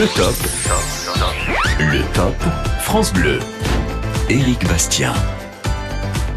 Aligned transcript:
Le 0.00 0.06
top. 0.16 0.34
Le 1.78 2.00
top 2.14 2.34
France 2.80 3.12
Bleu. 3.12 3.38
Éric 4.30 4.66
Bastien. 4.66 5.12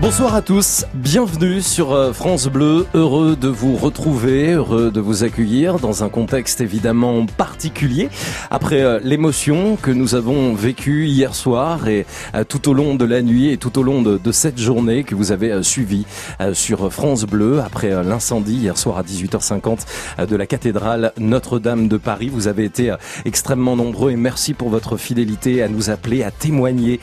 Bonsoir 0.03 0.35
à 0.35 0.41
tous, 0.41 0.85
bienvenue 0.93 1.61
sur 1.61 1.93
euh, 1.93 2.11
France 2.11 2.47
Bleu, 2.47 2.85
heureux 2.93 3.37
de 3.37 3.47
vous 3.47 3.77
retrouver, 3.77 4.51
heureux 4.51 4.91
de 4.91 4.99
vous 4.99 5.23
accueillir 5.23 5.79
dans 5.79 6.03
un 6.03 6.09
contexte 6.09 6.59
évidemment 6.59 7.25
particulier 7.25 8.09
après 8.51 8.81
euh, 8.81 8.99
l'émotion 9.01 9.77
que 9.77 9.91
nous 9.91 10.13
avons 10.13 10.55
vécue 10.55 11.07
hier 11.07 11.33
soir 11.33 11.87
et 11.87 12.05
euh, 12.35 12.43
tout 12.43 12.67
au 12.67 12.73
long 12.73 12.95
de 12.95 13.05
la 13.05 13.21
nuit 13.21 13.49
et 13.49 13.55
tout 13.55 13.79
au 13.79 13.81
long 13.81 14.01
de, 14.01 14.19
cette 14.33 14.59
journée 14.59 15.05
que 15.05 15.15
vous 15.15 15.31
avez 15.31 15.63
suivi 15.63 16.05
sur 16.51 16.91
France 16.91 17.23
Bleu 17.23 17.61
après 17.61 18.03
l'incendie 18.03 18.55
hier 18.55 18.77
soir 18.77 18.97
à 18.97 19.03
18h50 19.03 20.25
de 20.27 20.35
la 20.35 20.47
cathédrale 20.47 21.13
Notre-Dame 21.17 21.87
de 21.87 21.97
Paris. 21.97 22.29
Vous 22.29 22.47
avez 22.47 22.65
été 22.65 22.93
extrêmement 23.25 23.75
nombreux 23.75 24.11
et 24.11 24.15
merci 24.15 24.53
pour 24.53 24.69
votre 24.69 24.97
fidélité 24.97 25.61
à 25.61 25.69
nous 25.69 25.91
appeler, 25.91 26.23
à 26.23 26.31
témoigner 26.31 26.99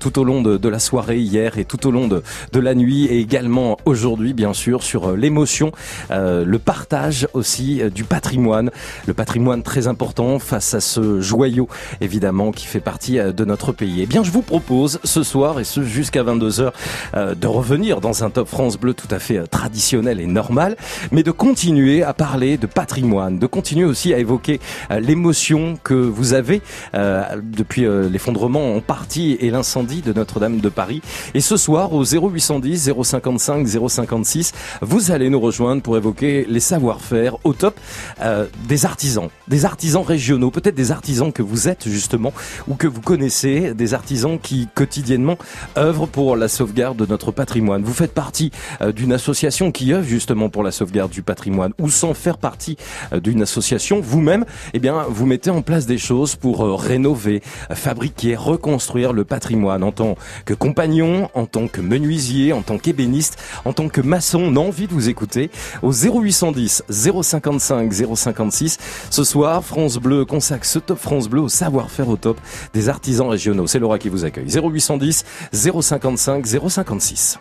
tout 0.00 0.18
au 0.18 0.24
long 0.24 0.42
de 0.42 0.68
la 0.68 0.78
soirée 0.80 1.20
hier 1.20 1.58
et 1.58 1.64
tout 1.64 1.86
au 1.86 1.92
long 1.92 2.08
de 2.08 2.17
de, 2.52 2.60
la 2.60 2.74
nuit 2.74 3.04
et 3.04 3.20
également 3.20 3.76
aujourd'hui 3.84 4.32
bien 4.32 4.52
sûr 4.52 4.82
sur 4.82 5.10
euh, 5.10 5.16
l'émotion, 5.16 5.72
euh, 6.10 6.44
le 6.44 6.58
partage 6.58 7.28
aussi 7.34 7.80
euh, 7.80 7.90
du 7.90 8.04
patrimoine, 8.04 8.70
le 9.06 9.14
patrimoine 9.14 9.62
très 9.62 9.86
important 9.86 10.38
face 10.38 10.74
à 10.74 10.80
ce 10.80 11.20
joyau 11.20 11.68
évidemment 12.00 12.50
qui 12.50 12.66
fait 12.66 12.80
partie 12.80 13.18
de 13.18 13.44
notre 13.44 13.72
pays. 13.72 14.00
Eh 14.02 14.06
bien 14.06 14.22
je 14.22 14.30
vous 14.30 14.42
propose 14.42 15.00
ce 15.04 15.22
soir 15.22 15.60
et 15.60 15.64
ce 15.64 15.82
jusqu'à 15.82 16.22
22h 16.22 16.72
de 17.14 17.46
revenir 17.46 18.00
dans 18.00 18.24
un 18.24 18.30
Top 18.30 18.48
France 18.48 18.78
Bleu 18.78 18.94
tout 18.94 19.08
à 19.10 19.18
fait 19.18 19.46
traditionnel 19.46 20.20
et 20.20 20.26
normal, 20.26 20.76
mais 21.12 21.22
de 21.22 21.30
continuer 21.30 22.02
à 22.02 22.12
parler 22.12 22.58
de 22.58 22.66
patrimoine, 22.66 23.38
de 23.38 23.46
continuer 23.46 23.84
aussi 23.84 24.12
à 24.12 24.18
évoquer 24.18 24.60
l'émotion 24.90 25.78
que 25.82 25.94
vous 25.94 26.34
avez 26.34 26.60
depuis 26.94 27.86
l'effondrement 28.10 28.74
en 28.74 28.80
partie 28.80 29.36
et 29.40 29.50
l'incendie 29.50 30.02
de 30.02 30.12
Notre-Dame 30.12 30.60
de 30.60 30.68
Paris. 30.68 31.02
Et 31.34 31.40
ce 31.40 31.56
soir, 31.56 31.92
aux 31.98 32.04
0810 32.04 32.92
055 33.02 33.66
056. 33.66 34.52
Vous 34.80 35.10
allez 35.10 35.28
nous 35.30 35.40
rejoindre 35.40 35.82
pour 35.82 35.96
évoquer 35.96 36.46
les 36.48 36.60
savoir-faire 36.60 37.36
au 37.44 37.52
top 37.52 37.78
euh, 38.20 38.46
des 38.68 38.86
artisans, 38.86 39.28
des 39.48 39.64
artisans 39.64 40.02
régionaux, 40.02 40.50
peut-être 40.50 40.74
des 40.74 40.92
artisans 40.92 41.32
que 41.32 41.42
vous 41.42 41.68
êtes 41.68 41.88
justement 41.88 42.32
ou 42.68 42.74
que 42.74 42.86
vous 42.86 43.00
connaissez, 43.00 43.74
des 43.74 43.94
artisans 43.94 44.38
qui 44.38 44.68
quotidiennement 44.74 45.38
œuvrent 45.76 46.08
pour 46.08 46.36
la 46.36 46.48
sauvegarde 46.48 46.96
de 46.96 47.06
notre 47.06 47.32
patrimoine. 47.32 47.82
Vous 47.82 47.92
faites 47.92 48.14
partie 48.14 48.52
euh, 48.80 48.92
d'une 48.92 49.12
association 49.12 49.72
qui 49.72 49.92
œuvre 49.92 50.06
justement 50.06 50.48
pour 50.48 50.62
la 50.62 50.70
sauvegarde 50.70 51.10
du 51.10 51.22
patrimoine 51.22 51.72
ou 51.78 51.90
sans 51.90 52.14
faire 52.14 52.38
partie 52.38 52.76
euh, 53.12 53.20
d'une 53.20 53.42
association, 53.42 54.00
vous-même, 54.00 54.44
eh 54.72 54.78
bien, 54.78 55.04
vous 55.08 55.26
mettez 55.26 55.50
en 55.50 55.62
place 55.62 55.86
des 55.86 55.98
choses 55.98 56.36
pour 56.36 56.60
rénover, 56.80 57.42
fabriquer, 57.72 58.36
reconstruire 58.36 59.12
le 59.12 59.24
patrimoine 59.24 59.82
en 59.82 59.92
tant 59.92 60.16
que 60.44 60.54
compagnon, 60.54 61.28
en 61.34 61.46
tant 61.46 61.66
que 61.66 61.80
menuisier, 61.88 62.52
en 62.52 62.62
tant 62.62 62.78
qu'ébéniste, 62.78 63.38
en 63.64 63.72
tant 63.72 63.88
que 63.88 64.00
maçon, 64.00 64.40
on 64.40 64.56
a 64.56 64.60
envie 64.60 64.86
de 64.86 64.92
vous 64.92 65.08
écouter 65.08 65.50
au 65.82 65.92
0810 65.92 66.84
055 66.88 67.92
056. 68.14 68.78
Ce 69.10 69.24
soir, 69.24 69.64
France 69.64 69.96
Bleu 69.98 70.24
consacre 70.24 70.66
ce 70.66 70.78
Top 70.78 70.98
France 70.98 71.28
Bleu 71.28 71.40
au 71.40 71.48
savoir-faire 71.48 72.08
au 72.08 72.16
top 72.16 72.40
des 72.72 72.88
artisans 72.88 73.28
régionaux. 73.28 73.66
C'est 73.66 73.78
Laura 73.78 73.98
qui 73.98 74.08
vous 74.08 74.24
accueille. 74.24 74.46
0810 74.48 75.24
055 75.52 76.46
056. 76.46 77.38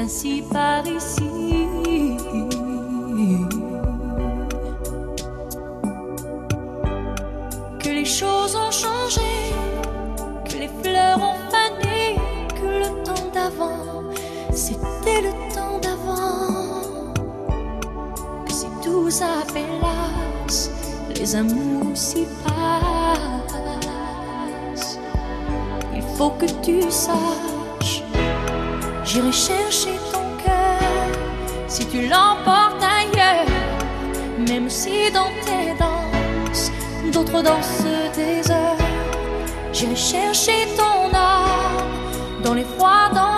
Ainsi 0.00 0.42
par 0.50 0.86
ici. 0.86 1.66
Que 7.82 7.88
les 7.88 8.04
choses 8.04 8.56
ont 8.56 8.70
changé, 8.70 9.32
que 10.48 10.56
les 10.56 10.70
fleurs 10.82 11.18
ont 11.18 11.40
fané, 11.54 12.16
que 12.58 12.68
le 12.84 12.90
temps 13.04 13.28
d'avant, 13.34 14.02
c'était 14.52 15.22
le 15.28 15.32
temps 15.54 15.78
d'avant. 15.84 17.12
Que 18.46 18.52
si 18.52 18.66
tout 18.82 19.10
s'appelasse, 19.10 20.70
les 21.14 21.34
amours 21.36 21.96
s'y 21.96 22.26
passent 22.44 23.20
faut 26.20 26.36
que 26.38 26.44
tu 26.62 26.82
saches. 26.90 27.59
J'irai 29.12 29.32
chercher 29.32 29.98
ton 30.12 30.22
cœur 30.44 30.78
si 31.66 31.84
tu 31.86 32.02
l'emportes 32.02 32.80
ailleurs, 32.80 33.44
même 34.48 34.70
si 34.70 35.10
dans 35.10 35.32
tes 35.44 35.74
danses, 35.76 36.70
d'autres 37.12 37.42
dansent 37.42 37.82
des 38.14 38.48
heures. 38.52 38.76
J'irai 39.72 39.96
chercher 39.96 40.68
ton 40.76 41.12
âme 41.12 42.44
dans 42.44 42.54
les 42.54 42.62
froids, 42.62 43.10
dans 43.12 43.29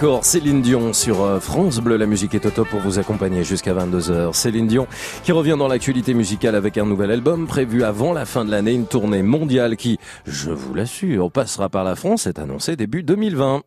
encore 0.00 0.24
Céline 0.24 0.62
Dion 0.62 0.94
sur 0.94 1.22
euh, 1.22 1.40
France 1.40 1.78
Bleu. 1.78 1.98
La 1.98 2.06
musique 2.06 2.34
est 2.34 2.46
au 2.46 2.50
top 2.50 2.68
pour 2.70 2.80
vous 2.80 2.98
accompagner 2.98 3.44
jusqu'à 3.44 3.74
22h. 3.74 4.32
Céline 4.32 4.66
Dion 4.66 4.86
qui 5.24 5.30
revient 5.30 5.56
dans 5.58 5.68
l'actualité 5.68 6.14
musicale 6.14 6.54
avec 6.54 6.78
un 6.78 6.86
nouvel 6.86 7.10
album 7.10 7.46
prévu 7.46 7.84
avant 7.84 8.14
la 8.14 8.24
fin 8.24 8.46
de 8.46 8.50
l'année. 8.50 8.72
Une 8.72 8.86
tournée 8.86 9.22
mondiale 9.22 9.76
qui, 9.76 9.98
je 10.24 10.52
vous 10.52 10.72
l'assure, 10.72 11.30
passera 11.30 11.68
par 11.68 11.84
la 11.84 11.96
France 11.96 12.26
est 12.26 12.38
annoncée 12.38 12.76
début 12.76 13.02
2020. 13.02 13.60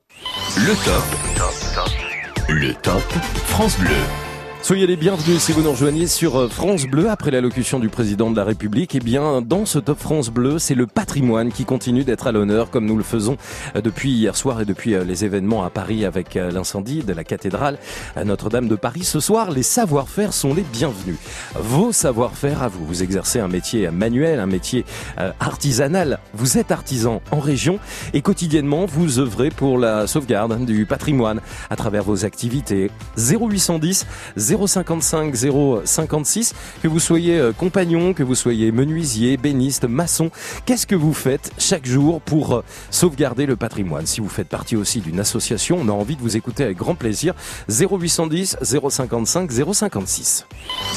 Le 0.57 0.73
top. 0.83 1.03
Le 2.49 2.73
top 2.81 3.03
France 3.45 3.77
Bleu. 3.77 4.22
Soyez 4.63 4.87
les 4.87 4.95
bienvenus 4.95 5.39
si 5.39 5.51
vous 5.51 5.61
nous 5.61 5.71
rejoignez 5.71 6.07
sur 6.07 6.39
euh, 6.39 6.47
France 6.47 6.85
Bleu 6.85 7.09
après 7.09 7.31
l'allocution 7.31 7.79
du 7.79 7.89
président 7.89 8.31
de 8.31 8.37
la 8.37 8.45
République. 8.45 8.95
Eh 8.95 9.01
bien, 9.01 9.41
dans 9.41 9.65
ce 9.65 9.77
top 9.77 9.99
France 9.99 10.29
Bleu, 10.29 10.57
c'est 10.57 10.73
le 10.73 10.87
patrimoine 10.87 11.51
qui 11.51 11.65
continue 11.65 12.05
d'être 12.05 12.27
à 12.27 12.31
l'honneur 12.31 12.69
comme 12.69 12.85
nous 12.85 12.95
le 12.95 13.03
faisons 13.03 13.35
euh, 13.75 13.81
depuis 13.81 14.13
hier 14.13 14.37
soir 14.37 14.61
et 14.61 14.65
depuis 14.65 14.95
euh, 14.95 15.03
les 15.03 15.25
événements 15.25 15.65
à 15.65 15.69
Paris 15.69 16.05
avec 16.05 16.35
l'incendie 16.35 17.03
de 17.03 17.11
la 17.11 17.25
cathédrale 17.25 17.77
Notre-Dame 18.23 18.69
de 18.69 18.77
Paris. 18.77 19.03
Ce 19.03 19.19
soir, 19.19 19.51
les 19.51 19.63
savoir-faire 19.63 20.31
sont 20.31 20.53
les 20.53 20.61
bienvenus. 20.61 21.17
Vos 21.55 21.91
savoir-faire 21.91 22.63
à 22.63 22.69
vous. 22.69 22.85
Vous 22.85 23.03
exercez 23.03 23.41
un 23.41 23.49
métier 23.49 23.89
manuel, 23.89 24.39
un 24.39 24.45
métier 24.45 24.85
artisanal. 25.41 26.19
Vous 26.33 26.57
êtes 26.57 26.71
artisan 26.71 27.21
en 27.31 27.39
région 27.39 27.79
et 28.13 28.21
quotidiennement, 28.21 28.85
vous 28.85 29.19
œuvrez 29.19 29.49
pour 29.49 29.77
la 29.77 30.07
sauvegarde 30.07 30.65
du 30.65 30.85
patrimoine 30.85 31.41
à 31.69 31.75
travers 31.75 32.03
vos 32.03 32.23
activités. 32.23 32.89
0810 33.17 34.05
055 34.55 35.35
056. 35.85 36.53
Que 36.81 36.87
vous 36.87 36.99
soyez 36.99 37.39
euh, 37.39 37.51
compagnon, 37.51 38.13
que 38.13 38.23
vous 38.23 38.35
soyez 38.35 38.71
menuisier, 38.71 39.37
béniste, 39.37 39.85
maçon, 39.85 40.31
qu'est-ce 40.65 40.87
que 40.87 40.95
vous 40.95 41.13
faites 41.13 41.51
chaque 41.57 41.85
jour 41.85 42.21
pour 42.21 42.55
euh, 42.55 42.63
sauvegarder 42.89 43.45
le 43.45 43.55
patrimoine? 43.55 44.05
Si 44.05 44.21
vous 44.21 44.29
faites 44.29 44.49
partie 44.49 44.75
aussi 44.75 45.01
d'une 45.01 45.19
association, 45.19 45.77
on 45.81 45.89
a 45.89 45.91
envie 45.91 46.15
de 46.15 46.21
vous 46.21 46.37
écouter 46.37 46.63
avec 46.63 46.77
grand 46.77 46.95
plaisir. 46.95 47.33
0810 47.69 48.57
055 48.61 49.51
056. 49.73 50.45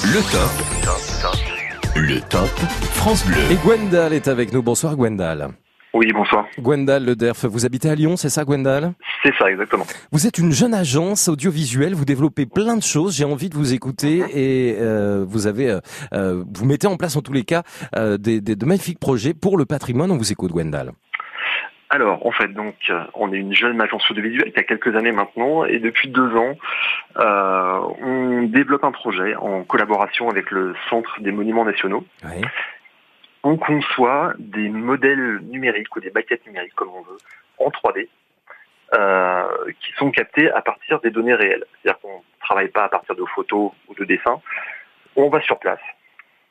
Le 0.05 0.20
top. 0.32 1.56
Le 1.97 2.20
top 2.20 2.50
France 2.93 3.25
Bleu. 3.25 3.38
Et 3.50 3.56
Gwendal 3.56 4.12
est 4.12 4.29
avec 4.29 4.52
nous. 4.52 4.62
Bonsoir 4.62 4.97
Gwendal. 4.97 5.50
Oui, 5.94 6.12
bonsoir. 6.12 6.47
Gwendal 6.59 7.05
Le 7.05 7.17
Derf, 7.17 7.47
vous 7.47 7.65
habitez 7.65 7.88
à 7.88 7.94
Lyon, 7.94 8.17
c'est 8.17 8.29
ça 8.29 8.44
Gwendal? 8.44 8.93
C'est 9.23 9.35
ça, 9.38 9.50
exactement. 9.50 9.87
Vous 10.12 10.27
êtes 10.27 10.37
une 10.38 10.53
jeune 10.53 10.75
agence 10.75 11.29
audiovisuelle, 11.29 11.94
vous 11.94 12.05
développez 12.05 12.44
plein 12.44 12.77
de 12.77 12.83
choses, 12.83 13.17
j'ai 13.17 13.25
envie 13.25 13.49
de 13.49 13.55
vous 13.55 13.73
écouter 13.73 14.23
et 14.35 14.77
euh, 14.79 15.25
vous 15.27 15.47
avez, 15.47 15.71
euh, 15.71 15.81
euh, 16.12 16.44
vous 16.55 16.67
mettez 16.67 16.87
en 16.87 16.97
place 16.97 17.17
en 17.17 17.23
tous 17.23 17.33
les 17.33 17.44
cas 17.44 17.62
des, 18.19 18.41
des, 18.41 18.56
de 18.56 18.67
magnifiques 18.67 19.00
projets 19.00 19.33
pour 19.33 19.56
le 19.56 19.65
patrimoine. 19.65 20.11
On 20.11 20.19
vous 20.19 20.33
écoute 20.33 20.53
Gwendal. 20.53 20.93
Alors, 21.88 22.27
en 22.27 22.33
fait, 22.33 22.49
donc, 22.49 22.75
on 23.15 23.33
est 23.33 23.37
une 23.37 23.55
jeune 23.55 23.81
agence 23.81 24.11
audiovisuelle 24.11 24.53
qui 24.53 24.59
a 24.59 24.65
quelques 24.65 24.94
années 24.97 25.12
maintenant, 25.12 25.65
et 25.65 25.79
depuis 25.79 26.09
deux 26.09 26.35
ans, 26.35 26.56
euh, 27.17 27.79
on 28.03 28.43
développe 28.43 28.83
un 28.83 28.91
projet 28.91 29.37
en 29.37 29.62
collaboration 29.62 30.29
avec 30.29 30.50
le 30.50 30.75
Centre 30.91 31.21
des 31.21 31.31
Monuments 31.31 31.65
Nationaux, 31.65 32.05
Oui. 32.25 32.43
On 33.47 33.57
conçoit 33.57 34.33
des 34.39 34.69
modèles 34.69 35.39
numériques 35.45 35.95
ou 35.95 36.01
des 36.01 36.11
maquettes 36.11 36.45
numériques, 36.47 36.75
comme 36.75 36.91
on 36.93 37.03
veut, 37.03 37.19
en 37.59 37.71
3D, 37.71 38.09
euh, 38.95 39.45
qui 39.81 39.93
sont 39.93 40.11
captés 40.11 40.51
à 40.51 40.63
partir 40.63 41.01
des 41.01 41.11
données 41.11 41.35
réelles. 41.35 41.65
C'est-à-dire 41.81 42.01
qu'on 42.01 42.17
ne 42.17 42.45
travaille 42.45 42.69
pas 42.69 42.85
à 42.85 42.89
partir 42.89 43.15
de 43.15 43.25
photos 43.25 43.71
ou 43.89 43.95
de 43.95 44.05
dessins. 44.05 44.41
On 45.15 45.29
va 45.29 45.41
sur 45.41 45.61
place, 45.61 45.81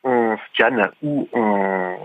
on 0.06 0.38
scanne 0.54 0.90
ou 1.04 1.28
on 1.34 1.98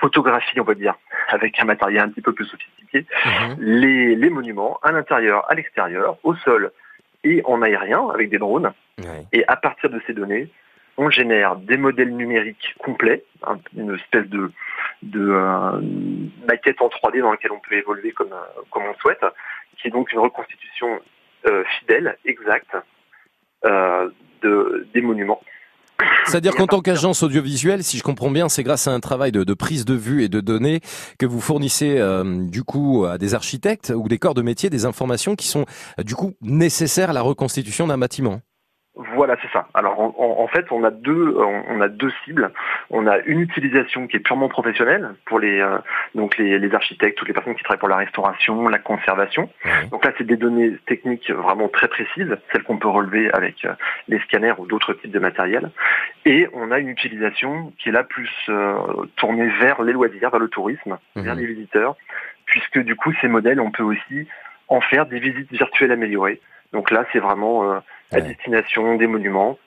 photographie, 0.00 0.58
on 0.60 0.64
va 0.64 0.74
dire, 0.74 0.96
avec 1.28 1.58
un 1.60 1.64
matériel 1.64 2.02
un 2.02 2.08
petit 2.08 2.20
peu 2.20 2.32
plus 2.32 2.46
sophistiqué, 2.46 3.06
Mhm. 3.24 3.56
les, 3.60 4.16
les 4.16 4.30
monuments 4.30 4.78
à 4.82 4.90
l'intérieur, 4.90 5.48
à 5.48 5.54
l'extérieur, 5.54 6.16
au 6.24 6.34
sol 6.34 6.72
et 7.22 7.40
en 7.44 7.62
aérien 7.62 8.08
avec 8.12 8.30
des 8.30 8.38
drones. 8.38 8.72
Et 9.32 9.44
à 9.46 9.56
partir 9.56 9.90
de 9.90 10.00
ces 10.06 10.12
données, 10.12 10.48
on 10.96 11.10
génère 11.10 11.56
des 11.56 11.76
modèles 11.76 12.14
numériques 12.14 12.74
complets, 12.78 13.24
hein, 13.46 13.58
une 13.76 13.94
espèce 13.94 14.28
de, 14.28 14.52
de 15.02 15.20
euh, 15.20 15.80
maquette 16.46 16.80
en 16.80 16.88
3D 16.88 17.20
dans 17.20 17.30
laquelle 17.30 17.52
on 17.52 17.60
peut 17.60 17.76
évoluer 17.76 18.12
comme, 18.12 18.32
euh, 18.32 18.62
comme 18.70 18.84
on 18.84 18.94
souhaite, 18.94 19.24
qui 19.78 19.88
est 19.88 19.90
donc 19.90 20.12
une 20.12 20.20
reconstitution 20.20 21.00
euh, 21.46 21.62
fidèle, 21.78 22.16
exacte 22.24 22.74
euh, 23.66 24.08
de, 24.42 24.88
des 24.94 25.02
monuments. 25.02 25.42
C'est-à-dire 26.24 26.54
qu'en 26.54 26.66
tant 26.66 26.80
qu'agence 26.80 27.22
audiovisuelle, 27.22 27.84
si 27.84 27.98
je 27.98 28.02
comprends 28.02 28.30
bien, 28.30 28.48
c'est 28.48 28.62
grâce 28.62 28.88
à 28.88 28.92
un 28.92 29.00
travail 29.00 29.30
de, 29.30 29.44
de 29.44 29.54
prise 29.54 29.84
de 29.84 29.94
vue 29.94 30.24
et 30.24 30.28
de 30.28 30.40
données 30.40 30.80
que 31.18 31.26
vous 31.26 31.40
fournissez 31.40 31.98
euh, 31.98 32.46
du 32.48 32.64
coup 32.64 33.04
à 33.04 33.18
des 33.18 33.34
architectes 33.34 33.92
ou 33.94 34.08
des 34.08 34.18
corps 34.18 34.34
de 34.34 34.42
métier 34.42 34.70
des 34.70 34.86
informations 34.86 35.36
qui 35.36 35.46
sont 35.46 35.66
du 35.98 36.14
coup 36.14 36.34
nécessaires 36.40 37.10
à 37.10 37.12
la 37.12 37.20
reconstitution 37.20 37.86
d'un 37.86 37.98
bâtiment. 37.98 38.40
Voilà, 38.96 39.36
c'est 39.42 39.50
ça. 39.50 39.66
Alors 39.74 39.98
en, 39.98 40.14
en- 40.18 40.42
en 40.44 40.46
fait, 40.46 40.70
on 40.70 40.84
a 40.84 40.92
deux, 40.92 41.36
on 41.36 41.80
a 41.80 41.88
deux 41.88 42.12
cibles. 42.24 42.52
On 42.90 43.08
a 43.08 43.18
une 43.26 43.40
utilisation 43.40 44.06
qui 44.06 44.16
est 44.16 44.20
purement 44.20 44.48
professionnelle 44.48 45.14
pour 45.24 45.40
les 45.40 45.58
euh, 45.60 45.78
donc 46.14 46.36
les, 46.38 46.60
les 46.60 46.74
architectes, 46.74 47.18
toutes 47.18 47.26
les 47.26 47.34
personnes 47.34 47.56
qui 47.56 47.64
travaillent 47.64 47.80
pour 47.80 47.88
la 47.88 47.96
restauration, 47.96 48.68
la 48.68 48.78
conservation. 48.78 49.50
Donc 49.90 50.04
là, 50.04 50.12
c'est 50.16 50.24
des 50.26 50.36
données 50.36 50.76
techniques 50.86 51.28
vraiment 51.30 51.66
très 51.68 51.88
précises, 51.88 52.36
celles 52.52 52.62
qu'on 52.62 52.78
peut 52.78 52.86
relever 52.88 53.32
avec 53.32 53.64
euh, 53.64 53.72
les 54.06 54.20
scanners 54.20 54.54
ou 54.58 54.66
d'autres 54.66 54.92
types 54.94 55.10
de 55.10 55.18
matériel. 55.18 55.70
Et 56.24 56.46
on 56.52 56.70
a 56.70 56.78
une 56.78 56.88
utilisation 56.88 57.72
qui 57.80 57.88
est 57.88 57.92
là 57.92 58.04
plus 58.04 58.30
euh, 58.48 58.74
tournée 59.16 59.48
vers 59.58 59.82
les 59.82 59.92
loisirs, 59.92 60.30
vers 60.30 60.38
le 60.40 60.48
tourisme, 60.48 60.98
vers 61.16 61.34
Mhm. 61.34 61.40
les 61.40 61.46
visiteurs, 61.46 61.96
puisque 62.46 62.78
du 62.78 62.94
coup, 62.94 63.12
ces 63.20 63.26
modèles, 63.28 63.60
on 63.60 63.72
peut 63.72 63.82
aussi 63.82 64.28
en 64.68 64.80
faire 64.80 65.06
des 65.06 65.18
visites 65.18 65.50
virtuelles 65.50 65.90
améliorées. 65.90 66.40
Donc 66.72 66.90
là, 66.92 67.04
c'est 67.12 67.18
vraiment 67.18 67.70
euh, 67.72 67.78
à 68.12 68.16
Ouais. 68.16 68.22
destination 68.22 68.96
des 68.96 69.06
monuments. 69.06 69.58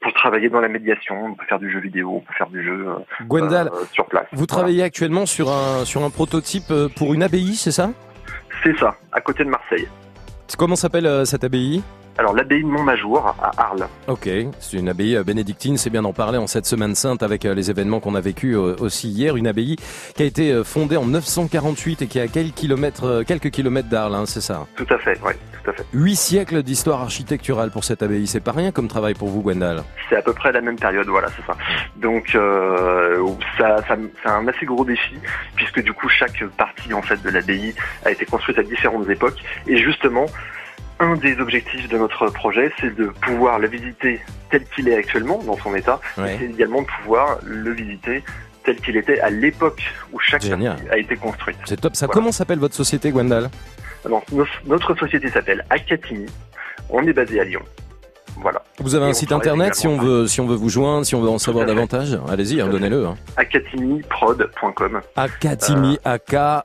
Pour 0.00 0.12
travailler 0.12 0.48
dans 0.48 0.60
la 0.60 0.68
médiation, 0.68 1.24
on 1.24 1.34
peut 1.34 1.44
faire 1.46 1.58
du 1.58 1.72
jeu 1.72 1.80
vidéo, 1.80 2.12
on 2.16 2.20
peut 2.20 2.32
faire 2.34 2.48
du 2.48 2.62
jeu 2.62 2.86
euh, 2.88 3.24
Gwendal, 3.26 3.66
euh, 3.66 3.84
sur 3.92 4.06
place. 4.06 4.26
vous 4.32 4.46
travaillez 4.46 4.84
actuellement 4.84 5.26
sur 5.26 5.50
un 5.50 5.84
sur 5.84 6.04
un 6.04 6.10
prototype 6.10 6.70
euh, 6.70 6.88
pour 6.88 7.14
une 7.14 7.22
abbaye, 7.24 7.56
c'est 7.56 7.72
ça? 7.72 7.90
C'est 8.62 8.76
ça, 8.78 8.94
à 9.12 9.20
côté 9.20 9.42
de 9.44 9.48
Marseille. 9.50 9.88
Comment 10.56 10.76
s'appelle 10.76 11.06
euh, 11.06 11.24
cette 11.24 11.42
abbaye? 11.42 11.82
Alors 12.18 12.34
l'abbaye 12.34 12.64
de 12.64 12.66
Montmajour 12.66 13.24
à 13.40 13.52
Arles. 13.62 13.86
Ok, 14.08 14.28
c'est 14.58 14.76
une 14.76 14.88
abbaye 14.88 15.16
euh, 15.16 15.22
bénédictine, 15.22 15.76
c'est 15.76 15.88
bien 15.88 16.02
d'en 16.02 16.12
parler 16.12 16.36
en 16.36 16.48
cette 16.48 16.66
semaine 16.66 16.96
sainte 16.96 17.22
avec 17.22 17.44
euh, 17.44 17.54
les 17.54 17.70
événements 17.70 18.00
qu'on 18.00 18.16
a 18.16 18.20
vécu 18.20 18.56
euh, 18.56 18.74
aussi 18.80 19.08
hier. 19.08 19.36
Une 19.36 19.46
abbaye 19.46 19.76
qui 20.16 20.24
a 20.24 20.26
été 20.26 20.64
fondée 20.64 20.96
en 20.96 21.06
948 21.06 22.02
et 22.02 22.06
qui 22.08 22.18
a 22.18 22.26
quelques 22.26 22.54
kilomètres, 22.54 23.22
quelques 23.24 23.50
kilomètres 23.50 23.88
d'Arles, 23.88 24.16
hein, 24.16 24.26
c'est 24.26 24.40
ça? 24.40 24.66
Tout 24.74 24.86
à 24.90 24.98
fait, 24.98 25.16
oui, 25.24 25.32
tout 25.62 25.70
à 25.70 25.72
fait. 25.72 25.84
Huit 25.92 26.16
siècles 26.16 26.64
d'histoire 26.64 27.02
architecturale 27.02 27.70
pour 27.70 27.84
cette 27.84 28.02
abbaye, 28.02 28.26
c'est 28.26 28.40
pas 28.40 28.50
rien 28.50 28.72
comme 28.72 28.88
travail 28.88 29.14
pour 29.14 29.28
vous, 29.28 29.40
Gwendal. 29.40 29.84
C'est 30.10 30.16
à 30.16 30.22
peu 30.22 30.32
près 30.32 30.50
la 30.50 30.60
même 30.60 30.76
période, 30.76 31.06
voilà, 31.06 31.28
c'est 31.36 31.46
ça. 31.46 31.56
Donc 31.96 32.34
euh, 32.34 33.24
ça, 33.56 33.76
ça 33.86 33.96
c'est 34.22 34.28
un 34.28 34.48
assez 34.48 34.66
gros 34.66 34.84
défi 34.84 35.14
puisque 35.54 35.82
du 35.82 35.92
coup 35.92 36.08
chaque 36.08 36.44
partie 36.56 36.92
en 36.94 37.02
fait 37.02 37.22
de 37.22 37.30
l'abbaye 37.30 37.74
a 38.04 38.10
été 38.10 38.24
construite 38.24 38.58
à 38.58 38.64
différentes 38.64 39.08
époques 39.08 39.38
et 39.68 39.76
justement 39.76 40.26
un 41.00 41.14
des 41.16 41.38
objectifs 41.38 41.88
de 41.88 41.96
notre 41.98 42.26
projet 42.28 42.72
c'est 42.80 42.94
de 42.94 43.06
pouvoir 43.06 43.58
la 43.58 43.68
visiter 43.68 44.20
tel 44.50 44.64
qu'il 44.74 44.88
est 44.88 44.96
actuellement 44.96 45.42
dans 45.44 45.56
son 45.58 45.74
état, 45.74 46.00
Ouais. 46.16 46.34
et 46.34 46.38
c'est 46.38 46.44
également 46.46 46.82
de 46.82 46.86
pouvoir 47.02 47.38
le 47.44 47.70
visiter 47.72 48.22
tel 48.64 48.76
qu'il 48.76 48.96
était 48.96 49.20
à 49.20 49.30
l'époque 49.30 49.82
où 50.12 50.18
chaque 50.20 50.42
Génial. 50.42 50.74
partie 50.76 50.90
a 50.90 50.98
été 50.98 51.16
construite. 51.16 51.56
C'est 51.64 51.80
top. 51.80 51.94
Ça, 51.96 52.06
Voilà. 52.06 52.14
comment 52.14 52.32
s'appelle 52.32 52.58
votre 52.58 52.74
société, 52.74 53.10
Gwendal? 53.10 53.48
Nos- 54.08 54.46
notre 54.66 54.94
société 54.96 55.28
s'appelle 55.30 55.64
Akatimi. 55.70 56.26
On 56.90 57.06
est 57.06 57.12
basé 57.12 57.40
à 57.40 57.44
Lyon. 57.44 57.60
Voilà. 58.40 58.62
Vous 58.78 58.94
avez 58.94 59.06
Et 59.06 59.10
un 59.10 59.12
site 59.14 59.32
internet 59.32 59.74
si 59.74 59.86
on 59.88 59.96
veut, 59.98 60.26
si 60.28 60.40
on 60.40 60.46
veut 60.46 60.54
vous 60.54 60.68
joindre, 60.68 61.04
si 61.04 61.14
on 61.14 61.20
veut 61.20 61.28
en 61.28 61.38
savoir 61.38 61.66
davantage? 61.66 62.16
Allez-y, 62.28 62.60
hein, 62.60 62.68
donnez-le. 62.68 63.06
Hein. 63.06 63.16
akatimiprod.com. 63.36 65.00
Akatimi, 65.16 65.98
A-K. 66.04 66.62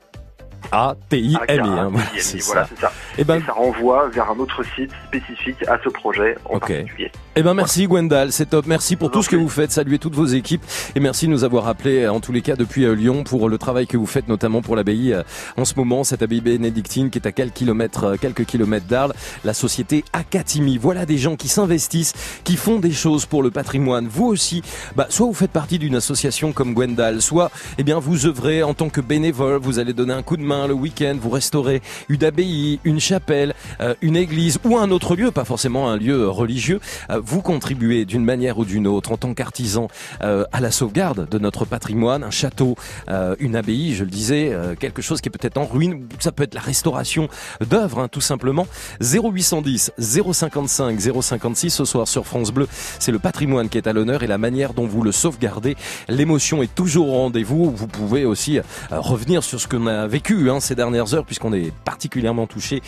A-T-I-M-I. 0.72 1.58
hein, 1.58 1.88
voilà, 1.90 2.08
c'est 2.16 2.42
voilà, 2.42 2.68
ça. 2.80 2.92
Eh 3.18 3.24
ben, 3.24 3.36
Et 3.36 3.42
ça 3.42 3.52
renvoie 3.52 4.08
vers 4.08 4.30
un 4.30 4.38
autre 4.38 4.62
site 4.74 4.92
spécifique 5.06 5.62
à 5.68 5.78
ce 5.82 5.88
projet 5.88 6.36
en 6.44 6.58
particulier. 6.58 7.10
Eh 7.36 7.42
ben 7.42 7.52
merci 7.52 7.88
Gwendal, 7.88 8.30
c'est 8.30 8.50
top. 8.50 8.64
Merci 8.68 8.94
pour 8.94 9.10
tout 9.10 9.20
ce 9.20 9.28
que 9.28 9.34
vous 9.34 9.48
faites. 9.48 9.72
Saluez 9.72 9.98
toutes 9.98 10.14
vos 10.14 10.24
équipes 10.26 10.62
et 10.94 11.00
merci 11.00 11.26
de 11.26 11.32
nous 11.32 11.42
avoir 11.42 11.66
appelés 11.66 12.06
en 12.06 12.20
tous 12.20 12.30
les 12.30 12.42
cas 12.42 12.54
depuis 12.54 12.84
euh, 12.84 12.94
Lyon 12.94 13.24
pour 13.24 13.48
le 13.48 13.58
travail 13.58 13.88
que 13.88 13.96
vous 13.96 14.06
faites 14.06 14.28
notamment 14.28 14.62
pour 14.62 14.76
l'abbaye 14.76 15.12
euh, 15.12 15.24
en 15.56 15.64
ce 15.64 15.74
moment, 15.74 16.04
cette 16.04 16.22
abbaye 16.22 16.40
bénédictine 16.40 17.10
qui 17.10 17.18
est 17.18 17.26
à 17.26 17.32
quelques 17.32 17.54
kilomètres, 17.54 18.04
euh, 18.04 18.16
quelques 18.20 18.44
kilomètres 18.44 18.86
d'Arles, 18.86 19.14
la 19.42 19.52
société 19.52 20.04
Akatimi. 20.12 20.78
Voilà 20.78 21.06
des 21.06 21.18
gens 21.18 21.34
qui 21.34 21.48
s'investissent, 21.48 22.12
qui 22.44 22.54
font 22.54 22.78
des 22.78 22.92
choses 22.92 23.26
pour 23.26 23.42
le 23.42 23.50
patrimoine. 23.50 24.06
Vous 24.06 24.26
aussi, 24.26 24.62
bah, 24.94 25.08
soit 25.08 25.26
vous 25.26 25.34
faites 25.34 25.50
partie 25.50 25.80
d'une 25.80 25.96
association 25.96 26.52
comme 26.52 26.72
Gwendal, 26.72 27.20
soit 27.20 27.50
eh 27.78 27.82
bien 27.82 27.98
vous 27.98 28.26
œuvrez 28.26 28.62
en 28.62 28.74
tant 28.74 28.90
que 28.90 29.00
bénévole, 29.00 29.58
vous 29.60 29.80
allez 29.80 29.92
donner 29.92 30.14
un 30.14 30.22
coup 30.22 30.36
de 30.36 30.44
main 30.44 30.68
le 30.68 30.74
week-end, 30.74 31.16
vous 31.20 31.30
restaurez 31.30 31.82
une 32.08 32.22
abbaye, 32.22 32.78
une 32.84 33.00
chapelle, 33.00 33.56
euh, 33.80 33.96
une 34.02 34.14
église 34.14 34.60
ou 34.62 34.78
un 34.78 34.92
autre 34.92 35.16
lieu, 35.16 35.32
pas 35.32 35.44
forcément 35.44 35.90
un 35.90 35.96
lieu 35.96 36.28
religieux. 36.28 36.78
Vous 37.26 37.40
contribuez 37.40 38.04
d'une 38.04 38.24
manière 38.24 38.58
ou 38.58 38.66
d'une 38.66 38.86
autre 38.86 39.12
en 39.12 39.16
tant 39.16 39.32
qu'artisan 39.32 39.88
euh, 40.22 40.44
à 40.52 40.60
la 40.60 40.70
sauvegarde 40.70 41.26
de 41.26 41.38
notre 41.38 41.64
patrimoine, 41.64 42.22
un 42.22 42.30
château, 42.30 42.76
euh, 43.08 43.34
une 43.38 43.56
abbaye, 43.56 43.94
je 43.94 44.04
le 44.04 44.10
disais, 44.10 44.50
euh, 44.52 44.74
quelque 44.74 45.00
chose 45.00 45.22
qui 45.22 45.30
est 45.30 45.32
peut-être 45.32 45.56
en 45.56 45.64
ruine, 45.64 46.06
ça 46.18 46.32
peut 46.32 46.42
être 46.42 46.52
la 46.52 46.60
restauration 46.60 47.28
d'œuvres, 47.66 48.00
hein, 48.00 48.08
tout 48.08 48.20
simplement. 48.20 48.66
0810 49.00 49.92
055 49.98 51.00
056 51.00 51.70
ce 51.70 51.84
soir 51.86 52.06
sur 52.06 52.26
France 52.26 52.52
Bleu, 52.52 52.68
c'est 52.98 53.12
le 53.12 53.18
patrimoine 53.18 53.70
qui 53.70 53.78
est 53.78 53.86
à 53.86 53.94
l'honneur 53.94 54.22
et 54.22 54.26
la 54.26 54.36
manière 54.36 54.74
dont 54.74 54.86
vous 54.86 55.02
le 55.02 55.12
sauvegardez. 55.12 55.76
L'émotion 56.08 56.62
est 56.62 56.74
toujours 56.74 57.08
au 57.08 57.22
rendez-vous. 57.22 57.70
Vous 57.70 57.86
pouvez 57.86 58.26
aussi 58.26 58.60
revenir 58.90 59.42
sur 59.42 59.58
ce 59.58 59.66
qu'on 59.66 59.86
a 59.86 60.06
vécu 60.06 60.50
hein, 60.50 60.60
ces 60.60 60.74
dernières 60.74 61.14
heures, 61.14 61.24
puisqu'on 61.24 61.54
est 61.54 61.72
particulièrement 61.84 62.46
touché 62.46 62.82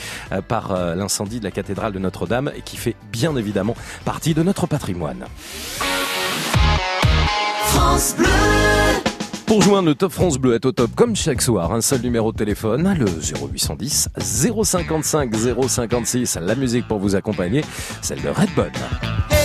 par 0.48 0.94
l'incendie 0.94 1.38
de 1.38 1.44
la 1.44 1.50
cathédrale 1.50 1.92
de 1.92 1.98
Notre-Dame 1.98 2.50
et 2.54 2.60
qui 2.60 2.76
fait 2.76 2.96
bien 3.10 3.34
évidemment 3.36 3.74
partie 4.04 4.25
de 4.34 4.42
notre 4.42 4.66
patrimoine. 4.66 5.24
France 7.68 8.14
Bleu. 8.16 8.26
Pour 9.46 9.62
joindre 9.62 9.88
le 9.88 9.94
Top 9.94 10.12
France 10.12 10.38
Bleu 10.38 10.54
est 10.54 10.66
au 10.66 10.72
top 10.72 10.90
comme 10.96 11.14
chaque 11.14 11.40
soir, 11.40 11.72
un 11.72 11.80
seul 11.80 12.00
numéro 12.00 12.32
de 12.32 12.36
téléphone, 12.36 12.92
le 12.98 13.06
0810 13.06 14.08
055 14.18 15.32
056. 15.68 16.38
La 16.42 16.56
musique 16.56 16.88
pour 16.88 16.98
vous 16.98 17.14
accompagner, 17.14 17.64
celle 18.02 18.20
de 18.22 18.28
Redbone. 18.28 19.35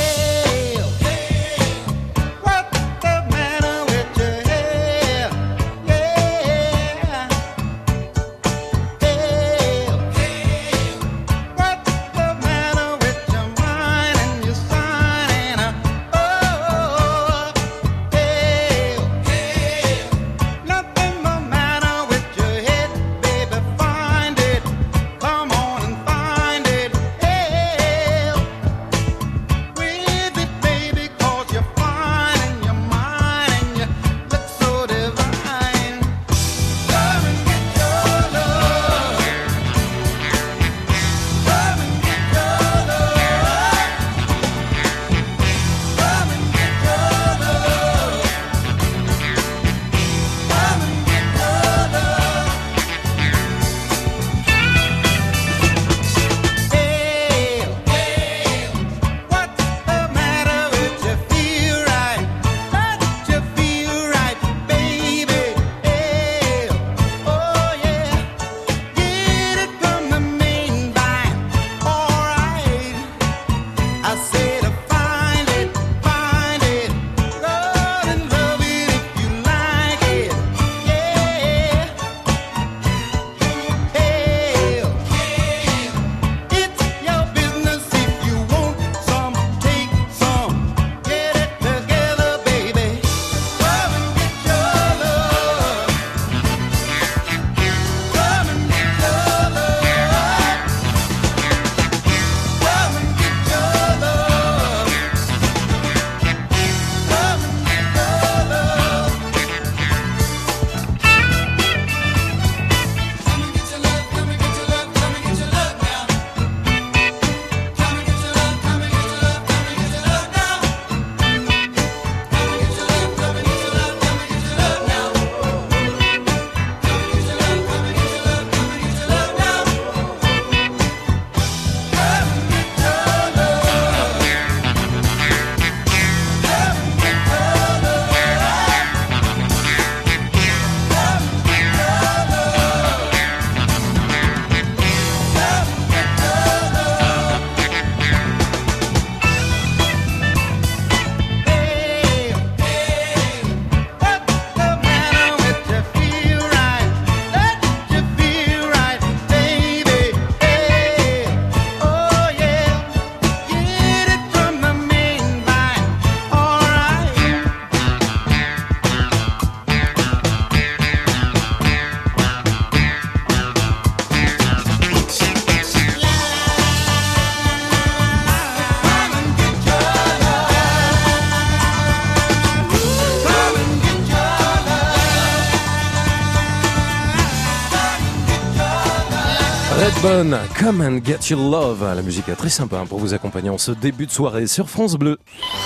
Come 190.02 190.82
and 190.82 191.06
Get 191.06 191.30
Your 191.30 191.40
Love. 191.40 191.84
La 191.84 192.02
musique 192.02 192.28
est 192.28 192.36
très 192.36 192.50
sympa 192.50 192.84
pour 192.90 192.98
vous 192.98 193.14
accompagner 193.14 193.52
en 193.52 193.60
ce 193.60 193.72
début 193.72 194.08
de 194.08 194.12
soirée 194.12 194.48
sur 194.48 194.68
France 194.68 194.96
Bleu. 194.96 195.20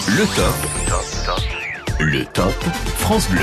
Le 0.09 0.25
top. 0.35 0.53
Le 2.01 2.25
top 2.25 2.53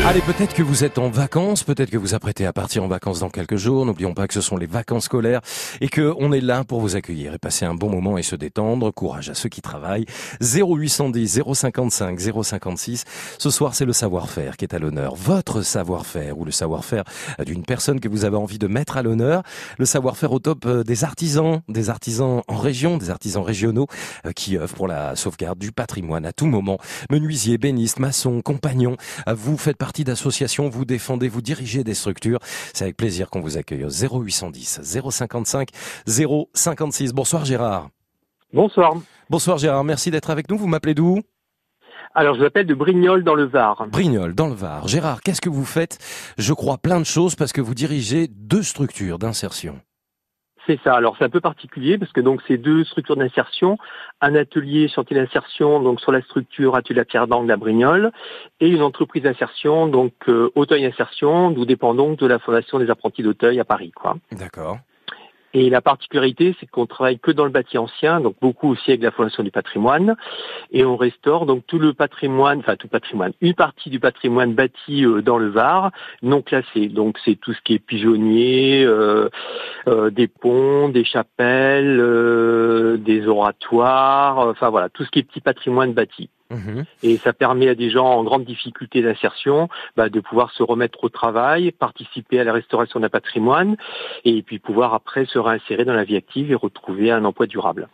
Allez, 0.04 0.20
peut-être 0.22 0.54
que 0.54 0.62
vous 0.62 0.82
êtes 0.82 0.98
en 0.98 1.08
vacances, 1.08 1.62
peut-être 1.62 1.88
que 1.88 1.96
vous 1.96 2.14
apprêtez 2.14 2.46
à 2.46 2.52
partir 2.52 2.82
en 2.82 2.88
vacances 2.88 3.20
dans 3.20 3.30
quelques 3.30 3.54
jours. 3.54 3.86
N'oublions 3.86 4.12
pas 4.12 4.26
que 4.26 4.34
ce 4.34 4.40
sont 4.40 4.56
les 4.56 4.66
vacances 4.66 5.04
scolaires 5.04 5.40
et 5.80 5.88
que 5.88 6.12
on 6.18 6.32
est 6.32 6.40
là 6.40 6.64
pour 6.64 6.80
vous 6.80 6.96
accueillir 6.96 7.32
et 7.32 7.38
passer 7.38 7.64
un 7.64 7.74
bon 7.74 7.88
moment 7.88 8.18
et 8.18 8.24
se 8.24 8.34
détendre. 8.34 8.90
Courage 8.90 9.30
à 9.30 9.34
ceux 9.34 9.48
qui 9.48 9.62
travaillent. 9.62 10.04
0810 10.40 11.42
055 11.54 12.18
056. 12.42 13.04
Ce 13.38 13.50
soir, 13.50 13.76
c'est 13.76 13.84
le 13.84 13.92
savoir-faire 13.92 14.56
qui 14.56 14.64
est 14.64 14.74
à 14.74 14.80
l'honneur. 14.80 15.14
Votre 15.14 15.62
savoir-faire 15.62 16.38
ou 16.38 16.44
le 16.44 16.50
savoir-faire 16.50 17.04
d'une 17.46 17.62
personne 17.62 18.00
que 18.00 18.08
vous 18.08 18.24
avez 18.24 18.36
envie 18.36 18.58
de 18.58 18.66
mettre 18.66 18.96
à 18.96 19.02
l'honneur. 19.02 19.44
Le 19.78 19.84
savoir-faire 19.84 20.32
au 20.32 20.40
top 20.40 20.66
euh, 20.66 20.82
des 20.82 21.04
artisans, 21.04 21.62
des 21.68 21.88
artisans 21.88 22.42
en 22.48 22.56
région, 22.56 22.98
des 22.98 23.10
artisans 23.10 23.44
régionaux 23.44 23.86
euh, 24.26 24.32
qui 24.32 24.58
œuvrent 24.58 24.74
pour 24.74 24.88
la 24.88 25.14
sauvegarde 25.14 25.60
du 25.60 25.70
patrimoine 25.70 26.26
à 26.26 26.32
tout 26.32 26.46
moment. 26.46 26.78
Menuisiers, 27.10 27.58
bénistes, 27.58 28.00
maçons, 28.00 28.42
compagnons. 28.42 28.96
Vous 29.52 29.58
faites 29.58 29.76
partie 29.76 30.02
d'associations, 30.02 30.70
vous 30.70 30.86
défendez, 30.86 31.28
vous 31.28 31.42
dirigez 31.42 31.84
des 31.84 31.92
structures. 31.92 32.38
C'est 32.72 32.84
avec 32.84 32.96
plaisir 32.96 33.28
qu'on 33.28 33.42
vous 33.42 33.58
accueille 33.58 33.84
au 33.84 33.90
0810 33.90 34.80
055 34.82 35.68
056. 36.06 37.12
Bonsoir 37.12 37.44
Gérard. 37.44 37.90
Bonsoir. 38.54 38.94
Bonsoir 39.28 39.58
Gérard, 39.58 39.84
merci 39.84 40.10
d'être 40.10 40.30
avec 40.30 40.50
nous. 40.50 40.56
Vous 40.56 40.68
m'appelez 40.68 40.94
d'où? 40.94 41.20
Alors, 42.14 42.34
je 42.34 42.40
m'appelle 42.40 42.66
de 42.66 42.72
Brignoles 42.72 43.24
dans 43.24 43.34
le 43.34 43.44
Var. 43.44 43.86
Brignoles, 43.88 44.34
dans 44.34 44.48
le 44.48 44.54
Var. 44.54 44.88
Gérard, 44.88 45.20
qu'est-ce 45.20 45.42
que 45.42 45.50
vous 45.50 45.66
faites? 45.66 45.98
Je 46.38 46.54
crois 46.54 46.78
plein 46.78 46.98
de 46.98 47.04
choses 47.04 47.34
parce 47.34 47.52
que 47.52 47.60
vous 47.60 47.74
dirigez 47.74 48.28
deux 48.28 48.62
structures 48.62 49.18
d'insertion. 49.18 49.82
C'est 50.66 50.78
ça. 50.84 50.94
Alors 50.94 51.16
c'est 51.18 51.24
un 51.24 51.30
peu 51.30 51.40
particulier 51.40 51.98
parce 51.98 52.12
que 52.12 52.20
donc 52.20 52.40
c'est 52.46 52.56
deux 52.56 52.84
structures 52.84 53.16
d'insertion, 53.16 53.78
un 54.20 54.34
atelier 54.34 54.88
chantier 54.88 55.16
d'insertion 55.16 55.80
donc 55.80 56.00
sur 56.00 56.12
la 56.12 56.22
structure 56.22 56.76
atelier 56.76 56.98
la 56.98 57.04
pierre 57.04 57.26
d'angle 57.26 57.50
à 57.50 57.56
Brignoles 57.56 58.12
et 58.60 58.68
une 58.68 58.82
entreprise 58.82 59.22
d'insertion 59.22 59.88
donc 59.88 60.12
euh, 60.28 60.50
Auteuil 60.54 60.84
Insertion, 60.84 61.50
nous 61.50 61.64
dépendons 61.64 62.12
de 62.12 62.26
la 62.26 62.38
fondation 62.38 62.78
des 62.78 62.90
apprentis 62.90 63.22
d'Auteuil 63.22 63.58
à 63.58 63.64
Paris 63.64 63.90
quoi. 63.90 64.16
D'accord. 64.30 64.78
Et 65.54 65.68
la 65.68 65.80
particularité, 65.80 66.56
c'est 66.58 66.66
qu'on 66.66 66.86
travaille 66.86 67.18
que 67.18 67.30
dans 67.30 67.44
le 67.44 67.50
bâti 67.50 67.76
ancien, 67.76 68.20
donc 68.20 68.36
beaucoup 68.40 68.70
aussi 68.70 68.90
avec 68.90 69.02
la 69.02 69.10
Fondation 69.10 69.42
du 69.42 69.50
patrimoine, 69.50 70.16
et 70.70 70.84
on 70.84 70.96
restaure 70.96 71.46
donc 71.46 71.66
tout 71.66 71.78
le 71.78 71.92
patrimoine, 71.92 72.60
enfin 72.60 72.76
tout 72.76 72.88
patrimoine, 72.88 73.32
une 73.40 73.54
partie 73.54 73.90
du 73.90 74.00
patrimoine 74.00 74.54
bâti 74.54 75.04
euh, 75.04 75.20
dans 75.20 75.38
le 75.38 75.48
Var, 75.48 75.90
non 76.22 76.40
classé. 76.40 76.88
Donc 76.88 77.18
c'est 77.24 77.36
tout 77.36 77.52
ce 77.52 77.60
qui 77.62 77.74
est 77.74 77.78
pigeonnier, 77.78 78.84
euh, 78.84 79.28
euh, 79.88 80.10
des 80.10 80.28
ponts, 80.28 80.88
des 80.88 81.04
chapelles, 81.04 81.98
des 83.02 83.26
oratoires, 83.26 84.38
enfin 84.38 84.70
voilà, 84.70 84.88
tout 84.88 85.04
ce 85.04 85.10
qui 85.10 85.18
est 85.18 85.22
petit 85.22 85.40
patrimoine 85.40 85.92
bâti. 85.92 86.30
Mhm. 86.52 86.84
Et 87.02 87.16
ça 87.16 87.32
permet 87.32 87.68
à 87.68 87.74
des 87.74 87.90
gens 87.90 88.06
en 88.06 88.22
grande 88.22 88.44
difficulté 88.44 89.02
d'insertion 89.02 89.68
bah, 89.96 90.08
de 90.08 90.20
pouvoir 90.20 90.52
se 90.52 90.62
remettre 90.62 91.02
au 91.02 91.08
travail, 91.08 91.72
participer 91.72 92.38
à 92.38 92.44
la 92.44 92.52
restauration 92.52 93.00
d'un 93.00 93.08
patrimoine 93.08 93.76
et 94.24 94.42
puis 94.42 94.58
pouvoir 94.58 94.94
après 94.94 95.24
se 95.24 95.38
réinsérer 95.38 95.84
dans 95.84 95.94
la 95.94 96.04
vie 96.04 96.16
active 96.16 96.52
et 96.52 96.54
retrouver 96.54 97.10
un 97.10 97.24
emploi 97.24 97.46
durable. 97.46 97.88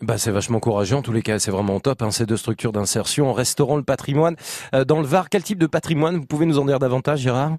Bah, 0.00 0.18
c'est 0.18 0.30
vachement 0.30 0.60
courageux 0.60 0.96
en 0.96 1.02
tous 1.02 1.12
les 1.12 1.22
cas, 1.22 1.38
c'est 1.38 1.50
vraiment 1.50 1.80
top 1.80 2.02
hein, 2.02 2.10
ces 2.10 2.26
deux 2.26 2.36
structures 2.36 2.72
d'insertion 2.72 3.28
en 3.30 3.32
restaurant 3.32 3.76
le 3.76 3.84
patrimoine. 3.84 4.36
Euh, 4.74 4.84
dans 4.84 5.00
le 5.00 5.06
Var, 5.06 5.28
quel 5.28 5.42
type 5.42 5.58
de 5.58 5.66
patrimoine 5.66 6.16
Vous 6.16 6.26
pouvez 6.26 6.46
nous 6.46 6.58
en 6.58 6.64
dire 6.64 6.78
davantage 6.78 7.20
Gérard? 7.20 7.56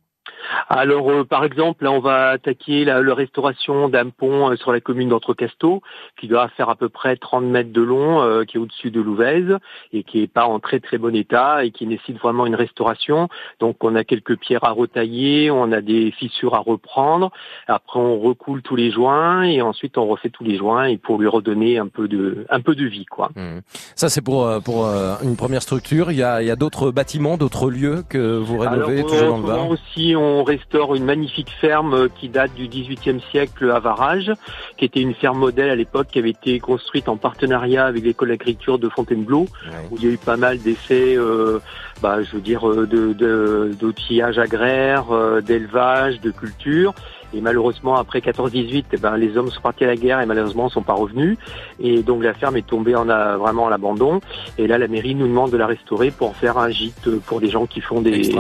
Alors, 0.70 1.10
euh, 1.12 1.24
par 1.24 1.44
exemple, 1.44 1.84
là, 1.84 1.92
on 1.92 2.00
va 2.00 2.30
attaquer 2.30 2.86
la, 2.86 3.02
la 3.02 3.14
restauration 3.14 3.90
d'un 3.90 4.10
pont 4.10 4.52
euh, 4.52 4.56
sur 4.56 4.72
la 4.72 4.80
commune 4.80 5.10
d'Entrecasteaux, 5.10 5.82
qui 6.20 6.28
doit 6.28 6.48
faire 6.50 6.70
à 6.70 6.76
peu 6.76 6.90
près 6.90 7.18
30 7.18 7.46
mètres 7.46 7.72
de 7.72 7.82
long, 7.82 8.22
euh, 8.22 8.44
qui 8.44 8.58
est 8.58 8.60
au-dessus 8.60 8.92
de 8.92 9.02
Louvèze, 9.02 9.58
et 9.94 10.04
qui 10.04 10.22
est 10.22 10.28
pas 10.28 10.46
en 10.46 10.60
très 10.60 10.80
très 10.80 10.98
bon 10.98 11.16
état, 11.16 11.66
et 11.66 11.72
qui 11.72 11.86
nécessite 11.88 12.20
vraiment 12.20 12.46
une 12.46 12.56
restauration. 12.56 13.30
Donc, 13.60 13.84
on 13.84 13.96
a 13.96 14.04
quelques 14.04 14.38
pierres 14.38 14.64
à 14.64 14.72
retailler, 14.72 15.52
on 15.52 15.72
a 15.72 15.82
des 15.82 16.12
fissures 16.12 16.56
à 16.56 16.60
reprendre. 16.60 17.32
Après, 17.68 18.00
on 18.00 18.20
recoule 18.20 18.62
tous 18.62 18.76
les 18.76 18.92
joints, 18.92 19.44
et 19.44 19.62
ensuite, 19.62 19.98
on 19.98 20.08
refait 20.08 20.30
tous 20.30 20.44
les 20.44 20.58
joints, 20.58 20.86
et 20.86 20.98
pour 20.98 21.20
lui 21.20 21.28
redonner 21.28 21.78
un 21.78 21.88
peu 21.88 22.08
de, 22.08 22.46
un 22.50 22.62
peu 22.62 22.76
de 22.76 22.86
vie, 22.86 23.06
quoi. 23.06 23.30
Mhm. 23.36 23.62
Ça 23.96 24.10
c'est 24.10 24.22
pour, 24.22 24.46
euh, 24.46 24.60
pour 24.60 24.86
euh, 24.86 25.16
une 25.24 25.36
première 25.36 25.62
structure. 25.62 26.12
Il 26.12 26.18
y 26.18 26.24
a, 26.24 26.42
il 26.42 26.48
y 26.48 26.52
a 26.52 26.56
d'autres 26.56 26.92
bâtiments, 26.92 27.38
d'autres 27.38 27.70
lieux 27.70 28.04
que 28.10 28.38
vous 28.38 28.58
rénovez 28.58 29.00
Alors, 29.00 29.10
toujours 29.10 29.30
dans 29.30 29.38
le 29.38 29.44
Var? 29.44 29.78
On 30.16 30.44
restaure 30.44 30.96
une 30.96 31.06
magnifique 31.06 31.50
ferme 31.62 31.94
euh, 31.94 32.08
qui 32.20 32.30
date 32.30 32.54
du 32.54 32.68
XVIIIe 32.68 33.22
siècle 33.32 33.70
à 33.72 33.80
Varage, 33.80 34.32
qui 34.78 34.86
était 34.86 35.02
une 35.02 35.14
ferme 35.14 35.40
modèle 35.40 35.70
à 35.70 35.76
l'époque, 35.76 36.08
qui 36.12 36.20
avait 36.20 36.30
été 36.32 36.60
construite 36.60 37.08
en 37.10 37.18
partenariat 37.18 37.86
avec 37.86 38.04
l'école 38.04 38.30
d'agriculture 38.30 38.80
de 38.80 38.90
Fontainebleau, 38.90 39.48
où 39.92 39.98
il 39.98 40.06
y 40.06 40.08
a 40.08 40.12
eu 40.12 40.18
pas 40.18 40.38
mal 40.38 40.60
d'essais, 40.60 41.16
euh, 41.18 41.60
bah, 42.02 42.22
je 42.24 42.32
veux 42.36 42.42
dire, 42.42 42.70
euh, 42.70 42.86
de, 42.88 43.14
de- 43.14 43.72
d'outillage 43.80 44.38
agraire, 44.40 45.06
d'élevage, 45.42 46.20
de 46.22 46.32
culture. 46.32 46.94
Et 47.36 47.42
malheureusement, 47.42 47.96
après 47.98 48.20
14-18, 48.20 48.86
eh 48.94 48.98
ben, 48.98 49.18
les 49.18 49.36
hommes 49.38 49.52
sont 49.52 49.62
partis 49.62 49.84
à 49.84 49.88
la 49.88 49.96
guerre 49.96 50.22
et 50.22 50.26
malheureusement 50.26 50.66
ne 50.66 50.70
sont 50.70 50.82
pas 50.84 50.94
revenus. 50.94 51.38
Et 51.80 52.02
donc 52.02 52.24
la 52.24 52.34
ferme 52.34 52.56
est 52.58 52.66
tombée 52.66 52.96
en 52.96 53.10
a, 53.10 53.36
vraiment 53.38 53.68
à 53.68 53.70
l'abandon. 53.70 54.22
Et 54.58 54.68
là, 54.68 54.78
la 54.78 54.88
mairie 54.88 55.16
nous 55.16 55.28
demande 55.28 55.52
de 55.52 55.58
la 55.58 55.68
restaurer 55.68 56.12
pour 56.12 56.30
en 56.30 56.34
faire 56.34 56.58
un 56.58 56.70
gîte 56.70 57.10
pour 57.26 57.42
des 57.42 57.50
gens 57.50 57.66
qui 57.66 57.82
font 57.82 58.02
des 58.02 58.34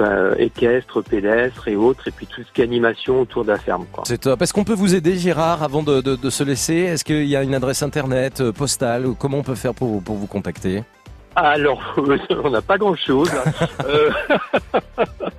euh, 0.00 0.34
équestres, 0.38 1.02
pédestres 1.02 1.68
et 1.68 1.76
autres, 1.76 2.08
et 2.08 2.10
puis 2.10 2.26
tout 2.26 2.42
ce 2.46 2.52
qui 2.52 2.60
est 2.60 2.64
animation 2.64 3.20
autour 3.22 3.44
de 3.44 3.50
la 3.52 3.58
ferme. 3.58 3.86
C'est 4.04 4.18
top. 4.20 4.42
Est-ce 4.42 4.52
qu'on 4.52 4.64
peut 4.64 4.74
vous 4.74 4.94
aider 4.94 5.16
Gérard 5.16 5.62
avant 5.62 5.82
de, 5.82 6.00
de- 6.00 6.16
de 6.16 6.30
se 6.30 6.44
laisser? 6.44 6.74
Est-ce 6.74 7.04
qu'il 7.04 7.24
y 7.26 7.36
a 7.36 7.42
une 7.42 7.54
adresse 7.54 7.82
internet, 7.82 8.40
euh, 8.40 8.52
postale 8.52 9.06
ou 9.06 9.14
Comment 9.14 9.38
on 9.38 9.42
peut 9.42 9.54
faire 9.54 9.74
pour, 9.74 10.02
pour 10.02 10.16
vous 10.16 10.26
contacter? 10.26 10.82
Alors, 11.36 11.80
on 12.44 12.50
n'a 12.50 12.62
pas 12.62 12.78
grand-chose. 12.78 13.30
Euh, 13.86 14.10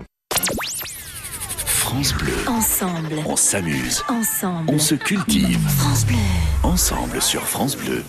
France 1.64 2.12
Bleu, 2.14 2.32
Ensemble, 2.48 3.14
on 3.26 3.36
s'amuse, 3.36 4.02
ensemble. 4.08 4.68
on 4.72 4.78
se 4.78 4.94
cultive. 4.96 5.58
France 5.78 6.04
Bleu. 6.04 6.16
Ensemble 6.64 7.22
sur 7.22 7.42
France 7.46 7.76
Bleu. 7.76 8.02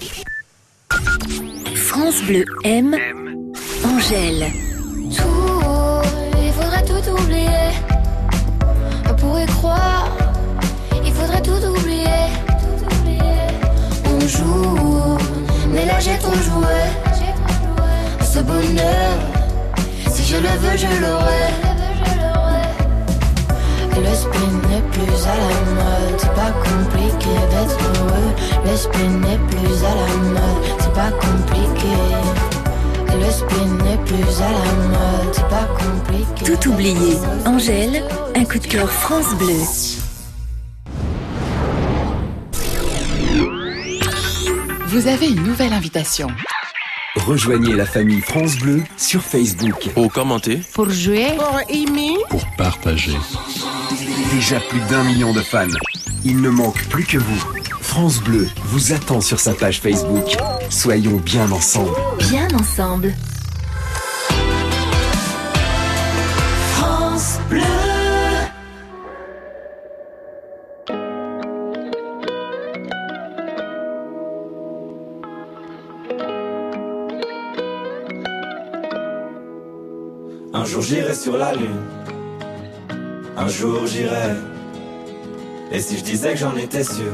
France 1.75 2.21
Bleu 2.23 2.43
aime 2.63 2.95
Angèle. 3.85 4.51
Tout, 5.15 6.01
il 6.43 6.51
faudrait 6.53 6.85
tout 6.85 7.11
oublier. 7.11 7.69
Pourrait 9.27 9.45
croire, 9.45 10.07
il 11.03 11.11
faudrait. 11.11 11.41
Tout 11.41 11.61
oublier. 11.67 12.23
On 14.05 14.19
joue, 14.21 15.17
mais 15.69 15.85
là 15.85 15.99
j'ai 15.99 16.17
ton 16.19 16.31
jouet. 16.31 16.87
Ce 18.21 18.39
bonheur, 18.39 19.13
si 20.09 20.23
je 20.23 20.37
le 20.37 20.53
veux, 20.61 20.77
je 20.77 21.01
l'aurai. 21.01 21.47
Le 23.97 24.15
spin 24.15 24.49
n'est 24.69 24.85
plus 24.93 25.19
à 25.25 25.35
la 25.43 25.51
mode, 25.75 26.19
c'est 26.19 26.33
pas 26.33 26.53
compliqué 26.63 27.33
d'être 27.51 27.77
heureux. 27.99 28.31
Le 28.65 28.77
spin 28.77 29.09
n'est 29.23 29.41
plus 29.49 29.83
à 29.83 29.93
la 29.93 30.09
mode, 30.35 30.63
c'est 30.79 30.93
pas 30.93 31.11
compliqué. 31.11 32.46
Le 33.15 33.31
spin 33.31 33.65
n'est 33.83 33.97
plus 34.05 34.41
à 34.41 34.51
la 34.51 34.73
mode, 34.87 35.33
c'est 35.33 35.49
pas 35.49 35.67
compliqué. 35.79 36.43
Tout 36.45 36.69
oublié. 36.69 37.17
Angèle, 37.45 38.03
un 38.35 38.43
coup 38.45 38.59
de 38.59 38.67
cœur 38.67 38.89
France 38.89 39.33
Bleu. 39.35 39.53
Vous 44.87 45.07
avez 45.07 45.27
une 45.27 45.43
nouvelle 45.43 45.73
invitation. 45.73 46.27
Rejoignez 47.15 47.73
la 47.73 47.85
famille 47.85 48.21
France 48.21 48.57
Bleu 48.57 48.83
sur 48.95 49.21
Facebook. 49.21 49.89
Pour 49.93 50.11
commenter, 50.11 50.61
Pour 50.73 50.89
jouer, 50.89 51.27
pour 52.29 52.45
partager. 52.57 53.15
Déjà 54.31 54.59
plus 54.59 54.79
d'un 54.89 55.03
million 55.03 55.33
de 55.33 55.41
fans. 55.41 55.67
Il 56.23 56.41
ne 56.41 56.49
manque 56.49 56.83
plus 56.89 57.05
que 57.05 57.17
vous. 57.17 57.43
France 57.99 58.21
Bleu 58.21 58.47
vous 58.65 58.93
attend 58.93 59.21
sur 59.21 59.39
sa 59.39 59.55
page 59.55 59.81
Facebook. 59.81 60.37
Soyons 60.69 61.17
bien 61.17 61.51
ensemble. 61.51 61.89
Bien 62.19 62.47
ensemble. 62.53 63.11
France 66.75 67.39
Bleu. 67.49 67.61
Un 80.53 80.65
jour 80.65 80.83
j'irai 80.83 81.15
sur 81.15 81.35
la 81.35 81.55
lune. 81.55 81.81
Un 83.35 83.47
jour 83.47 83.87
j'irai. 83.87 84.35
Et 85.71 85.79
si 85.79 85.97
je 85.97 86.03
disais 86.03 86.33
que 86.33 86.37
j'en 86.37 86.55
étais 86.55 86.83
sûr, 86.83 87.13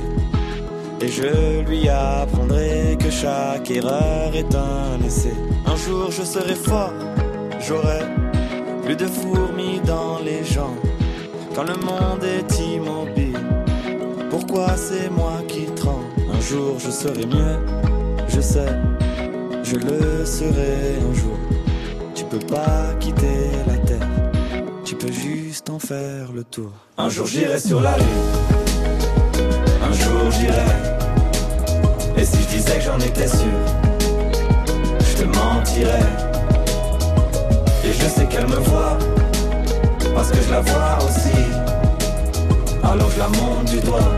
Et 1.03 1.07
je 1.07 1.61
lui 1.67 1.89
apprendrai 1.89 2.95
que 2.99 3.09
chaque 3.09 3.71
erreur 3.71 4.35
est 4.35 4.53
un 4.53 5.03
essai. 5.03 5.33
Un 5.65 5.75
jour 5.75 6.11
je 6.11 6.21
serai 6.21 6.53
fort, 6.53 6.93
j'aurai 7.59 8.01
plus 8.83 8.95
de 8.95 9.07
fourmis 9.07 9.81
dans 9.83 10.19
les 10.19 10.43
jambes. 10.43 10.77
Quand 11.55 11.63
le 11.63 11.73
monde 11.75 12.23
est 12.23 12.59
immobile, 12.59 13.39
pourquoi 14.29 14.77
c'est 14.77 15.09
moi 15.09 15.41
qui 15.47 15.65
tremble? 15.65 16.05
Un 16.31 16.39
jour 16.39 16.77
je 16.77 16.91
serai 16.91 17.25
mieux, 17.25 17.57
je 18.27 18.39
sais, 18.39 18.73
je 19.63 19.77
le 19.77 20.23
serai 20.23 20.99
un 21.09 21.13
jour. 21.15 21.37
Tu 22.13 22.25
peux 22.25 22.45
pas 22.45 22.93
quitter 22.99 23.49
la 23.65 23.77
terre, 23.77 24.07
tu 24.85 24.95
peux 24.95 25.11
juste 25.11 25.67
en 25.71 25.79
faire 25.79 26.31
le 26.31 26.43
tour. 26.43 26.71
Un 26.99 27.09
jour 27.09 27.25
j'irai 27.25 27.59
sur 27.59 27.81
la 27.81 27.97
lune, 27.97 28.05
un 29.91 29.93
jour 29.93 30.31
j'irai. 30.31 30.71
Et 32.17 32.25
si 32.25 32.37
je 32.43 32.47
disais 32.55 32.75
que 32.77 32.81
j'en 32.81 32.99
étais 32.99 33.27
sûr, 33.27 33.57
je 34.99 35.21
te 35.21 35.25
mentirais. 35.37 36.09
Et 37.83 37.91
je 37.91 38.05
sais 38.05 38.25
qu'elle 38.25 38.47
me 38.47 38.59
voit, 38.69 38.97
parce 40.15 40.29
que 40.29 40.37
je 40.45 40.51
la 40.51 40.61
vois 40.61 40.97
aussi. 41.05 41.41
Alors 42.83 43.09
je 43.11 43.19
la 43.19 43.27
monte 43.27 43.65
du 43.65 43.79
doigt, 43.79 44.11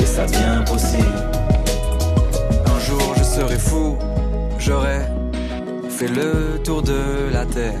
et 0.00 0.06
ça 0.06 0.26
devient 0.26 0.64
possible. 0.66 1.20
Un 2.74 2.80
jour 2.80 3.14
je 3.16 3.24
serai 3.24 3.58
fou, 3.58 3.96
j'aurai 4.58 5.00
fait 5.88 6.08
le 6.08 6.58
tour 6.62 6.82
de 6.82 7.30
la 7.32 7.44
terre. 7.44 7.80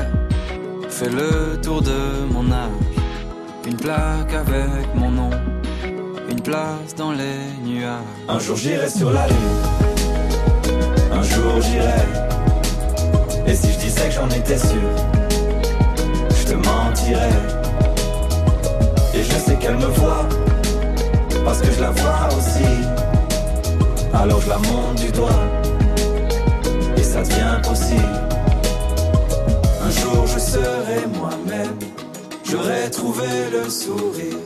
fait 1.01 1.09
le 1.09 1.59
tour 1.59 1.81
de 1.81 2.31
mon 2.31 2.51
âge. 2.51 2.69
Une 3.65 3.75
plaque 3.75 4.33
avec 4.33 4.85
mon 4.93 5.09
nom, 5.09 5.31
une 6.29 6.41
place 6.41 6.93
dans 6.95 7.11
les 7.11 7.39
nuages. 7.65 8.19
Un 8.29 8.37
jour 8.37 8.55
j'irai 8.55 8.87
sur 8.87 9.11
la 9.11 9.25
lune, 9.27 9.61
un 11.11 11.23
jour 11.23 11.53
j'irai. 11.61 12.03
Et 13.47 13.55
si 13.55 13.71
je 13.73 13.79
disais 13.79 14.07
que 14.09 14.13
j'en 14.13 14.29
étais 14.29 14.59
sûr, 14.59 14.89
je 16.37 16.43
te 16.51 16.55
mentirais. 16.69 17.39
Et 19.15 19.23
je 19.23 19.37
sais 19.45 19.55
qu'elle 19.55 19.77
me 19.77 19.91
voit, 20.01 20.27
parce 21.43 21.61
que 21.61 21.71
je 21.71 21.81
la 21.81 21.91
vois 21.91 22.27
aussi. 22.37 22.73
Alors 24.13 24.39
je 24.41 24.49
la 24.49 24.57
monte 24.57 24.97
du 25.03 25.11
doigt, 25.11 25.43
et 26.95 27.03
ça 27.03 27.23
devient 27.23 27.59
possible. 27.63 28.30
Jour 30.13 30.27
je 30.27 30.39
serai 30.39 31.05
moi-même, 31.17 31.79
j'aurai 32.43 32.89
trouvé 32.91 33.27
le 33.51 33.69
sourire, 33.69 34.37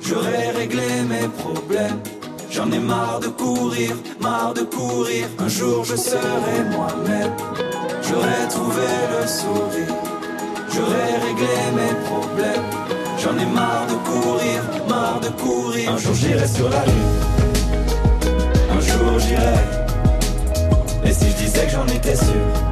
j'aurai 0.00 0.50
réglé 0.56 1.02
mes 1.08 1.28
problèmes. 1.28 2.00
J'en 2.50 2.70
ai 2.70 2.78
marre 2.78 3.18
de 3.20 3.28
courir, 3.28 3.96
marre 4.20 4.52
de 4.52 4.60
courir. 4.60 5.26
Un 5.38 5.48
jour 5.48 5.84
je 5.84 5.96
serai 5.96 6.64
moi-même. 6.70 7.32
J'aurai 8.02 8.46
trouvé 8.50 8.88
le 9.10 9.26
sourire. 9.26 9.96
J'aurai 10.70 11.06
réglé 11.26 11.56
mes 11.78 11.94
problèmes. 12.04 12.66
J'en 13.18 13.38
ai 13.38 13.46
marre 13.46 13.86
de 13.86 13.94
courir, 13.94 14.62
marre 14.86 15.20
de 15.20 15.28
courir. 15.28 15.92
Un 15.92 15.96
jour 15.96 16.14
j'irai 16.14 16.46
sur 16.46 16.68
la 16.68 16.84
lune. 16.84 17.14
Un 18.70 18.80
jour 18.80 19.18
j'irai. 19.18 19.64
Et 21.06 21.12
si 21.12 21.30
je 21.30 21.44
disais 21.44 21.64
que 21.64 21.72
j'en 21.72 21.86
étais 21.86 22.16
sûr, 22.16 22.71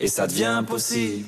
et 0.00 0.08
ça 0.08 0.26
devient 0.26 0.62
possible. 0.66 1.26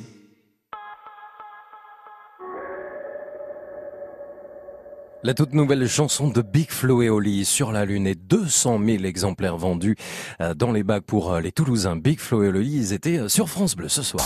La 5.23 5.35
toute 5.35 5.55
nouvelle 5.55 5.89
chanson 5.89 6.29
de 6.29 6.41
Big 6.41 6.71
Flo 6.71 7.03
et 7.03 7.09
Oli 7.09 7.45
sur 7.45 7.73
la 7.73 7.85
Lune 7.85 8.07
et 8.07 8.15
200 8.15 8.79
000 8.85 9.05
exemplaires 9.05 9.57
vendus 9.57 9.97
euh, 10.41 10.55
dans 10.55 10.71
les 10.71 10.85
bacs 10.85 11.03
pour 11.03 11.33
euh, 11.33 11.41
les 11.41 11.51
Toulousains. 11.51 11.97
Big 11.97 12.21
Flo 12.21 12.45
et 12.45 12.49
Oli, 12.49 12.93
étaient 12.93 13.19
euh, 13.19 13.29
sur 13.29 13.49
France 13.49 13.75
Bleu 13.75 13.89
ce 13.89 14.03
soir. 14.03 14.25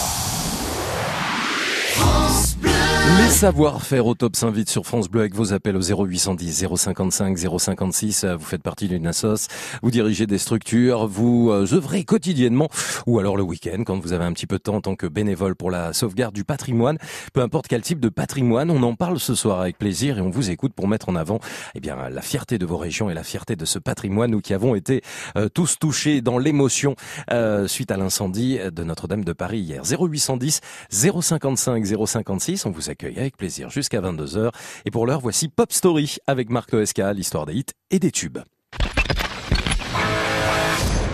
Les 3.19 3.29
savoir-faire 3.29 4.07
au 4.07 4.15
top 4.15 4.37
s'invitent 4.37 4.71
sur 4.71 4.87
France 4.87 5.09
Bleu 5.09 5.23
avec 5.23 5.35
vos 5.35 5.53
appels 5.53 5.77
au 5.77 5.81
0810 5.81 6.67
055 6.77 7.37
056. 7.37 8.25
Vous 8.25 8.45
faites 8.45 8.63
partie 8.63 8.87
d'une 8.87 9.07
assoce, 9.07 9.49
vous 9.83 9.91
dirigez 9.91 10.29
des 10.29 10.39
structures, 10.39 11.09
vous 11.09 11.51
euh, 11.51 11.67
œuvrez 11.73 12.05
quotidiennement 12.05 12.69
ou 13.07 13.19
alors 13.19 13.37
le 13.37 13.43
week-end 13.43 13.83
quand 13.85 13.99
vous 13.99 14.13
avez 14.13 14.25
un 14.25 14.33
petit 14.33 14.47
peu 14.47 14.59
de 14.59 14.63
temps 14.63 14.77
en 14.77 14.81
tant 14.81 14.95
que 14.95 15.09
bénévole 15.09 15.57
pour 15.57 15.73
la 15.73 15.93
sauvegarde 15.93 16.35
du 16.35 16.45
patrimoine. 16.45 16.99
Peu 17.33 17.41
importe 17.41 17.67
quel 17.67 17.83
type 17.83 17.99
de 17.99 18.11
patrimoine, 18.11 18.71
on 18.71 18.83
en 18.85 18.95
parle 18.95 19.19
ce 19.19 19.35
soir 19.35 19.61
avec 19.61 19.77
plaisir 19.77 20.19
et 20.19 20.21
on 20.21 20.31
vous 20.31 20.51
écoute 20.51 20.73
pour 20.73 20.87
mettre 20.87 21.09
en 21.09 21.17
avant 21.17 21.41
eh 21.75 21.81
bien, 21.81 21.97
la 22.11 22.23
fierté 22.23 22.59
de 22.59 22.67
vos 22.67 22.79
régions 22.79 23.11
et 23.11 23.15
la 23.15 23.25
fierté 23.25 23.57
de 23.57 23.65
ce 23.65 23.81
patrimoine, 23.81 24.31
nous 24.31 24.41
qui 24.41 24.55
avons 24.55 24.77
été 24.77 25.03
euh, 25.37 25.49
tous 25.49 25.79
touchés 25.81 26.21
dans 26.21 26.39
l'émotion 26.39 26.95
euh, 27.33 27.67
suite 27.67 27.91
à 27.91 27.97
l'incendie 27.97 28.59
de 28.73 28.85
Notre-Dame 28.85 29.25
de 29.25 29.33
Paris 29.33 29.59
hier. 29.59 29.83
0810 29.83 30.61
055 30.91 31.85
056, 32.07 32.67
on 32.67 32.71
vous 32.71 32.89
accueille 32.89 33.00
avec 33.05 33.37
plaisir 33.37 33.71
jusqu'à 33.71 34.01
22h. 34.01 34.51
Et 34.85 34.91
pour 34.91 35.07
l'heure, 35.07 35.21
voici 35.21 35.49
Pop 35.49 35.73
Story 35.73 36.17
avec 36.27 36.51
Marc 36.51 36.73
OSK, 36.73 37.03
l'histoire 37.15 37.47
des 37.47 37.55
hits 37.55 37.67
et 37.91 37.99
des 37.99 38.11
tubes. 38.11 38.39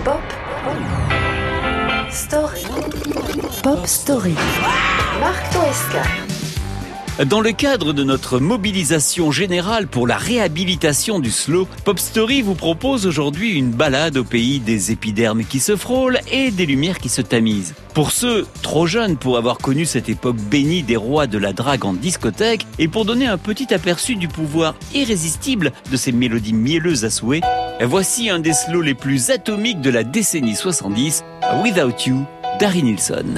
Pop 0.05 0.21
Story. 2.11 2.63
Pop 3.63 3.87
Story. 3.87 4.35
Marc. 5.21 6.46
Dans 7.25 7.41
le 7.41 7.53
cadre 7.53 7.95
de 7.95 8.05
notre 8.05 8.41
mobilisation 8.41 9.33
générale 9.33 9.87
pour 9.87 10.07
la 10.07 10.19
réhabilitation 10.19 11.19
du 11.19 11.31
slow, 11.31 11.67
Pop 11.83 11.99
Story 11.99 12.43
vous 12.43 12.55
propose 12.55 13.07
aujourd'hui 13.07 13.53
une 13.53 13.71
balade 13.71 14.19
au 14.19 14.25
pays 14.25 14.61
des 14.61 14.93
épidermes 14.93 15.43
qui 15.43 15.59
se 15.59 15.77
frôlent 15.77 16.21
et 16.31 16.51
des 16.51 16.67
lumières 16.67 16.99
qui 16.99 17.09
se 17.09 17.23
tamisent. 17.23 17.75
Pour 17.95 18.11
ceux 18.11 18.47
trop 18.61 18.87
jeunes 18.87 19.17
pour 19.17 19.39
avoir 19.39 19.57
connu 19.57 19.87
cette 19.87 20.11
époque 20.11 20.37
bénie 20.37 20.83
des 20.83 20.97
rois 20.97 21.27
de 21.27 21.39
la 21.39 21.55
drague 21.55 21.87
en 21.87 21.95
discothèque 21.95 22.67
et 22.79 22.87
pour 22.87 23.07
donner 23.07 23.27
un 23.27 23.39
petit 23.39 23.73
aperçu 23.73 24.17
du 24.17 24.29
pouvoir 24.29 24.75
irrésistible 24.93 25.73
de 25.91 25.97
ces 25.97 26.13
mélodies 26.13 26.53
mielleuses 26.53 27.07
à 27.07 27.11
souhait, 27.11 27.41
voici 27.81 28.29
un 28.29 28.41
des 28.41 28.53
slows 28.53 28.83
les 28.83 28.95
plus 28.95 29.31
atomiques 29.31 29.81
de 29.81 29.89
la 29.89 30.05
décennie 30.05 30.55
70, 30.55 31.25
Without 31.63 31.97
You, 32.07 32.27
Darry 32.61 32.83
Nilsson. 32.83 33.37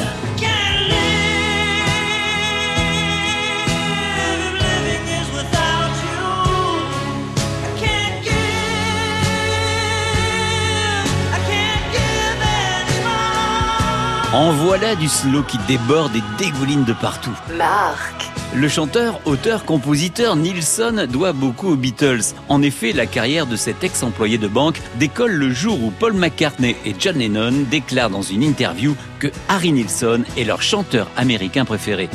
En 14.35 14.53
voilà 14.53 14.95
du 14.95 15.09
slow 15.09 15.43
qui 15.43 15.57
déborde 15.67 16.15
et 16.15 16.23
dégouline 16.37 16.85
de 16.85 16.93
partout. 16.93 17.35
Marc. 17.57 18.18
Le 18.55 18.67
chanteur, 18.67 19.21
auteur, 19.27 19.65
compositeur 19.65 20.35
Nilsson 20.35 21.07
doit 21.11 21.33
beaucoup 21.33 21.69
aux 21.69 21.77
Beatles. 21.77 22.35
En 22.49 22.63
effet, 22.63 22.93
la 22.93 23.07
carrière 23.07 23.47
de 23.47 23.57
cet 23.57 23.85
ex-employé 23.85 24.39
de 24.39 24.49
banque 24.49 24.81
décolle 24.99 25.33
le 25.33 25.51
jour 25.51 25.79
où 25.83 25.91
Paul 25.91 26.15
McCartney 26.15 26.75
et 26.87 26.95
John 26.99 27.19
Lennon 27.19 27.53
déclarent 27.71 28.11
dans 28.11 28.23
une 28.23 28.43
interview 28.43 28.97
que 29.21 29.29
Harry 29.49 29.71
Nilsson 29.71 30.23
est 30.37 30.45
leur 30.45 30.63
chanteur 30.63 31.09
américain 31.17 31.67
préféré. 31.67 32.09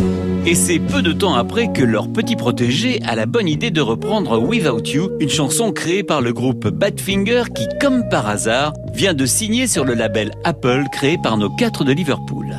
Et 0.46 0.56
c'est 0.56 0.80
peu 0.80 1.02
de 1.04 1.13
temps 1.13 1.36
après 1.36 1.72
que 1.72 1.84
leur 1.84 2.12
petit 2.12 2.36
protégé 2.36 3.00
a 3.06 3.15
la 3.15 3.28
bonne 3.28 3.48
idée 3.48 3.72
de 3.72 3.82
reprendre 3.82 4.39
Without 4.39 4.88
You, 4.88 5.12
une 5.19 5.30
chanson 5.30 5.72
créée 5.72 6.04
par 6.04 6.22
le 6.22 6.34
groupe 6.34 6.67
Badfinger 6.67 7.43
qui, 7.56 7.67
comme 7.80 8.10
par 8.10 8.28
hasard, 8.28 8.74
vient 8.93 9.13
de 9.13 9.26
signer 9.26 9.67
sur 9.67 9.86
le 9.86 9.93
label 9.93 10.32
Apple 10.43 10.86
créé 10.91 11.17
par 11.22 11.38
nos 11.38 11.50
quatre 11.50 11.84
de 11.84 11.93
Liverpool. 11.93 12.56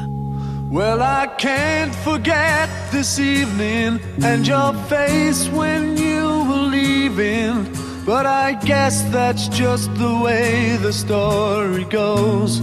Well, 0.75 1.03
I 1.03 1.29
can't 1.29 1.95
forget 1.95 2.69
this 2.91 3.21
evening 3.21 4.01
and 4.25 4.45
your 4.45 4.75
face 4.89 5.47
when 5.49 5.97
you 5.97 6.25
were 6.49 6.67
leaving. 6.79 7.73
But 8.05 8.27
I 8.27 8.55
guess 8.55 9.05
that's 9.13 9.47
just 9.47 9.95
the 9.95 10.19
way 10.19 10.77
the 10.79 10.93
story 10.93 11.85
goes. 11.85 12.59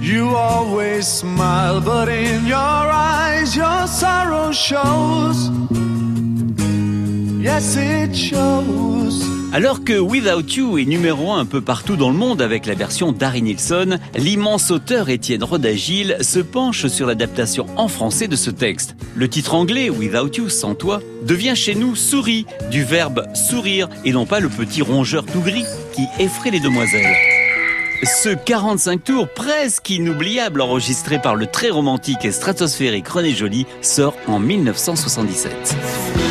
You 0.00 0.36
always 0.36 1.08
smile, 1.08 1.80
but 1.80 2.08
in 2.08 2.46
your 2.46 2.56
eyes, 2.56 3.56
your 3.56 3.88
sorrow 3.88 4.52
shows. 4.52 5.48
Alors 9.52 9.84
que 9.84 9.96
Without 9.96 10.50
You 10.56 10.78
est 10.78 10.84
numéro 10.84 11.30
un 11.30 11.40
un 11.40 11.44
peu 11.44 11.60
partout 11.60 11.94
dans 11.94 12.10
le 12.10 12.16
monde 12.16 12.42
avec 12.42 12.66
la 12.66 12.74
version 12.74 13.12
d'Harry 13.12 13.40
Nilsson, 13.40 13.98
l'immense 14.16 14.72
auteur 14.72 15.10
Étienne 15.10 15.44
Rodagil 15.44 16.16
se 16.22 16.40
penche 16.40 16.88
sur 16.88 17.06
l'adaptation 17.06 17.66
en 17.76 17.86
français 17.86 18.26
de 18.26 18.34
ce 18.34 18.50
texte. 18.50 18.96
Le 19.14 19.28
titre 19.28 19.54
anglais 19.54 19.90
Without 19.90 20.34
You, 20.36 20.48
sans 20.48 20.74
toi, 20.74 21.00
devient 21.22 21.54
chez 21.54 21.76
nous 21.76 21.94
souris, 21.94 22.46
du 22.70 22.82
verbe 22.82 23.26
sourire 23.34 23.88
et 24.04 24.10
non 24.10 24.26
pas 24.26 24.40
le 24.40 24.48
petit 24.48 24.82
rongeur 24.82 25.24
tout 25.24 25.40
gris 25.40 25.66
qui 25.92 26.02
effraie 26.18 26.50
les 26.50 26.60
demoiselles. 26.60 27.14
Ce 28.02 28.30
45 28.30 29.04
tours 29.04 29.28
presque 29.28 29.88
inoubliable 29.90 30.60
enregistré 30.60 31.20
par 31.20 31.36
le 31.36 31.46
très 31.46 31.70
romantique 31.70 32.24
et 32.24 32.32
stratosphérique 32.32 33.08
René 33.08 33.32
Joly 33.32 33.66
sort 33.82 34.16
en 34.26 34.40
1977. 34.40 36.25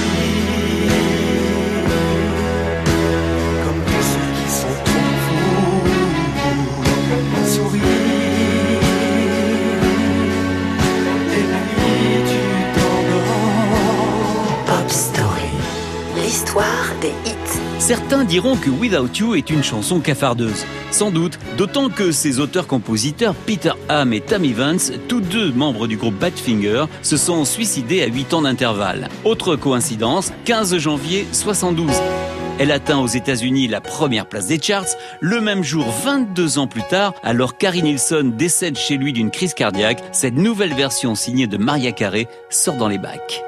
Certains 17.86 18.24
diront 18.24 18.56
que 18.56 18.72
Without 18.72 19.16
You 19.20 19.36
est 19.36 19.52
une 19.52 19.64
chanson 19.64 20.00
cafardeuse. 20.00 20.66
Sans 20.90 21.12
doute, 21.12 21.38
d'autant 21.56 21.90
que 21.90 22.12
ses 22.12 22.40
auteurs-compositeurs 22.40 23.36
Peter 23.36 23.74
Ham 23.90 24.12
et 24.12 24.22
Tammy 24.22 24.54
Vance, 24.54 24.92
tous 25.08 25.22
deux 25.22 25.52
membres 25.52 25.86
du 25.86 25.96
groupe 25.96 26.16
Badfinger, 26.16 26.86
se 27.04 27.16
sont 27.16 27.46
suicidés 27.46 28.02
à 28.02 28.08
8 28.08 28.34
ans 28.34 28.42
d'intervalle. 28.42 29.08
Autre 29.24 29.56
coïncidence, 29.56 30.34
15 30.46 30.80
janvier 30.80 31.28
72. 31.32 31.92
Elle 32.58 32.72
atteint 32.72 32.98
aux 32.98 33.06
États-Unis 33.06 33.68
la 33.68 33.82
première 33.82 34.26
place 34.26 34.48
des 34.48 34.60
charts, 34.60 34.96
le 35.20 35.40
même 35.40 35.64
jour 35.64 35.86
22 36.06 36.58
ans 36.58 36.66
plus 36.66 36.88
tard, 36.90 37.14
alors 37.22 37.56
Carrie 37.56 37.84
Nilsson 37.84 38.34
décède 38.36 38.80
chez 38.80 38.98
lui 38.98 39.14
d'une 39.14 39.30
crise 39.30 39.54
cardiaque, 39.54 40.02
cette 40.12 40.34
nouvelle 40.34 40.74
version 40.74 41.14
signée 41.14 41.46
de 41.46 41.58
Maria 41.58 41.92
Carey 41.92 42.28
sort 42.50 42.78
dans 42.78 42.88
les 42.88 42.98
bacs. 42.98 43.44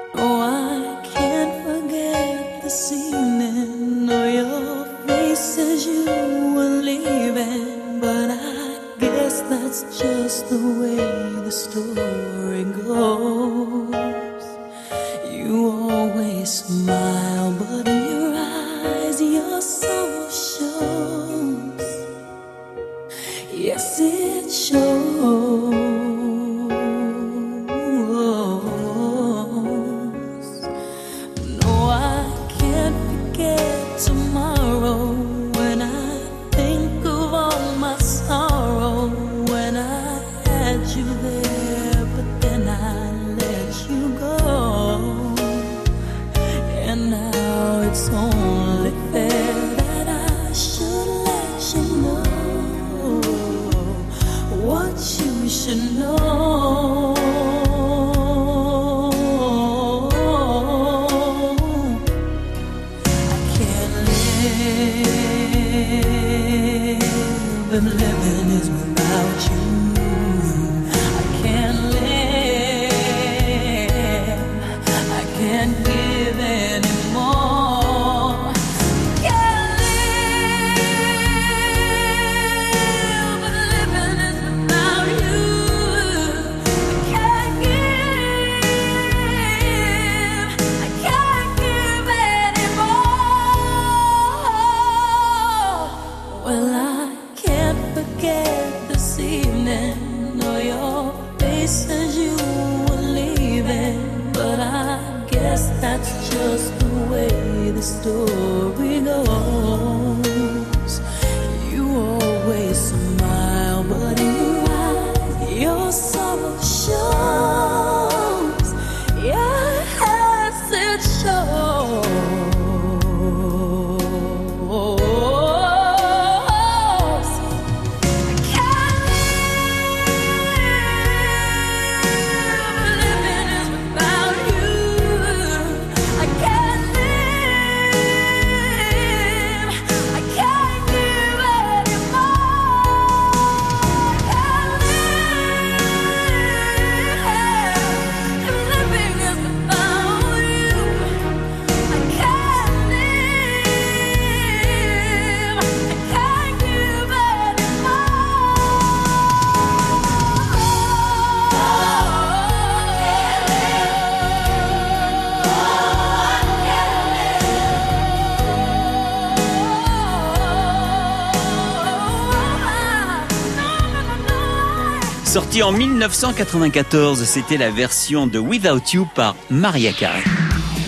Sorti 175.28 175.62
en 175.62 175.72
1994, 175.72 177.22
c'était 177.24 177.58
la 177.58 177.70
version 177.70 178.26
de 178.26 178.38
Without 178.38 178.94
You 178.94 179.06
par 179.14 179.36
Maria 179.50 179.92
Carey. 179.92 180.24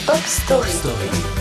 Pop 0.07 0.17
Story. 0.25 0.71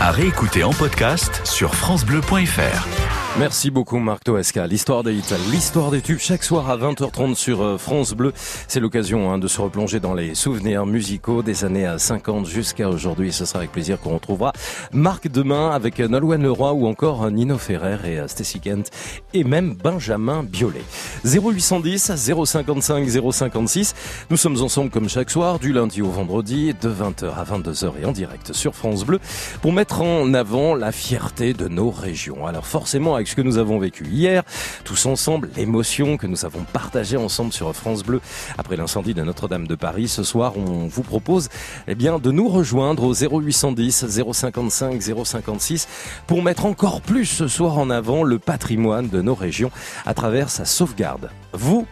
À 0.00 0.10
réécouter 0.10 0.64
en 0.64 0.74
podcast 0.74 1.40
sur 1.44 1.74
FranceBleu.fr. 1.74 3.19
Merci 3.38 3.70
beaucoup 3.70 3.98
Marc 3.98 4.24
Toesca. 4.24 4.66
L'histoire 4.66 5.04
des 5.04 5.20
l'histoire 5.50 5.92
des 5.92 6.00
tubes 6.02 6.18
chaque 6.18 6.42
soir 6.42 6.68
à 6.68 6.76
20h30 6.76 7.36
sur 7.36 7.62
euh, 7.62 7.78
France 7.78 8.12
Bleu. 8.12 8.32
C'est 8.66 8.80
l'occasion 8.80 9.30
hein, 9.30 9.38
de 9.38 9.46
se 9.46 9.60
replonger 9.60 10.00
dans 10.00 10.14
les 10.14 10.34
souvenirs 10.34 10.84
musicaux 10.84 11.42
des 11.42 11.64
années 11.64 11.88
50 11.96 12.46
jusqu'à 12.46 12.88
aujourd'hui. 12.88 13.32
Ce 13.32 13.44
sera 13.44 13.60
avec 13.60 13.70
plaisir 13.70 14.00
qu'on 14.00 14.14
retrouvera 14.14 14.52
Marc 14.92 15.28
demain 15.28 15.70
avec 15.70 16.00
Nolwenn 16.00 16.42
Leroy 16.42 16.72
ou 16.72 16.88
encore 16.88 17.22
euh, 17.22 17.30
Nino 17.30 17.56
Ferrer 17.56 17.98
et 18.04 18.18
euh, 18.18 18.26
Stacy 18.26 18.58
Kent 18.58 18.90
et 19.32 19.44
même 19.44 19.74
Benjamin 19.74 20.42
Biolay. 20.42 20.82
0810 21.24 22.16
055 22.16 23.08
056. 23.32 23.94
Nous 24.28 24.36
sommes 24.36 24.60
ensemble 24.60 24.90
comme 24.90 25.08
chaque 25.08 25.30
soir 25.30 25.60
du 25.60 25.72
lundi 25.72 26.02
au 26.02 26.10
vendredi 26.10 26.74
de 26.78 26.88
20h 26.88 27.32
à 27.36 27.44
22h 27.44 27.92
et 28.02 28.04
en 28.04 28.12
direct 28.12 28.52
sur 28.52 28.74
France 28.74 29.04
Bleu 29.04 29.20
pour 29.62 29.72
mettre 29.72 30.02
en 30.02 30.34
avant 30.34 30.74
la 30.74 30.90
fierté 30.90 31.54
de 31.54 31.68
nos 31.68 31.90
régions. 31.90 32.44
Alors 32.44 32.66
forcément 32.66 33.19
avec 33.20 33.28
ce 33.28 33.36
que 33.36 33.42
nous 33.42 33.58
avons 33.58 33.78
vécu 33.78 34.06
hier, 34.06 34.42
tous 34.82 35.04
ensemble, 35.04 35.50
l'émotion 35.54 36.16
que 36.16 36.26
nous 36.26 36.46
avons 36.46 36.64
partagée 36.72 37.18
ensemble 37.18 37.52
sur 37.52 37.74
France 37.76 38.02
Bleu 38.02 38.22
après 38.56 38.76
l'incendie 38.76 39.12
de 39.12 39.22
Notre-Dame 39.22 39.66
de 39.66 39.74
Paris. 39.74 40.08
Ce 40.08 40.22
soir, 40.22 40.54
on 40.56 40.86
vous 40.86 41.02
propose 41.02 41.50
eh 41.86 41.94
de 41.94 42.30
nous 42.30 42.48
rejoindre 42.48 43.04
au 43.04 43.12
0810 43.12 44.06
055 44.32 45.02
056 45.02 45.88
pour 46.26 46.42
mettre 46.42 46.64
encore 46.64 47.02
plus 47.02 47.26
ce 47.26 47.46
soir 47.46 47.76
en 47.76 47.90
avant 47.90 48.22
le 48.22 48.38
patrimoine 48.38 49.10
de 49.10 49.20
nos 49.20 49.34
régions 49.34 49.70
à 50.06 50.14
travers 50.14 50.48
sa 50.48 50.64
sauvegarde. 50.64 51.28
Vous, 51.52 51.86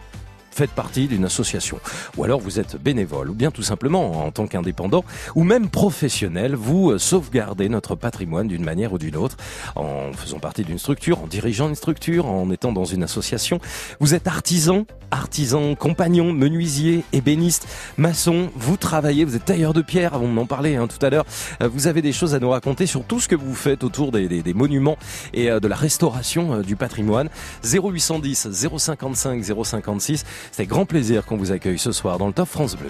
faites 0.59 0.71
partie 0.71 1.07
d'une 1.07 1.23
association, 1.23 1.79
ou 2.17 2.25
alors 2.25 2.41
vous 2.41 2.59
êtes 2.59 2.75
bénévole, 2.81 3.29
ou 3.29 3.33
bien 3.33 3.49
tout 3.49 3.63
simplement 3.63 4.25
en 4.25 4.31
tant 4.31 4.45
qu'indépendant, 4.45 5.05
ou 5.35 5.43
même 5.45 5.69
professionnel, 5.69 6.53
vous 6.55 6.97
sauvegardez 6.99 7.69
notre 7.69 7.95
patrimoine 7.95 8.49
d'une 8.49 8.65
manière 8.65 8.91
ou 8.91 8.97
d'une 8.97 9.15
autre, 9.15 9.37
en 9.77 10.11
faisant 10.11 10.39
partie 10.39 10.63
d'une 10.65 10.77
structure, 10.77 11.21
en 11.23 11.27
dirigeant 11.27 11.69
une 11.69 11.75
structure, 11.75 12.25
en 12.25 12.51
étant 12.51 12.73
dans 12.73 12.83
une 12.83 13.03
association. 13.03 13.59
Vous 14.01 14.13
êtes 14.15 14.27
artisan, 14.27 14.85
artisan, 15.11 15.75
compagnon, 15.75 16.33
menuisier, 16.33 17.03
ébéniste, 17.13 17.65
maçon, 17.97 18.49
vous 18.55 18.75
travaillez, 18.75 19.23
vous 19.23 19.35
êtes 19.37 19.45
tailleur 19.45 19.73
de 19.73 19.81
pierre, 19.81 20.19
on 20.21 20.35
en 20.35 20.45
parlait 20.45 20.75
hein, 20.75 20.87
tout 20.87 21.03
à 21.05 21.09
l'heure, 21.09 21.25
Euh, 21.63 21.69
vous 21.73 21.87
avez 21.87 22.01
des 22.01 22.11
choses 22.11 22.35
à 22.35 22.39
nous 22.39 22.49
raconter 22.49 22.85
sur 22.85 23.03
tout 23.05 23.19
ce 23.21 23.27
que 23.29 23.35
vous 23.35 23.55
faites 23.55 23.83
autour 23.85 24.11
des, 24.11 24.27
des- 24.27 24.43
des 24.43 24.53
monuments 24.53 24.97
et 25.33 25.49
euh, 25.49 25.59
de 25.61 25.67
la 25.69 25.75
restauration 25.77 26.53
euh, 26.55 26.61
du 26.63 26.75
patrimoine. 26.75 27.29
0810 27.63 28.49
055 28.77 29.43
056, 29.43 30.25
c'est 30.51 30.65
grand 30.65 30.85
plaisir 30.85 31.25
qu'on 31.25 31.37
vous 31.37 31.51
accueille 31.51 31.79
ce 31.79 31.91
soir 31.91 32.17
dans 32.17 32.27
le 32.27 32.33
Top 32.33 32.47
France 32.47 32.75
Bleu. 32.75 32.89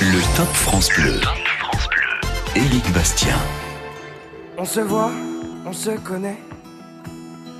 Le 0.00 0.36
Top 0.36 0.48
France 0.48 0.90
Bleu. 0.96 1.20
Éric 2.56 2.92
Bastien. 2.92 3.36
On 4.58 4.64
se 4.64 4.80
voit, 4.80 5.10
on 5.66 5.72
se 5.72 5.90
connaît. 5.90 6.38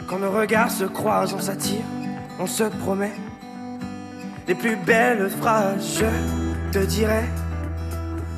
Quand 0.07 0.19
nos 0.19 0.31
regards 0.31 0.71
se 0.71 0.85
croisent, 0.85 1.35
on 1.37 1.41
s'attire, 1.41 1.85
on 2.39 2.47
se 2.47 2.65
promet. 2.65 3.13
Les 4.47 4.55
plus 4.55 4.77
belles 4.77 5.31
phrases, 5.41 5.99
je 6.01 6.79
te 6.79 6.85
dirai 6.85 7.25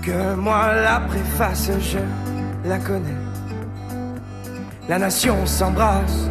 que 0.03 0.35
moi 0.35 0.73
la 0.75 1.01
préface, 1.01 1.71
je 1.81 1.99
la 2.69 2.79
connais. 2.79 3.17
La 4.89 4.99
nation 4.99 5.45
s'embrasse. 5.47 6.31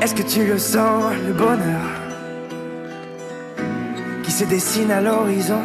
Est-ce 0.00 0.14
que 0.14 0.22
tu 0.22 0.46
le 0.46 0.58
sens, 0.58 1.12
le 1.26 1.32
bonheur 1.34 1.82
qui 4.22 4.30
se 4.30 4.44
dessine 4.44 4.90
à 4.90 5.00
l'horizon? 5.02 5.60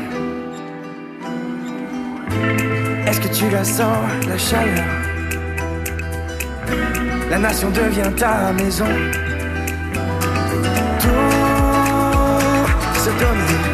Est-ce 3.08 3.22
que 3.22 3.30
tu 3.30 3.50
la 3.50 3.64
sens, 3.64 3.98
la 4.28 4.38
chaleur? 4.38 4.86
La 7.30 7.38
nation 7.40 7.70
devient 7.70 8.12
ta 8.18 8.52
maison. 8.52 8.86
Tout 11.00 11.10
se 13.00 13.10
donner, 13.12 13.73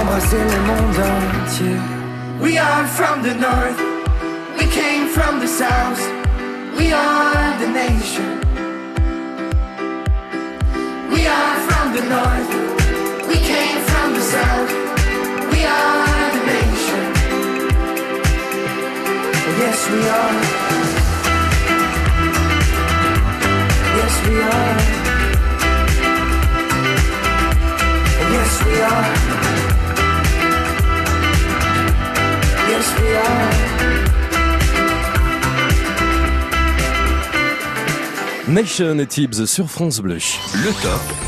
embrasser 0.00 0.36
le 0.36 0.60
monde 0.68 1.04
entier. 1.42 1.80
We 2.40 2.58
are 2.58 2.86
from 2.86 3.22
the 3.22 3.34
north, 3.34 3.80
we 4.58 4.66
came 4.66 5.08
from 5.08 5.40
the 5.40 5.48
south, 5.48 6.00
we 6.78 6.92
are 6.92 7.58
the 7.58 7.68
nation. 7.68 8.40
We 11.12 11.26
are 11.26 11.56
from 11.68 11.86
the 11.96 12.04
north, 12.16 12.50
we 13.28 13.36
came 13.52 13.80
from 13.90 14.14
the 14.14 14.24
south, 14.34 14.70
we 15.52 15.60
are 15.64 16.30
the 16.36 16.42
nation. 16.54 17.04
Yes, 19.62 19.78
we 19.92 20.00
are. 20.20 20.38
Yes, 23.98 24.14
we 24.28 24.36
are. 24.56 24.78
Yes, 28.30 28.64
we 28.64 28.80
are. 28.80 29.27
Nation 38.48 38.98
et 38.98 39.06
Tibbs 39.06 39.46
sur 39.46 39.68
France 39.68 40.00
Bleu. 40.00 40.18
Le 40.54 40.72
top. 40.82 41.27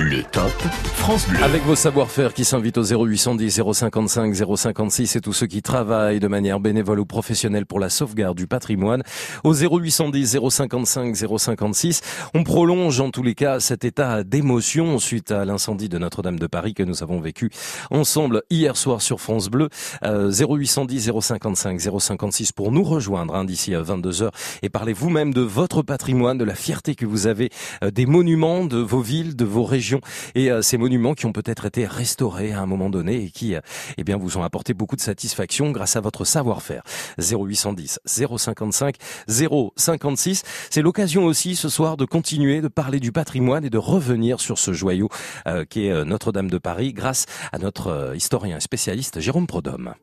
Le 0.00 0.22
top 0.22 0.50
France 0.94 1.28
Bleu. 1.28 1.42
Avec 1.42 1.62
vos 1.64 1.74
savoir-faire 1.74 2.32
qui 2.32 2.46
s'invitent 2.46 2.78
au 2.78 2.84
0810 2.84 3.60
055 3.74 4.34
056 4.56 5.16
et 5.16 5.20
tous 5.20 5.34
ceux 5.34 5.46
qui 5.46 5.60
travaillent 5.60 6.20
de 6.20 6.26
manière 6.26 6.58
bénévole 6.58 7.00
ou 7.00 7.04
professionnelle 7.04 7.66
pour 7.66 7.78
la 7.78 7.90
sauvegarde 7.90 8.34
du 8.34 8.46
patrimoine 8.46 9.02
au 9.44 9.52
0810 9.52 10.38
055 10.48 11.14
056. 11.14 12.00
On 12.32 12.44
prolonge 12.44 12.98
en 13.00 13.10
tous 13.10 13.22
les 13.22 13.34
cas 13.34 13.60
cet 13.60 13.84
état 13.84 14.24
d'émotion 14.24 14.98
suite 14.98 15.32
à 15.32 15.44
l'incendie 15.44 15.90
de 15.90 15.98
Notre-Dame 15.98 16.38
de 16.38 16.46
Paris 16.46 16.72
que 16.72 16.82
nous 16.82 17.02
avons 17.02 17.20
vécu 17.20 17.50
ensemble 17.90 18.42
hier 18.48 18.78
soir 18.78 19.02
sur 19.02 19.20
France 19.20 19.50
Bleu. 19.50 19.68
Euh, 20.04 20.32
0810 20.32 21.10
055 21.20 21.78
056 21.78 22.52
pour 22.52 22.72
nous 22.72 22.84
rejoindre 22.84 23.34
hein, 23.34 23.44
d'ici 23.44 23.74
à 23.74 23.82
22h 23.82 24.30
et 24.62 24.70
parler 24.70 24.94
vous-même 24.94 25.34
de 25.34 25.42
votre 25.42 25.82
patrimoine, 25.82 26.38
de 26.38 26.44
la 26.44 26.54
fierté 26.54 26.94
que 26.94 27.04
vous 27.04 27.26
avez 27.26 27.50
euh, 27.84 27.90
des 27.90 28.06
monuments 28.06 28.64
de 28.64 28.78
vos 28.78 29.02
villes, 29.02 29.36
de 29.36 29.44
vos 29.44 29.64
régions 29.64 29.89
et 30.34 30.50
euh, 30.50 30.62
ces 30.62 30.78
monuments 30.78 31.14
qui 31.14 31.26
ont 31.26 31.32
peut-être 31.32 31.66
été 31.66 31.86
restaurés 31.86 32.52
à 32.52 32.60
un 32.60 32.66
moment 32.66 32.90
donné 32.90 33.24
et 33.24 33.30
qui 33.30 33.54
euh, 33.54 33.60
eh 33.96 34.14
vous 34.14 34.38
ont 34.38 34.42
apporté 34.42 34.74
beaucoup 34.74 34.96
de 34.96 35.00
satisfaction 35.00 35.70
grâce 35.70 35.96
à 35.96 36.00
votre 36.00 36.24
savoir-faire. 36.24 36.82
0810 37.18 38.00
055 38.04 38.96
056. 39.28 40.42
C'est 40.70 40.82
l'occasion 40.82 41.24
aussi 41.24 41.56
ce 41.56 41.68
soir 41.68 41.96
de 41.96 42.04
continuer 42.04 42.60
de 42.60 42.68
parler 42.68 43.00
du 43.00 43.12
patrimoine 43.12 43.64
et 43.64 43.70
de 43.70 43.78
revenir 43.78 44.40
sur 44.40 44.58
ce 44.58 44.72
joyau 44.72 45.08
euh, 45.46 45.64
qui 45.64 45.86
est 45.86 46.04
Notre-Dame 46.04 46.50
de 46.50 46.58
Paris 46.58 46.92
grâce 46.92 47.26
à 47.52 47.58
notre 47.58 48.12
historien 48.16 48.60
spécialiste 48.60 49.20
Jérôme 49.20 49.46
Prodhomme. 49.46 49.94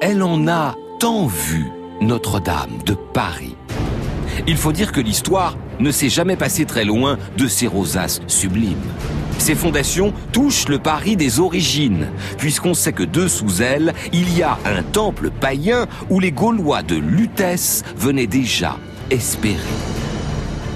Elle 0.00 0.22
en 0.22 0.46
a 0.48 0.74
tant 1.00 1.26
vu, 1.26 1.70
Notre-Dame 2.00 2.82
de 2.84 2.94
Paris. 2.94 3.56
Il 4.46 4.56
faut 4.56 4.72
dire 4.72 4.92
que 4.92 5.00
l'histoire 5.00 5.56
ne 5.80 5.90
s'est 5.90 6.08
jamais 6.08 6.36
passée 6.36 6.64
très 6.64 6.84
loin 6.84 7.18
de 7.36 7.48
ces 7.48 7.66
rosaces 7.66 8.20
sublimes. 8.26 8.76
Ces 9.38 9.54
fondations 9.54 10.12
touchent 10.32 10.68
le 10.68 10.78
Paris 10.78 11.16
des 11.16 11.40
origines, 11.40 12.08
puisqu'on 12.38 12.74
sait 12.74 12.92
que 12.92 13.02
dessous 13.02 13.60
elles, 13.60 13.92
il 14.12 14.36
y 14.36 14.42
a 14.42 14.58
un 14.64 14.82
temple 14.82 15.30
païen 15.30 15.86
où 16.10 16.20
les 16.20 16.32
Gaulois 16.32 16.82
de 16.82 16.96
Lutèce 16.96 17.82
venaient 17.96 18.26
déjà 18.26 18.78
espérer. 19.10 19.58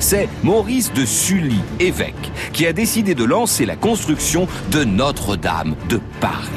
C'est 0.00 0.28
Maurice 0.42 0.92
de 0.92 1.04
Sully, 1.04 1.60
évêque, 1.80 2.14
qui 2.52 2.66
a 2.66 2.72
décidé 2.72 3.14
de 3.14 3.24
lancer 3.24 3.66
la 3.66 3.76
construction 3.76 4.46
de 4.70 4.84
Notre-Dame 4.84 5.74
de 5.88 6.00
Paris. 6.20 6.48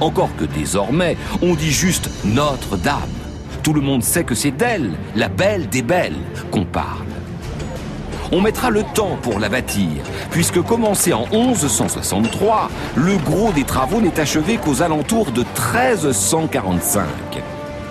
Encore 0.00 0.34
que 0.36 0.44
désormais, 0.44 1.16
on 1.42 1.54
dit 1.54 1.72
juste 1.72 2.10
Notre-Dame. 2.24 3.19
Tout 3.62 3.74
le 3.74 3.80
monde 3.82 4.02
sait 4.02 4.24
que 4.24 4.34
c'est 4.34 4.50
d'elle, 4.52 4.92
la 5.14 5.28
belle 5.28 5.68
des 5.68 5.82
belles, 5.82 6.16
qu'on 6.50 6.64
parle. 6.64 7.06
On 8.32 8.40
mettra 8.40 8.70
le 8.70 8.84
temps 8.94 9.18
pour 9.20 9.38
la 9.38 9.48
bâtir, 9.48 10.02
puisque 10.30 10.62
commencé 10.62 11.12
en 11.12 11.26
1163, 11.30 12.70
le 12.96 13.16
gros 13.16 13.52
des 13.52 13.64
travaux 13.64 14.00
n'est 14.00 14.18
achevé 14.18 14.56
qu'aux 14.56 14.82
alentours 14.82 15.32
de 15.32 15.40
1345. 15.40 17.04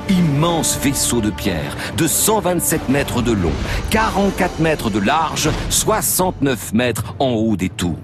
Immense 0.09 0.79
vaisseau 0.81 1.21
de 1.21 1.29
pierre 1.29 1.75
de 1.97 2.07
127 2.07 2.89
mètres 2.89 3.21
de 3.21 3.33
long, 3.33 3.51
44 3.91 4.59
mètres 4.59 4.89
de 4.89 4.99
large, 4.99 5.51
69 5.69 6.73
mètres 6.73 7.13
en 7.19 7.29
haut 7.31 7.55
des 7.55 7.69
tours, 7.69 7.99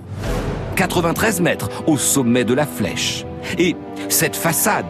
93 0.75 1.41
mètres 1.41 1.69
au 1.87 1.97
sommet 1.97 2.43
de 2.43 2.53
la 2.53 2.67
flèche. 2.67 3.25
Et 3.57 3.75
cette 4.09 4.35
façade, 4.35 4.85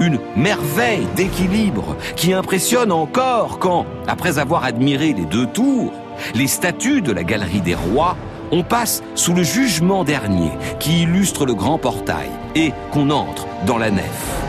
une 0.00 0.18
merveille 0.36 1.06
d'équilibre 1.16 1.96
qui 2.16 2.32
impressionne 2.32 2.92
encore 2.92 3.58
quand, 3.58 3.86
après 4.06 4.38
avoir 4.38 4.64
admiré 4.64 5.12
les 5.12 5.24
deux 5.24 5.46
tours, 5.46 5.92
les 6.34 6.46
statues 6.46 7.02
de 7.02 7.12
la 7.12 7.24
galerie 7.24 7.60
des 7.60 7.74
rois, 7.74 8.16
on 8.52 8.62
passe 8.62 9.02
sous 9.14 9.34
le 9.34 9.42
jugement 9.42 10.04
dernier 10.04 10.52
qui 10.78 11.02
illustre 11.02 11.46
le 11.46 11.54
grand 11.54 11.78
portail 11.78 12.28
et 12.54 12.72
qu'on 12.92 13.10
entre 13.10 13.46
dans 13.66 13.78
la 13.78 13.90
nef. 13.90 14.42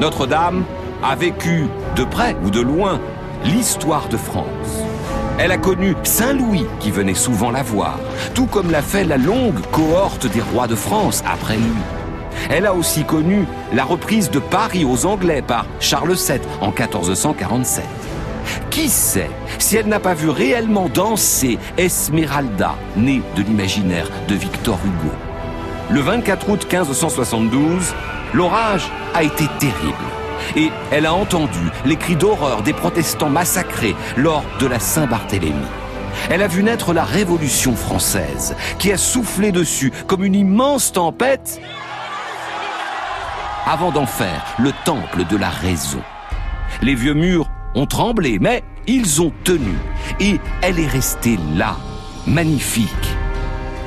Notre-Dame 0.00 0.64
a 1.02 1.14
vécu 1.14 1.66
de 1.96 2.04
près 2.04 2.36
ou 2.44 2.50
de 2.50 2.60
loin 2.60 3.00
l'histoire 3.44 4.08
de 4.08 4.16
France. 4.16 4.84
Elle 5.38 5.52
a 5.52 5.58
connu 5.58 5.94
Saint-Louis 6.02 6.66
qui 6.80 6.90
venait 6.90 7.14
souvent 7.14 7.50
la 7.50 7.62
voir, 7.62 7.98
tout 8.34 8.46
comme 8.46 8.70
l'a 8.70 8.82
fait 8.82 9.04
la 9.04 9.16
longue 9.16 9.60
cohorte 9.72 10.26
des 10.26 10.42
rois 10.42 10.66
de 10.66 10.74
France 10.74 11.22
après 11.26 11.56
lui. 11.56 11.99
Elle 12.48 12.66
a 12.66 12.74
aussi 12.74 13.04
connu 13.04 13.44
la 13.72 13.84
reprise 13.84 14.30
de 14.30 14.38
Paris 14.38 14.84
aux 14.84 15.06
Anglais 15.06 15.42
par 15.42 15.66
Charles 15.80 16.14
VII 16.14 16.40
en 16.60 16.68
1447. 16.68 17.84
Qui 18.70 18.88
sait 18.88 19.30
si 19.58 19.76
elle 19.76 19.86
n'a 19.86 20.00
pas 20.00 20.14
vu 20.14 20.30
réellement 20.30 20.88
danser 20.88 21.58
Esmeralda, 21.76 22.74
née 22.96 23.22
de 23.36 23.42
l'imaginaire 23.42 24.08
de 24.28 24.34
Victor 24.34 24.78
Hugo? 24.84 25.12
Le 25.90 26.00
24 26.00 26.48
août 26.48 26.66
1572, 26.70 27.94
l'orage 28.32 28.90
a 29.14 29.22
été 29.22 29.44
terrible 29.58 29.96
et 30.56 30.70
elle 30.90 31.06
a 31.06 31.14
entendu 31.14 31.70
les 31.84 31.96
cris 31.96 32.16
d'horreur 32.16 32.62
des 32.62 32.72
protestants 32.72 33.28
massacrés 33.28 33.94
lors 34.16 34.44
de 34.58 34.66
la 34.66 34.78
Saint-Barthélemy. 34.78 35.66
Elle 36.28 36.42
a 36.42 36.48
vu 36.48 36.62
naître 36.62 36.92
la 36.92 37.04
Révolution 37.04 37.74
française 37.74 38.54
qui 38.78 38.92
a 38.92 38.96
soufflé 38.96 39.52
dessus 39.52 39.92
comme 40.06 40.24
une 40.24 40.34
immense 40.34 40.92
tempête 40.92 41.60
avant 43.66 43.90
d'en 43.90 44.06
faire 44.06 44.44
le 44.58 44.72
temple 44.84 45.24
de 45.28 45.36
la 45.36 45.50
raison. 45.50 46.02
Les 46.82 46.94
vieux 46.94 47.14
murs 47.14 47.50
ont 47.74 47.86
tremblé, 47.86 48.38
mais 48.40 48.62
ils 48.86 49.22
ont 49.22 49.32
tenu. 49.44 49.74
Et 50.18 50.38
elle 50.62 50.78
est 50.78 50.86
restée 50.86 51.38
là, 51.54 51.76
magnifique, 52.26 52.88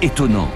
étonnante. 0.01 0.49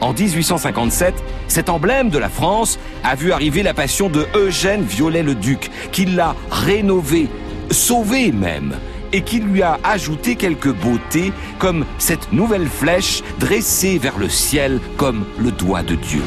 En 0.00 0.12
1857, 0.12 1.14
cet 1.46 1.68
emblème 1.68 2.10
de 2.10 2.18
la 2.18 2.28
France 2.28 2.78
a 3.04 3.14
vu 3.14 3.32
arriver 3.32 3.62
la 3.62 3.74
passion 3.74 4.08
de 4.08 4.26
Eugène 4.34 4.82
Viollet-le-Duc, 4.82 5.70
qui 5.92 6.06
l'a 6.06 6.34
rénové, 6.50 7.28
sauvé 7.70 8.32
même, 8.32 8.74
et 9.12 9.22
qui 9.22 9.38
lui 9.38 9.62
a 9.62 9.78
ajouté 9.84 10.36
quelques 10.36 10.72
beautés, 10.72 11.32
comme 11.58 11.84
cette 11.98 12.32
nouvelle 12.32 12.66
flèche 12.66 13.22
dressée 13.38 13.98
vers 13.98 14.18
le 14.18 14.28
ciel 14.28 14.80
comme 14.96 15.24
le 15.38 15.50
doigt 15.50 15.82
de 15.82 15.94
Dieu. 15.94 16.22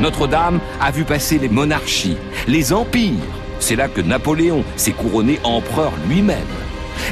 Notre-Dame 0.00 0.60
a 0.80 0.90
vu 0.90 1.04
passer 1.04 1.38
les 1.38 1.48
monarchies, 1.48 2.16
les 2.48 2.72
empires. 2.72 3.14
C'est 3.58 3.76
là 3.76 3.88
que 3.88 4.00
Napoléon 4.00 4.64
s'est 4.76 4.92
couronné 4.92 5.38
empereur 5.44 5.92
lui-même. 6.08 6.38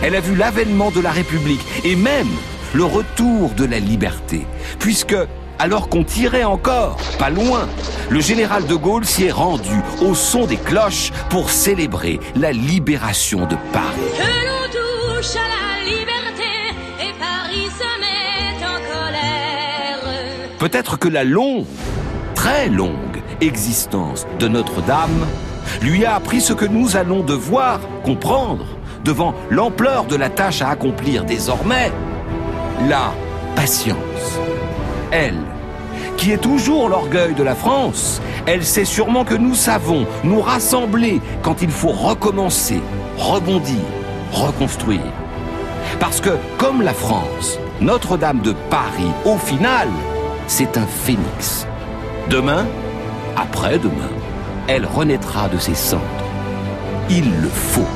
Elle 0.02 0.14
a 0.14 0.20
vu 0.20 0.34
l'avènement 0.34 0.90
de 0.90 1.00
la 1.00 1.10
République 1.10 1.60
et 1.84 1.96
même 1.96 2.28
le 2.74 2.84
retour 2.84 3.50
de 3.50 3.64
la 3.64 3.78
liberté, 3.78 4.46
puisque 4.78 5.16
alors 5.58 5.88
qu'on 5.88 6.04
tirait 6.04 6.44
encore, 6.44 6.96
pas 7.18 7.30
loin, 7.30 7.68
le 8.10 8.20
général 8.20 8.66
de 8.66 8.74
Gaulle 8.74 9.04
s'y 9.04 9.24
est 9.24 9.32
rendu 9.32 9.74
au 10.00 10.14
son 10.14 10.46
des 10.46 10.56
cloches 10.56 11.10
pour 11.30 11.50
célébrer 11.50 12.20
la 12.36 12.52
libération 12.52 13.40
de 13.46 13.56
Paris. 13.72 13.98
Que 14.16 14.22
l'on 14.46 14.66
touche 15.18 15.34
à 15.34 15.48
la 15.48 15.84
liberté 15.84 16.44
et 17.00 17.12
Paris 17.18 17.68
se 17.76 18.00
met 18.00 18.64
en 18.64 18.78
colère. 18.78 20.58
Peut-être 20.58 20.96
que 20.96 21.08
la 21.08 21.24
longue, 21.24 21.66
très 22.38 22.68
longue 22.68 23.20
existence 23.40 24.24
de 24.38 24.46
Notre-Dame 24.46 25.26
lui 25.82 26.04
a 26.04 26.14
appris 26.14 26.40
ce 26.40 26.52
que 26.52 26.66
nous 26.66 26.96
allons 26.96 27.24
devoir 27.24 27.80
comprendre 28.04 28.64
devant 29.04 29.34
l'ampleur 29.50 30.04
de 30.04 30.14
la 30.14 30.30
tâche 30.30 30.62
à 30.62 30.68
accomplir 30.68 31.24
désormais, 31.24 31.90
la 32.88 33.12
patience. 33.56 34.38
Elle, 35.10 35.42
qui 36.16 36.30
est 36.30 36.40
toujours 36.40 36.88
l'orgueil 36.88 37.34
de 37.34 37.42
la 37.42 37.56
France, 37.56 38.22
elle 38.46 38.64
sait 38.64 38.84
sûrement 38.84 39.24
que 39.24 39.34
nous 39.34 39.56
savons 39.56 40.06
nous 40.22 40.40
rassembler 40.40 41.20
quand 41.42 41.60
il 41.60 41.70
faut 41.70 41.88
recommencer, 41.88 42.80
rebondir, 43.16 43.82
reconstruire. 44.30 45.12
Parce 45.98 46.20
que, 46.20 46.38
comme 46.56 46.82
la 46.82 46.94
France, 46.94 47.58
Notre-Dame 47.80 48.42
de 48.42 48.52
Paris, 48.70 49.10
au 49.24 49.38
final, 49.38 49.88
c'est 50.46 50.76
un 50.76 50.86
phénix. 50.86 51.66
Demain, 52.30 52.66
après-demain, 53.36 54.10
elle 54.68 54.84
renaîtra 54.84 55.48
de 55.48 55.56
ses 55.56 55.74
cendres. 55.74 56.04
Il 57.08 57.24
le 57.40 57.48
faut. 57.48 57.86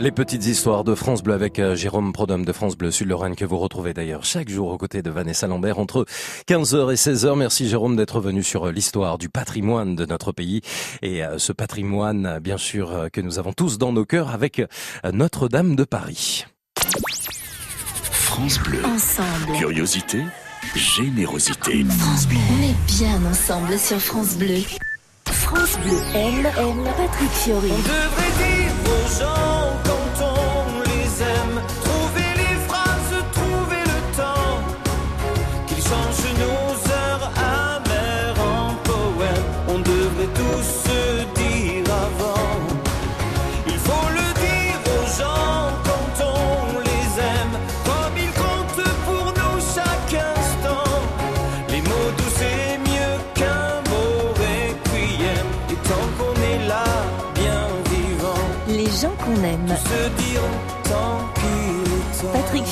Les 0.00 0.10
petites 0.10 0.44
histoires 0.44 0.82
de 0.82 0.96
France 0.96 1.22
Bleu 1.22 1.34
avec 1.34 1.60
euh, 1.60 1.76
Jérôme 1.76 2.12
Prodhomme 2.12 2.44
de 2.44 2.50
France 2.50 2.76
Bleu 2.76 2.90
Sud-Lorraine 2.90 3.36
que 3.36 3.44
vous 3.44 3.58
retrouvez 3.58 3.94
d'ailleurs 3.94 4.24
chaque 4.24 4.48
jour 4.48 4.72
aux 4.72 4.76
côtés 4.76 5.02
de 5.02 5.10
Vanessa 5.10 5.46
Lambert 5.46 5.78
entre 5.78 6.04
15h 6.48 6.90
et 6.90 6.96
16h. 6.96 7.38
Merci 7.38 7.68
Jérôme 7.68 7.94
d'être 7.94 8.18
venu 8.18 8.42
sur 8.42 8.64
euh, 8.64 8.72
l'histoire 8.72 9.18
du 9.18 9.28
patrimoine 9.28 9.94
de 9.94 10.04
notre 10.04 10.32
pays 10.32 10.62
et 11.02 11.24
euh, 11.24 11.38
ce 11.38 11.52
patrimoine 11.52 12.40
bien 12.40 12.58
sûr 12.58 13.06
que 13.12 13.20
nous 13.20 13.38
avons 13.38 13.52
tous 13.52 13.78
dans 13.78 13.92
nos 13.92 14.04
cœurs 14.04 14.30
avec 14.30 14.60
Notre-Dame 15.12 15.76
de 15.76 15.84
Paris. 15.84 16.44
France 18.24 18.58
Bleu. 18.58 18.82
Ensemble. 18.84 19.58
Curiosité, 19.58 20.22
générosité. 20.74 21.84
France 21.98 22.26
Bleu. 22.26 22.38
On 22.50 22.62
est 22.62 22.96
bien 22.96 23.30
ensemble 23.30 23.78
sur 23.78 24.00
France 24.00 24.36
Bleu. 24.36 24.62
France 25.26 25.78
Bleu 25.84 25.98
aime, 26.14 26.46
aime 26.58 26.84
Patrick 26.96 27.30
Fiori. 27.30 27.70
On 27.70 27.78
devrait 27.78 28.48
dire 28.48 28.53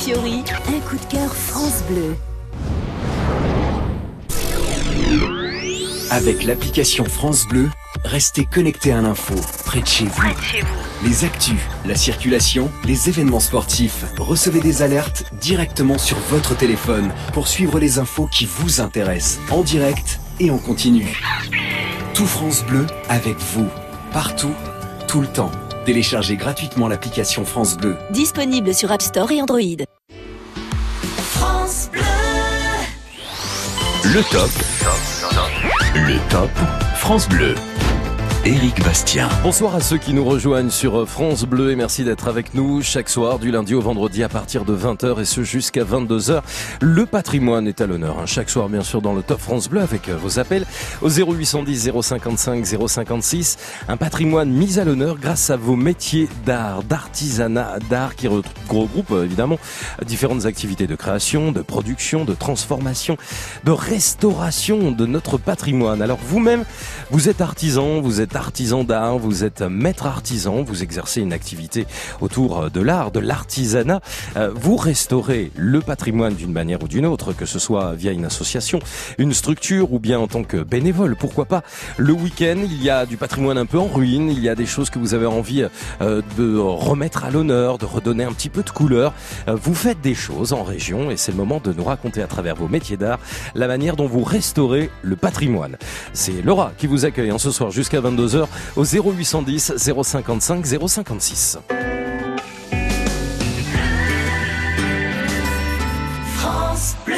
Fiori, 0.03 0.43
un 0.67 0.79
coup 0.81 0.97
de 0.97 1.05
cœur 1.09 1.33
France 1.33 1.81
Bleu. 1.87 2.17
Avec 6.11 6.43
l'application 6.43 7.05
France 7.05 7.47
Bleu, 7.47 7.69
restez 8.03 8.43
connecté 8.43 8.91
à 8.91 9.01
l'info, 9.01 9.33
près 9.63 9.79
de 9.79 9.87
chez 9.87 10.03
vous. 10.03 10.21
Les 11.05 11.23
actus, 11.23 11.55
la 11.85 11.95
circulation, 11.95 12.69
les 12.83 13.07
événements 13.07 13.39
sportifs. 13.39 14.03
Recevez 14.17 14.59
des 14.59 14.81
alertes 14.81 15.23
directement 15.39 15.97
sur 15.97 16.17
votre 16.29 16.53
téléphone 16.53 17.09
pour 17.31 17.47
suivre 17.47 17.79
les 17.79 17.97
infos 17.97 18.27
qui 18.27 18.45
vous 18.45 18.81
intéressent, 18.81 19.39
en 19.51 19.61
direct 19.61 20.19
et 20.41 20.51
en 20.51 20.57
continu. 20.57 21.23
Tout 22.13 22.27
France 22.27 22.65
Bleu 22.65 22.87
avec 23.07 23.37
vous, 23.37 23.69
partout, 24.11 24.53
tout 25.07 25.21
le 25.21 25.27
temps. 25.27 25.51
Téléchargez 25.85 26.37
gratuitement 26.37 26.87
l'application 26.87 27.43
France 27.43 27.75
Bleu. 27.75 27.97
Disponible 28.11 28.73
sur 28.73 28.91
App 28.91 29.01
Store 29.01 29.29
et 29.31 29.41
Android. 29.41 29.59
France 31.17 31.89
Bleu. 31.91 32.01
Le 34.05 34.21
top. 34.31 34.49
Le 35.95 36.29
top 36.29 36.51
France 36.95 37.27
Bleu. 37.27 37.55
Éric 38.45 38.83
Bastien. 38.83 39.29
Bonsoir 39.41 39.73
à 39.73 39.79
ceux 39.79 39.97
qui 39.97 40.13
nous 40.13 40.25
rejoignent 40.25 40.69
sur 40.69 41.07
France 41.07 41.45
Bleu 41.45 41.71
et 41.71 41.77
merci 41.77 42.03
d'être 42.03 42.27
avec 42.27 42.53
nous 42.53 42.81
chaque 42.81 43.07
soir 43.07 43.39
du 43.39 43.51
lundi 43.51 43.73
au 43.73 43.79
vendredi 43.79 44.21
à 44.21 44.27
partir 44.27 44.65
de 44.65 44.75
20h 44.75 45.21
et 45.21 45.23
ce 45.23 45.43
jusqu'à 45.43 45.85
22h. 45.85 46.41
Le 46.81 47.05
patrimoine 47.05 47.69
est 47.69 47.79
à 47.79 47.87
l'honneur. 47.87 48.17
hein. 48.19 48.25
Chaque 48.25 48.49
soir 48.49 48.67
bien 48.67 48.83
sûr 48.83 49.01
dans 49.01 49.13
le 49.13 49.21
Top 49.21 49.39
France 49.39 49.69
Bleu 49.69 49.79
avec 49.79 50.09
euh, 50.09 50.17
vos 50.17 50.39
appels 50.39 50.65
au 51.01 51.07
0810 51.09 51.89
055 52.01 52.65
056. 52.85 53.57
Un 53.87 53.95
patrimoine 53.95 54.49
mis 54.49 54.77
à 54.77 54.83
l'honneur 54.83 55.19
grâce 55.19 55.49
à 55.49 55.55
vos 55.55 55.77
métiers 55.77 56.27
d'art, 56.45 56.83
d'artisanat, 56.83 57.79
d'art 57.89 58.13
qui 58.17 58.27
re- 58.27 58.43
regroupent 58.67 59.11
euh, 59.11 59.23
évidemment 59.23 59.57
différentes 60.05 60.45
activités 60.45 60.85
de 60.87 60.95
création, 60.95 61.53
de 61.53 61.61
production, 61.61 62.25
de 62.25 62.33
transformation, 62.33 63.15
de 63.63 63.71
restauration 63.71 64.91
de 64.91 65.05
notre 65.05 65.37
patrimoine. 65.37 66.01
Alors 66.01 66.19
vous-même, 66.27 66.65
vous 67.09 67.29
êtes 67.29 67.39
artisan, 67.39 68.01
vous 68.01 68.19
êtes 68.19 68.32
artisan 68.35 68.83
d'art, 68.83 69.17
vous 69.17 69.43
êtes 69.43 69.61
maître 69.61 70.05
artisan, 70.05 70.63
vous 70.63 70.83
exercez 70.83 71.21
une 71.21 71.33
activité 71.33 71.85
autour 72.21 72.69
de 72.69 72.81
l'art, 72.81 73.11
de 73.11 73.19
l'artisanat, 73.19 74.01
Euh, 74.35 74.51
vous 74.53 74.77
restaurez 74.77 75.51
le 75.55 75.79
patrimoine 75.79 76.33
d'une 76.33 76.51
manière 76.51 76.81
ou 76.83 76.87
d'une 76.87 77.05
autre, 77.05 77.33
que 77.33 77.45
ce 77.45 77.59
soit 77.59 77.93
via 77.93 78.11
une 78.11 78.25
association, 78.25 78.79
une 79.17 79.33
structure 79.33 79.93
ou 79.93 79.99
bien 79.99 80.19
en 80.19 80.27
tant 80.27 80.43
que 80.43 80.57
bénévole, 80.63 81.15
pourquoi 81.15 81.45
pas. 81.45 81.63
Le 81.97 82.13
week-end, 82.13 82.57
il 82.63 82.81
y 82.81 82.89
a 82.89 83.05
du 83.05 83.17
patrimoine 83.17 83.57
un 83.57 83.65
peu 83.65 83.77
en 83.79 83.87
ruine, 83.87 84.29
il 84.29 84.39
y 84.39 84.49
a 84.49 84.55
des 84.55 84.65
choses 84.65 84.89
que 84.89 84.99
vous 84.99 85.13
avez 85.13 85.25
envie 85.25 85.65
euh, 86.01 86.21
de 86.37 86.57
remettre 86.57 87.25
à 87.25 87.31
l'honneur, 87.31 87.77
de 87.77 87.85
redonner 87.85 88.23
un 88.23 88.33
petit 88.33 88.49
peu 88.49 88.63
de 88.63 88.69
couleur. 88.69 89.13
Euh, 89.47 89.55
Vous 89.55 89.75
faites 89.75 90.01
des 90.01 90.15
choses 90.15 90.53
en 90.53 90.63
région 90.63 91.11
et 91.11 91.17
c'est 91.17 91.31
le 91.31 91.37
moment 91.37 91.59
de 91.63 91.73
nous 91.73 91.83
raconter 91.83 92.21
à 92.21 92.27
travers 92.27 92.55
vos 92.55 92.67
métiers 92.67 92.97
d'art 92.97 93.19
la 93.55 93.67
manière 93.67 93.95
dont 93.95 94.07
vous 94.07 94.23
restaurez 94.23 94.89
le 95.01 95.15
patrimoine. 95.15 95.77
C'est 96.13 96.41
Laura 96.41 96.71
qui 96.77 96.87
vous 96.87 97.05
accueille 97.05 97.31
en 97.31 97.37
ce 97.37 97.51
soir 97.51 97.71
jusqu'à 97.71 98.01
22h 98.23 98.47
au 98.75 98.83
0810 98.83 99.73
055 99.77 100.65
056. 100.65 101.57
France 106.35 106.95
Bleu. 107.05 107.15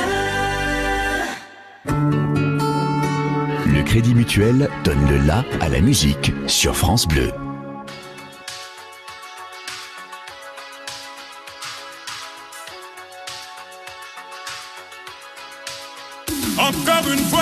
Le 3.68 3.84
Crédit 3.84 4.16
Mutuel 4.16 4.70
donne 4.84 5.10
le 5.10 5.18
la 5.26 5.44
à 5.62 5.70
la 5.70 5.82
musique 5.82 6.34
sur 6.48 6.76
France 6.76 7.08
Bleu. 7.08 7.32
Encore 16.58 17.12
une 17.12 17.20
fois, 17.20 17.35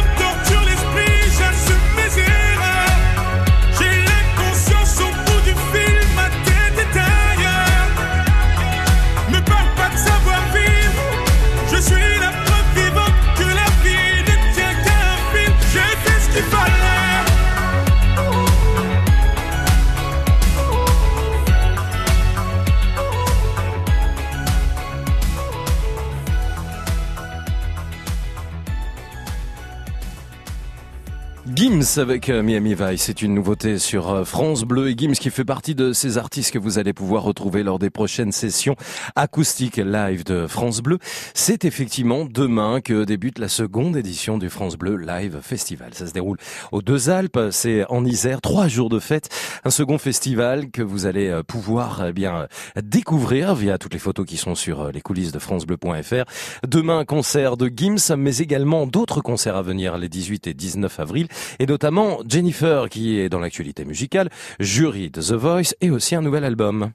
Avec 31.96 32.28
euh, 32.28 32.42
Miami 32.42 32.74
Vice, 32.74 33.02
c'est 33.02 33.22
une 33.22 33.34
nouveauté 33.34 33.78
sur 33.78 34.10
euh, 34.10 34.24
France 34.24 34.64
Bleu 34.64 34.90
et 34.90 34.94
Gims 34.96 35.12
qui 35.12 35.30
fait 35.30 35.44
partie 35.44 35.76
de 35.76 35.92
ces 35.92 36.18
artistes 36.18 36.50
que 36.50 36.58
vous 36.58 36.78
allez 36.78 36.92
pouvoir 36.92 37.22
retrouver 37.22 37.62
lors 37.62 37.78
des 37.78 37.90
prochaines 37.90 38.32
sessions 38.32 38.74
acoustiques 39.14 39.76
live 39.76 40.24
de 40.24 40.46
France 40.48 40.80
Bleu. 40.80 40.98
C'est 41.34 41.64
effectivement 41.64 42.24
demain 42.24 42.80
que 42.80 43.04
débute 43.04 43.38
la 43.38 43.48
seconde 43.48 43.96
édition 43.96 44.38
du 44.38 44.50
France 44.50 44.76
Bleu 44.76 44.96
Live 44.96 45.38
Festival. 45.40 45.94
Ça 45.94 46.06
se 46.06 46.12
déroule 46.12 46.38
aux 46.72 46.82
Deux 46.82 47.10
Alpes, 47.10 47.38
c'est 47.50 47.84
en 47.88 48.04
Isère, 48.04 48.40
trois 48.40 48.66
jours 48.66 48.88
de 48.88 48.98
fête, 48.98 49.28
un 49.64 49.70
second 49.70 49.98
festival 49.98 50.70
que 50.70 50.82
vous 50.82 51.06
allez 51.06 51.28
euh, 51.28 51.42
pouvoir 51.42 52.06
eh 52.08 52.12
bien 52.12 52.48
découvrir 52.82 53.54
via 53.54 53.78
toutes 53.78 53.92
les 53.92 54.00
photos 54.00 54.26
qui 54.26 54.36
sont 54.36 54.56
sur 54.56 54.90
les 54.90 55.00
coulisses 55.00 55.32
de 55.32 55.38
francebleu.fr. 55.38 56.24
Demain, 56.66 57.04
concert 57.04 57.56
de 57.56 57.70
Gims, 57.74 58.16
mais 58.16 58.38
également 58.38 58.86
d'autres 58.86 59.20
concerts 59.20 59.56
à 59.56 59.62
venir 59.62 59.96
les 59.96 60.08
18 60.08 60.48
et 60.48 60.54
19 60.54 60.98
avril 60.98 61.28
et 61.60 61.66
notamment 61.66 61.83
Jennifer 62.26 62.88
qui 62.88 63.18
est 63.20 63.28
dans 63.28 63.40
l'actualité 63.40 63.84
musicale, 63.84 64.30
jury 64.58 65.10
de 65.10 65.20
The 65.20 65.32
Voice 65.32 65.74
et 65.80 65.90
aussi 65.90 66.14
un 66.14 66.22
nouvel 66.22 66.44
album. 66.44 66.92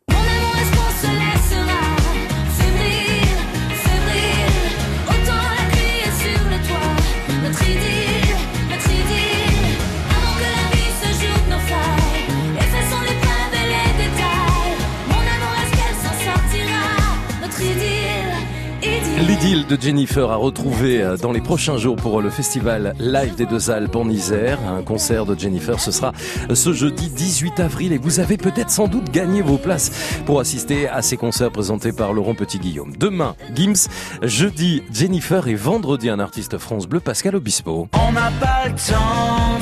L'idylle 19.30 19.68
de 19.68 19.80
Jennifer 19.80 20.32
à 20.32 20.38
retrouver 20.38 21.04
euh, 21.04 21.16
dans 21.16 21.32
les 21.32 21.40
prochains 21.40 21.78
jours 21.78 21.96
pour 21.96 22.20
le 22.20 22.32
festival 22.32 22.96
Live 23.00 23.36
des 23.36 23.46
Deux 23.46 23.70
Alpes 23.70 23.96
en 23.96 24.10
Isère. 24.10 24.58
Un 24.68 24.82
concert 24.82 25.28
de 25.28 25.38
Jennifer, 25.38 25.80
ce 25.80 25.92
sera 25.92 26.14
ce 26.52 26.74
jeudi 26.74 27.12
18 27.12 27.60
avril 27.60 27.94
et 27.94 28.00
vous 28.00 28.20
avez 28.20 28.38
peut-être 28.38 28.72
sans 28.72 28.88
doute 28.88 29.12
gagné 29.12 29.44
vos 29.44 29.60
places 29.60 29.92
pour 30.26 30.40
assister 30.40 30.90
à 30.90 31.04
ces 31.04 31.16
concerts 31.16 31.52
présentés 31.52 31.92
par 31.92 32.12
Laurent 32.12 32.34
Petit-Guillaume. 32.34 32.96
Demain, 32.98 33.36
Gims, 33.54 33.88
jeudi, 34.24 34.82
Jennifer 34.92 35.48
et 35.48 35.54
vendredi, 35.54 36.10
un 36.10 36.20
artiste 36.20 36.58
France 36.58 36.88
Bleu, 36.88 37.00
Pascal 37.00 37.36
Obispo. 37.36 37.88
On 37.94 38.12
n'a 38.12 38.32
pas 38.40 38.66
le 38.66 38.72
temps 38.72 39.60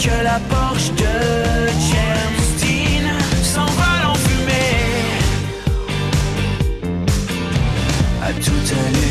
que 0.00 0.24
la 0.24 0.40
Porsche 0.50 0.90
de 0.96 1.61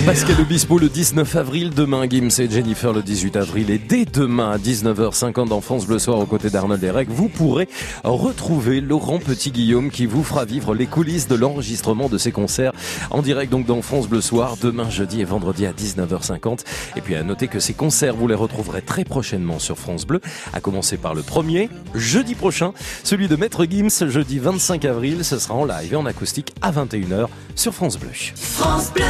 Pascal 0.06 0.42
Obispo 0.42 0.80
le 0.80 0.90
19 0.90 1.36
avril, 1.36 1.70
demain 1.70 2.10
Gims 2.10 2.32
et 2.40 2.50
Jennifer 2.50 2.92
le 2.92 3.04
18 3.04 3.36
avril 3.36 3.70
et 3.70 3.78
dès 3.78 4.06
demain 4.06 4.52
à 4.52 4.58
19h50 4.58 5.48
dans 5.48 5.62
France 5.62 5.86
Bleu 5.86 6.00
Soir 6.00 6.18
aux 6.18 6.26
côtés 6.26 6.50
d'Arnold 6.50 6.82
Derek, 6.82 7.08
vous 7.08 7.30
pourrez 7.30 7.70
retrouver 8.04 8.82
Laurent 8.82 9.20
Petit-Guillaume 9.20 9.92
qui 9.92 10.08
vous 10.08 10.24
fera 10.24 10.44
vivre 10.44 10.74
les 10.74 10.88
coulisses 10.88 11.28
de 11.28 11.36
l'enregistrement 11.36 12.10
de 12.10 12.18
ces 12.18 12.32
concerts 12.32 12.72
en 13.12 13.22
direct 13.22 13.52
donc 13.52 13.68
dans 13.68 13.82
France 13.84 14.08
Bleu 14.08 14.22
Soir 14.22 14.58
demain 14.60 14.90
jeudi 14.90 15.22
et 15.22 15.24
vendredi 15.24 15.68
à 15.68 15.72
19h50 15.72 16.62
et 16.96 17.02
puis 17.02 17.16
à 17.16 17.22
noter 17.24 17.48
que 17.48 17.60
ces 17.60 17.74
concerts 17.74 18.16
vous 18.16 18.28
les 18.28 18.36
retrouverez 18.36 18.82
très 18.82 19.04
prochainement 19.04 19.60
sur 19.60 19.78
France 19.78 20.08
Bleu 20.08 20.20
à 20.52 20.62
commencer 20.62 20.98
par 20.98 21.14
le 21.14 21.22
premier 21.22 21.70
jeudi 21.94 22.34
prochain 22.34 22.74
celui 23.04 23.28
de 23.28 23.36
Maître 23.36 23.66
Gims 23.66 24.10
jeudi 24.10 24.40
25 24.40 24.84
avril. 24.84 25.24
Ce 25.24 25.38
sera 25.38 25.54
en 25.54 25.66
live 25.66 25.94
et 25.94 25.96
en 25.96 26.08
acoustique 26.08 26.54
à 26.62 26.72
21h 26.72 27.28
sur 27.56 27.74
France 27.74 28.00
Bleu. 28.00 28.10
France 28.36 28.92
Bleu 28.94 29.04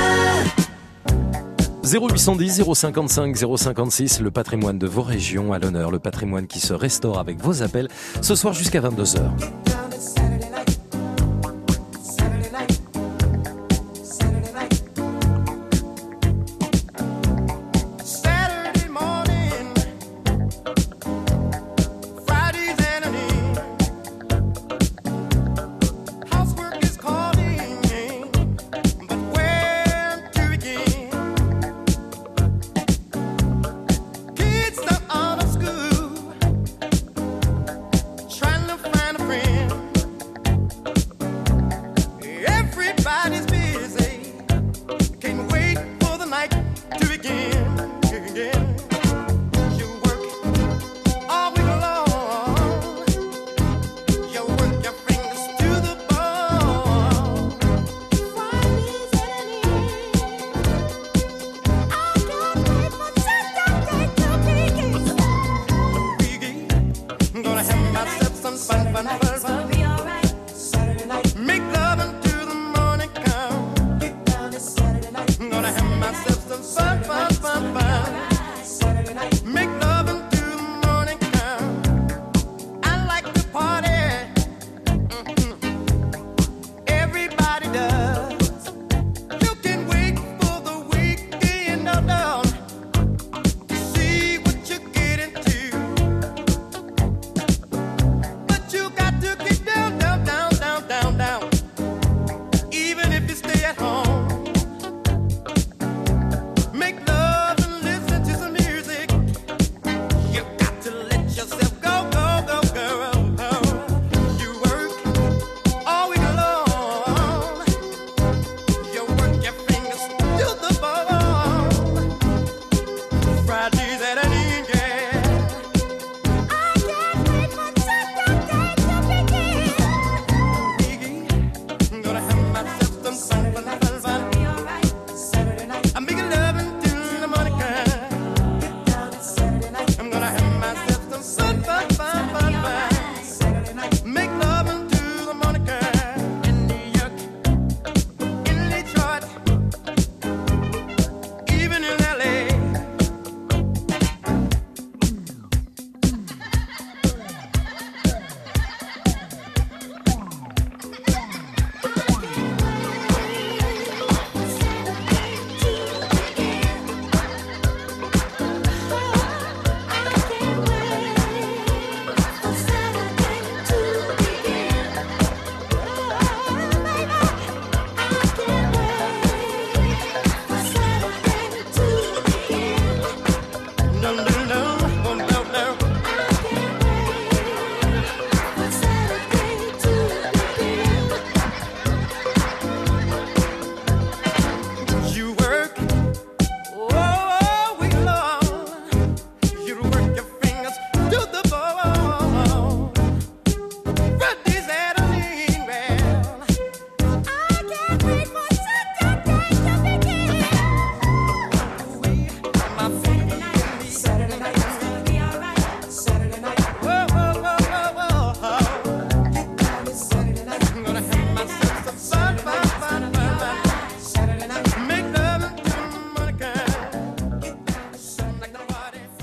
0810 1.84 2.64
055 2.74 3.36
056, 3.58 4.22
le 4.22 4.32
patrimoine 4.32 4.78
de 4.78 4.88
vos 4.88 5.02
régions 5.02 5.52
à 5.52 5.60
l'honneur, 5.60 5.92
le 5.92 6.00
patrimoine 6.00 6.48
qui 6.48 6.60
se 6.60 6.74
restaure 6.74 7.20
avec 7.20 7.42
vos 7.42 7.64
appels 7.64 7.88
ce 8.22 8.36
soir 8.36 8.54
jusqu'à 8.54 8.82
22h. 8.82 9.20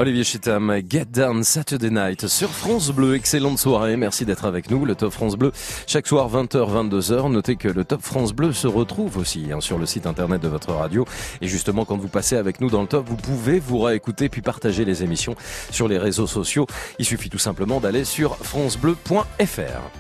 Olivier 0.09 0.25
Chitam, 0.25 0.75
Get 0.89 1.05
Down 1.13 1.45
Saturday 1.45 1.91
Night 1.91 2.29
sur 2.29 2.49
France 2.49 2.93
Bleu. 2.93 3.15
Excellente 3.15 3.59
soirée. 3.59 3.99
Merci 3.99 4.25
d'être 4.25 4.47
avec 4.47 4.71
nous. 4.71 4.87
Le 4.87 4.95
Top 4.95 5.13
France 5.13 5.37
Bleu, 5.37 5.53
chaque 5.87 6.07
soir 6.07 6.31
20h, 6.31 6.89
22h. 6.89 7.31
Notez 7.31 7.57
que 7.57 7.69
le 7.69 7.85
Top 7.85 8.01
France 8.01 8.33
Bleu 8.33 8.55
se 8.55 8.67
retrouve 8.67 9.19
aussi 9.19 9.53
hein, 9.53 9.61
sur 9.61 9.77
le 9.77 9.85
site 9.85 10.07
internet 10.07 10.41
de 10.41 10.49
votre 10.49 10.73
radio. 10.73 11.05
Et 11.43 11.47
justement, 11.47 11.85
quand 11.85 11.99
vous 11.99 12.09
passez 12.09 12.37
avec 12.37 12.63
nous 12.63 12.71
dans 12.71 12.81
le 12.81 12.87
Top, 12.89 13.07
vous 13.07 13.17
pouvez 13.17 13.61
vous 13.61 13.81
réécouter 13.81 14.31
puis 14.31 14.41
partager 14.41 14.87
les 14.87 15.03
émissions 15.03 15.37
sur 15.71 15.89
les 15.89 15.99
réseaux 15.99 16.27
sociaux. 16.27 16.67
Il 16.99 17.05
suffit 17.05 17.29
tout 17.29 17.37
simplement 17.37 17.79
d'aller 17.79 18.05
sur 18.05 18.35
francebleu.fr. 18.39 19.91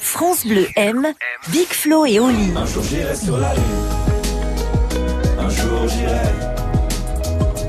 France 0.00 0.44
Bleu 0.44 0.66
aime 0.74 1.12
Big 1.52 1.68
Flo 1.68 2.06
et 2.06 2.18
Oli. 2.18 2.50
Un 2.56 2.66
jour 2.66 2.82
j'irai 2.82 3.14
sur 3.14 3.38
la 3.38 3.54
lune. 3.54 3.62
Un 5.38 5.48
jour 5.48 5.86
j'irai. 5.86 6.59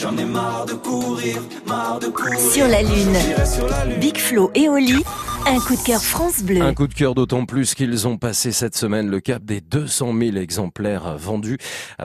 J'en 0.00 0.16
ai 0.16 0.24
marre 0.24 0.64
de 0.66 0.72
courir, 0.74 1.36
marre 1.66 1.98
de 1.98 2.06
courir. 2.08 2.38
Sur 2.38 2.66
la 2.68 2.82
Lune, 2.82 3.14
J'irai 3.26 3.44
sur 3.46 3.68
la 3.68 3.84
lune. 3.84 3.98
Big 3.98 4.16
Flo 4.16 4.50
et 4.54 4.68
Oli, 4.68 5.02
un 5.46 5.58
coup 5.60 5.76
de 5.76 5.82
cœur 5.82 6.00
France 6.00 6.42
Bleu. 6.42 6.62
Un 6.62 6.72
coup 6.74 6.86
de 6.86 6.94
cœur 6.94 7.14
d'autant 7.14 7.44
plus 7.44 7.74
qu'ils 7.74 8.08
ont 8.08 8.16
passé 8.16 8.50
cette 8.52 8.76
semaine 8.76 9.08
le 9.10 9.20
cap 9.20 9.44
des 9.44 9.60
200 9.60 10.14
000 10.18 10.36
exemplaires 10.36 11.16
vendus. 11.18 11.58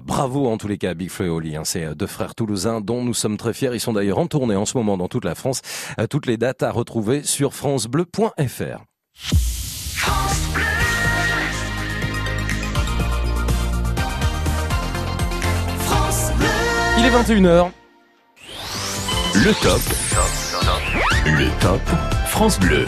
Bravo 0.03 0.47
en 0.47 0.57
tous 0.57 0.67
les 0.67 0.77
cas, 0.77 0.93
Big 0.93 1.09
Flo 1.09 1.25
et 1.25 1.29
Oli. 1.29 1.55
hein. 1.55 1.61
C'est 1.63 1.95
deux 1.95 2.07
frères 2.07 2.35
toulousains 2.35 2.81
dont 2.81 3.03
nous 3.03 3.13
sommes 3.13 3.37
très 3.37 3.53
fiers. 3.53 3.71
Ils 3.73 3.79
sont 3.79 3.93
d'ailleurs 3.93 4.19
en 4.19 4.27
tournée 4.27 4.55
en 4.55 4.65
ce 4.65 4.77
moment 4.77 4.97
dans 4.97 5.07
toute 5.07 5.23
la 5.25 5.35
France. 5.35 5.61
Euh, 5.99 6.07
Toutes 6.07 6.25
les 6.25 6.37
dates 6.37 6.63
à 6.63 6.71
retrouver 6.71 7.23
sur 7.23 7.53
francebleu.fr. 7.53 8.83
Il 16.97 17.05
est 17.05 17.09
21h. 17.09 17.69
Le 19.43 19.53
top. 19.61 19.81
Le 21.25 21.59
top 21.59 21.81
France 22.27 22.57
Bleu. 22.57 22.85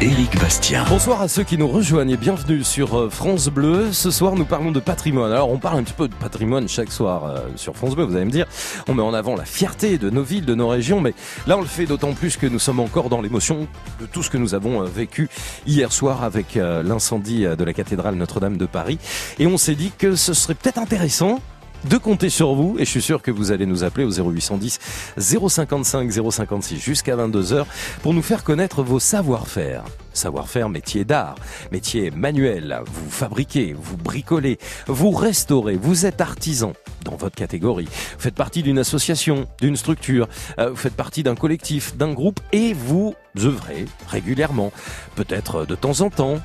Éric 0.00 0.40
Bastien. 0.40 0.86
Bonsoir 0.88 1.20
à 1.20 1.28
ceux 1.28 1.42
qui 1.42 1.58
nous 1.58 1.68
rejoignent 1.68 2.14
et 2.14 2.16
bienvenue 2.16 2.64
sur 2.64 2.98
euh, 2.98 3.10
France 3.10 3.48
Bleu. 3.48 3.92
Ce 3.92 4.10
soir, 4.10 4.36
nous 4.36 4.46
parlons 4.46 4.72
de 4.72 4.80
patrimoine. 4.80 5.30
Alors, 5.30 5.50
on 5.50 5.58
parle 5.58 5.80
un 5.80 5.82
petit 5.82 5.92
peu 5.92 6.08
de 6.08 6.14
patrimoine 6.14 6.66
chaque 6.66 6.90
soir 6.90 7.26
euh, 7.26 7.40
sur 7.56 7.76
France 7.76 7.94
Bleu, 7.94 8.04
vous 8.04 8.16
allez 8.16 8.24
me 8.24 8.30
dire. 8.30 8.46
On 8.88 8.94
met 8.94 9.02
en 9.02 9.12
avant 9.12 9.36
la 9.36 9.44
fierté 9.44 9.98
de 9.98 10.08
nos 10.08 10.22
villes, 10.22 10.46
de 10.46 10.54
nos 10.54 10.68
régions, 10.68 11.02
mais 11.02 11.12
là, 11.46 11.58
on 11.58 11.60
le 11.60 11.66
fait 11.66 11.84
d'autant 11.84 12.14
plus 12.14 12.38
que 12.38 12.46
nous 12.46 12.58
sommes 12.58 12.80
encore 12.80 13.10
dans 13.10 13.20
l'émotion 13.20 13.68
de 14.00 14.06
tout 14.06 14.22
ce 14.22 14.30
que 14.30 14.38
nous 14.38 14.54
avons 14.54 14.80
euh, 14.80 14.86
vécu 14.86 15.28
hier 15.66 15.92
soir 15.92 16.24
avec 16.24 16.54
l'incendie 16.54 17.42
de 17.42 17.64
la 17.64 17.74
cathédrale 17.74 18.14
Notre-Dame 18.14 18.56
de 18.56 18.66
Paris. 18.66 18.98
Et 19.38 19.46
on 19.46 19.58
s'est 19.58 19.74
dit 19.74 19.92
que 19.96 20.16
ce 20.16 20.32
serait 20.32 20.54
peut-être 20.54 20.78
intéressant 20.78 21.38
de 21.84 21.96
compter 21.96 22.28
sur 22.28 22.54
vous 22.54 22.76
et 22.78 22.84
je 22.84 22.90
suis 22.90 23.02
sûr 23.02 23.22
que 23.22 23.30
vous 23.30 23.52
allez 23.52 23.66
nous 23.66 23.84
appeler 23.84 24.04
au 24.04 24.10
0810 24.10 24.78
055 25.18 26.10
056 26.30 26.78
jusqu'à 26.78 27.16
22h 27.16 27.64
pour 28.02 28.14
nous 28.14 28.22
faire 28.22 28.44
connaître 28.44 28.82
vos 28.82 28.98
savoir-faire. 29.00 29.84
Savoir-faire 30.12 30.68
métier 30.68 31.04
d'art, 31.04 31.36
métier 31.70 32.10
manuel, 32.10 32.80
vous 32.86 33.10
fabriquez, 33.10 33.74
vous 33.78 33.96
bricolez, 33.96 34.58
vous 34.86 35.10
restaurez, 35.10 35.76
vous 35.76 36.04
êtes 36.04 36.20
artisan 36.20 36.72
dans 37.04 37.16
votre 37.16 37.36
catégorie. 37.36 37.86
Vous 37.86 38.20
faites 38.20 38.34
partie 38.34 38.62
d'une 38.62 38.78
association, 38.78 39.46
d'une 39.60 39.76
structure, 39.76 40.28
euh, 40.58 40.70
vous 40.70 40.76
faites 40.76 40.96
partie 40.96 41.22
d'un 41.22 41.36
collectif, 41.36 41.96
d'un 41.96 42.12
groupe 42.12 42.40
et 42.52 42.74
vous 42.74 43.14
œuvrez 43.38 43.86
régulièrement, 44.08 44.72
peut-être 45.14 45.64
de 45.64 45.74
temps 45.74 46.00
en 46.00 46.10
temps, 46.10 46.40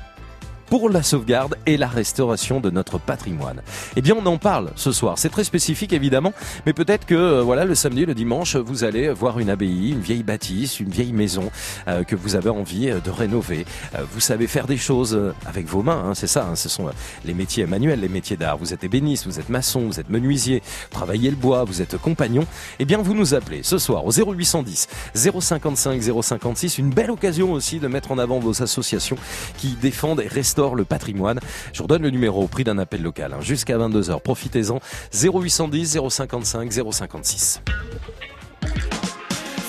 pour 0.70 0.90
la 0.90 1.04
sauvegarde 1.04 1.56
et 1.66 1.78
la 1.78 1.88
restauration 1.88 2.60
de 2.60 2.70
notre 2.70 2.98
patrimoine. 2.98 3.62
Eh 3.96 4.02
bien, 4.02 4.16
on 4.18 4.26
en 4.26 4.38
parle 4.38 4.72
ce 4.76 4.92
soir. 4.92 5.18
C'est 5.18 5.30
très 5.30 5.44
spécifique, 5.44 5.94
évidemment, 5.94 6.34
mais 6.66 6.74
peut-être 6.74 7.06
que, 7.06 7.16
euh, 7.16 7.42
voilà, 7.42 7.66
le 7.66 7.76
samedi, 7.76 8.06
le 8.06 8.14
dimanche, 8.14 8.56
vous 8.56 8.84
allez 8.84 9.10
voir 9.10 9.40
une 9.40 9.50
abbaye, 9.50 9.92
une 9.92 10.02
vieille 10.02 10.24
bâtisse, 10.24 10.80
une 10.80 10.90
vieille 10.90 11.14
maison 11.14 11.52
euh, 11.88 12.04
que 12.04 12.16
vous 12.16 12.36
avez 12.36 12.50
envie 12.50 12.90
euh, 12.90 13.00
de 13.00 13.10
rénover. 13.10 13.66
Vous 14.12 14.20
savez 14.20 14.48
faire 14.48 14.68
des 14.68 14.78
choses 14.78 15.20
avec 15.46 15.68
vos 15.68 15.84
mains, 15.84 16.04
hein, 16.08 16.16
c'est 16.16 16.28
ça. 16.28 16.48
hein, 16.50 16.56
ce 16.56 16.70
sont 16.70 16.90
les 17.24 17.34
métiers 17.34 17.66
manuels, 17.66 18.00
les 18.00 18.10
métiers 18.10 18.38
d'art. 18.38 18.58
Vous 18.58 18.74
êtes 18.74 18.84
ébéniste, 18.84 19.26
vous 19.26 19.40
êtes 19.40 19.50
maçon, 19.50 19.82
vous 19.82 20.00
êtes 20.00 20.10
menuisier, 20.10 20.62
travaillez 20.90 21.30
le 21.30 21.36
bois, 21.36 21.64
vous 21.64 21.82
êtes 21.82 21.98
compagnon. 21.98 22.46
Eh 22.80 22.86
bien, 22.86 22.98
vous 22.98 23.14
nous 23.14 23.34
appelez 23.34 23.64
ce 23.64 23.78
soir 23.78 24.06
au 24.06 24.12
0810 24.12 24.88
055 25.14 26.02
056. 26.22 26.78
Une 26.78 26.90
belle 26.90 27.12
occasion 27.12 27.52
aussi 27.54 27.80
de 27.80 27.88
mettre 27.88 28.12
en 28.12 28.18
avant 28.18 28.40
vos 28.40 28.62
associations 28.64 29.18
qui 29.58 29.76
défendent 29.82 30.22
et 30.22 30.28
restaurent 30.28 30.55
le 30.76 30.86
patrimoine. 30.86 31.40
Je 31.74 31.80
vous 31.80 31.84
redonne 31.84 32.04
le 32.04 32.10
numéro 32.10 32.44
au 32.44 32.48
prix 32.48 32.64
d'un 32.64 32.78
appel 32.78 33.02
local 33.02 33.34
hein, 33.34 33.42
jusqu'à 33.42 33.78
22h. 33.78 34.22
Profitez-en. 34.22 34.80
0810 35.14 36.00
055 36.10 36.72
056. 36.92 37.62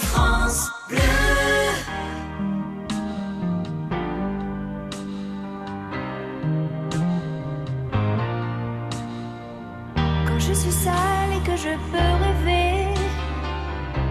France 0.00 0.70
Bleu. 0.88 0.98
Quand 10.26 10.38
je 10.38 10.52
suis 10.52 10.70
seule 10.70 10.92
et 11.36 11.42
que 11.44 11.56
je 11.56 11.74
peux 11.90 11.98
rêver, 12.24 12.94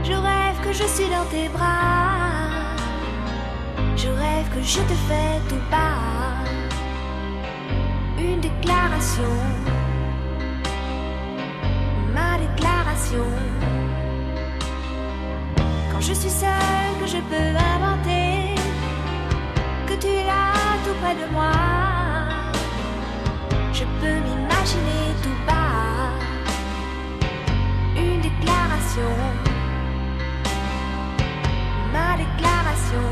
je 0.04 0.14
rêve 0.14 0.58
que 0.64 0.74
je 0.74 0.84
suis 0.84 1.10
dans 1.10 1.26
tes 1.32 1.50
bras. 1.50 2.36
Je 3.96 4.08
rêve 4.10 4.50
que 4.54 4.62
je 4.62 4.80
te 4.80 4.94
fais 5.08 5.40
tout 5.50 5.62
part. 5.72 6.65
Déclaration, 8.66 9.36
ma 12.16 12.40
déclaration. 12.40 13.28
Quand 15.92 16.02
je 16.02 16.14
suis 16.14 16.32
seule, 16.32 16.96
que 17.00 17.06
je 17.06 17.18
peux 17.30 17.52
inventer, 17.76 18.56
que 19.86 19.94
tu 19.94 20.08
es 20.08 20.26
là 20.26 20.54
tout 20.84 20.96
près 21.00 21.14
de 21.14 21.32
moi. 21.32 21.52
Je 23.72 23.84
peux 24.00 24.18
m'imaginer 24.26 25.06
tout 25.22 25.40
bas. 25.46 26.10
Une 27.96 28.20
déclaration, 28.20 29.14
ma 31.94 32.18
déclaration. 32.18 33.10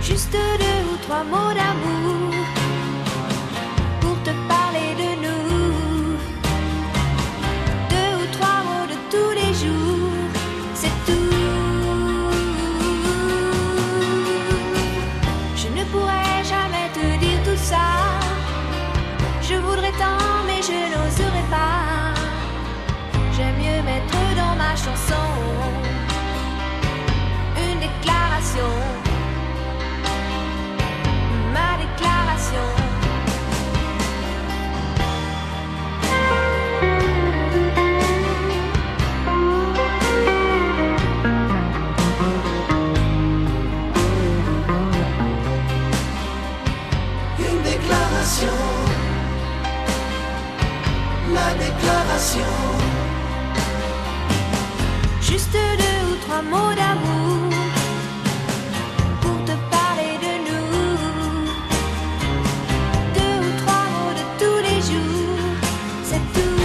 Juste 0.00 0.32
deux 0.32 0.92
ou 0.92 0.96
trois 0.98 1.24
mots 1.24 1.52
d'amour 1.52 2.55
une 27.58 27.80
déclaration, 27.80 28.72
ma 31.52 31.76
déclaration. 31.82 32.68
Une 47.40 47.62
déclaration, 47.62 48.58
la 51.34 51.54
déclaration 51.54 52.75
deux 55.52 56.02
ou 56.10 56.16
trois 56.24 56.42
mots 56.42 56.74
d'amour 56.74 57.50
pour 59.20 59.38
te 59.44 59.54
parler 59.74 60.14
de 60.26 60.32
nous. 60.46 60.98
Deux 63.16 63.38
ou 63.46 63.50
trois 63.62 63.86
mots 63.94 64.14
de 64.20 64.24
tous 64.40 64.60
les 64.68 64.80
jours, 64.90 65.54
c'est 66.04 66.24
tout. 66.34 66.60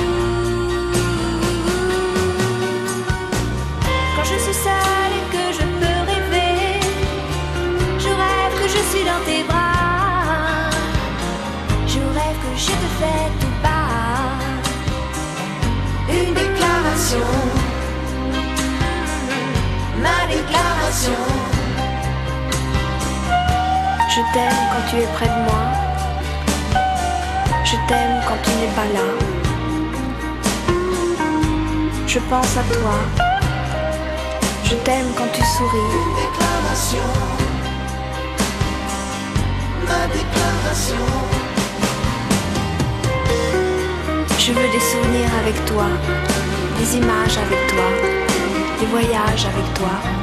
Quand 4.15 4.25
je 4.31 4.37
suis 4.45 4.57
seule 4.67 5.13
et 5.19 5.25
que 5.35 5.45
je 5.57 5.65
peux 5.79 5.99
rêver, 6.11 6.79
je 7.99 8.09
rêve 8.23 8.53
que 8.61 8.67
je 8.75 8.81
suis 8.91 9.05
dans 9.11 9.23
tes 9.25 9.43
bras. 9.43 10.69
Je 11.87 11.99
rêve 11.99 12.37
que 12.43 12.51
je 12.57 12.73
te 12.81 12.87
fais 12.99 13.25
tout 13.39 13.55
bas 13.63 13.81
une 16.09 16.33
déclaration. 16.33 17.40
Je 24.09 24.21
t'aime 24.33 24.61
quand 24.71 24.83
tu 24.89 24.97
es 24.97 25.07
près 25.15 25.25
de 25.25 25.39
moi. 25.47 25.63
Je 27.63 27.75
t'aime 27.87 28.21
quand 28.27 28.37
tu 28.43 28.51
n'es 28.59 28.71
pas 28.75 28.85
là. 28.93 29.07
Je 32.05 32.19
pense 32.19 32.57
à 32.57 32.63
toi. 32.75 32.97
Je 34.63 34.75
t'aime 34.75 35.07
quand 35.17 35.31
tu 35.33 35.41
souris. 35.41 35.91
Déclaration. 36.21 37.09
Ma 39.87 40.05
déclaration. 40.13 41.07
Je 44.37 44.51
veux 44.51 44.69
des 44.71 44.79
souvenirs 44.91 45.33
avec 45.41 45.65
toi, 45.65 45.87
des 46.79 46.97
images 46.97 47.37
avec 47.37 47.67
toi, 47.67 47.87
des 48.79 48.85
voyages 48.87 49.45
avec 49.45 49.73
toi. 49.73 50.20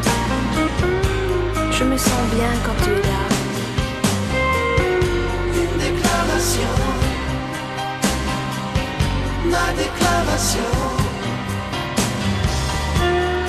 Bien 2.39 2.57
quand 2.64 2.84
tu 2.84 2.91
es 2.91 3.03
là. 3.12 3.24
Une 5.57 5.76
déclaration. 5.86 6.72
Ma 9.53 9.66
déclaration. 9.82 10.70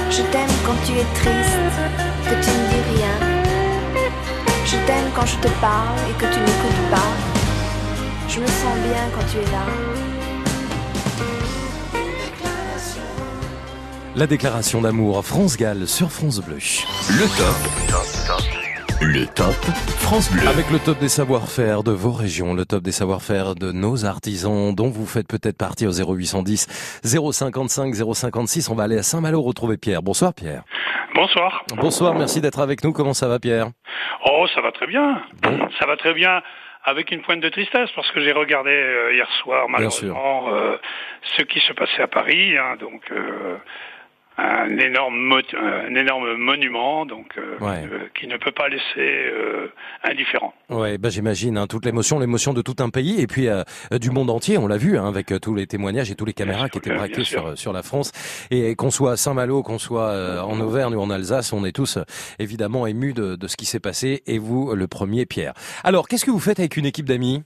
Je 0.09 0.23
t'aime 0.31 0.55
quand 0.65 0.79
tu 0.87 0.93
es 0.93 1.05
triste, 1.21 1.75
que 2.25 2.35
tu 2.43 2.49
ne 2.49 2.63
dis 2.71 2.83
rien. 2.95 3.15
Je 4.65 4.77
t'aime 4.87 5.09
quand 5.15 5.27
je 5.27 5.37
te 5.37 5.49
parle 5.61 5.99
et 6.09 6.13
que 6.13 6.25
tu 6.33 6.39
n'écoutes 6.39 6.89
pas. 6.89 7.11
Je 8.27 8.39
me 8.39 8.47
sens 8.47 8.75
bien 8.87 9.03
quand 9.13 9.25
tu 9.31 9.37
es 9.37 9.51
là. 9.51 9.65
La 14.15 14.25
déclaration 14.25 14.81
d'amour 14.81 15.23
France 15.23 15.57
Gall 15.57 15.87
sur 15.87 16.11
France 16.11 16.39
Bleu. 16.39 16.57
Le 17.11 17.27
top. 17.37 18.18
Le 19.01 19.25
top 19.33 19.55
France 20.03 20.29
Bleu. 20.29 20.45
Avec 20.49 20.69
le 20.69 20.77
top 20.77 20.99
des 20.99 21.07
savoir-faire 21.07 21.83
de 21.83 21.91
vos 21.91 22.11
régions, 22.11 22.53
le 22.53 22.65
top 22.65 22.83
des 22.83 22.91
savoir-faire 22.91 23.55
de 23.55 23.71
nos 23.71 24.05
artisans, 24.05 24.75
dont 24.75 24.89
vous 24.89 25.05
faites 25.05 25.25
peut-être 25.25 25.57
partie 25.57 25.87
au 25.87 25.91
0810 25.91 27.01
055 27.03 27.95
056. 27.95 28.69
On 28.69 28.75
va 28.75 28.83
aller 28.83 28.97
à 28.97 29.03
Saint-Malo 29.03 29.41
retrouver 29.41 29.77
Pierre. 29.77 30.01
Bonsoir 30.03 30.33
Pierre. 30.33 30.63
Bonsoir. 31.15 31.63
Bonsoir, 31.77 32.13
merci 32.13 32.41
d'être 32.41 32.59
avec 32.59 32.83
nous. 32.83 32.91
Comment 32.91 33.13
ça 33.13 33.29
va 33.29 33.39
Pierre? 33.39 33.67
Oh, 34.25 34.45
ça 34.53 34.59
va 34.59 34.73
très 34.73 34.87
bien. 34.87 35.21
Ça 35.79 35.85
va 35.85 35.95
très 35.95 36.13
bien 36.13 36.41
avec 36.83 37.11
une 37.11 37.21
pointe 37.21 37.39
de 37.39 37.49
tristesse 37.49 37.89
parce 37.95 38.11
que 38.11 38.19
j'ai 38.19 38.33
regardé 38.33 38.71
euh, 38.71 39.13
hier 39.13 39.29
soir 39.43 39.67
malheureusement 39.69 40.49
euh, 40.49 40.77
ce 41.37 41.43
qui 41.43 41.59
se 41.59 41.73
passait 41.73 42.01
à 42.01 42.07
Paris, 42.07 42.57
hein, 42.57 42.75
donc 42.79 43.01
euh, 43.11 43.57
un 44.39 44.77
énorme 44.77 45.31
un 45.61 45.95
énorme 45.95 46.35
monument 46.37 47.05
donc 47.05 47.37
euh, 47.37 47.57
Ouais. 47.59 47.83
euh, 47.91 48.07
qui 48.17 48.27
ne 48.27 48.37
peut 48.37 48.51
pas 48.51 48.69
laisser 48.69 48.83
euh, 48.97 49.67
indifférent. 50.03 50.53
Ouais, 50.69 50.97
bah 50.97 51.09
j'imagine 51.09 51.57
hein, 51.57 51.67
toute 51.67 51.85
l'émotion, 51.85 52.19
l'émotion 52.19 52.53
de 52.53 52.61
tout 52.61 52.75
un 52.79 52.89
pays 52.89 53.19
et 53.21 53.27
puis 53.27 53.47
euh, 53.47 53.63
du 53.99 54.11
monde 54.11 54.29
entier. 54.29 54.57
On 54.57 54.67
l'a 54.67 54.77
vu 54.77 54.97
hein, 54.97 55.07
avec 55.07 55.31
euh, 55.31 55.39
tous 55.39 55.55
les 55.55 55.67
témoignages 55.67 56.09
et 56.11 56.15
tous 56.15 56.25
les 56.25 56.33
caméras 56.33 56.69
qui 56.69 56.77
étaient 56.77 56.93
braquées 56.93 57.23
sur 57.23 57.57
sur 57.57 57.73
la 57.73 57.83
France. 57.83 58.11
Et 58.51 58.75
qu'on 58.75 58.91
soit 58.91 59.11
à 59.13 59.17
Saint-Malo, 59.17 59.63
qu'on 59.63 59.79
soit 59.79 60.09
euh, 60.09 60.39
en 60.41 60.59
Auvergne 60.59 60.95
ou 60.95 61.01
en 61.01 61.09
Alsace, 61.09 61.51
on 61.53 61.65
est 61.65 61.71
tous 61.75 61.97
évidemment 62.39 62.87
émus 62.87 63.13
de, 63.13 63.35
de 63.35 63.47
ce 63.47 63.57
qui 63.57 63.65
s'est 63.65 63.79
passé. 63.79 64.23
Et 64.27 64.37
vous, 64.37 64.73
le 64.75 64.87
premier, 64.87 65.25
Pierre. 65.25 65.53
Alors, 65.83 66.07
qu'est-ce 66.07 66.25
que 66.25 66.31
vous 66.31 66.39
faites 66.39 66.59
avec 66.59 66.77
une 66.77 66.85
équipe 66.85 67.05
d'amis? 67.05 67.43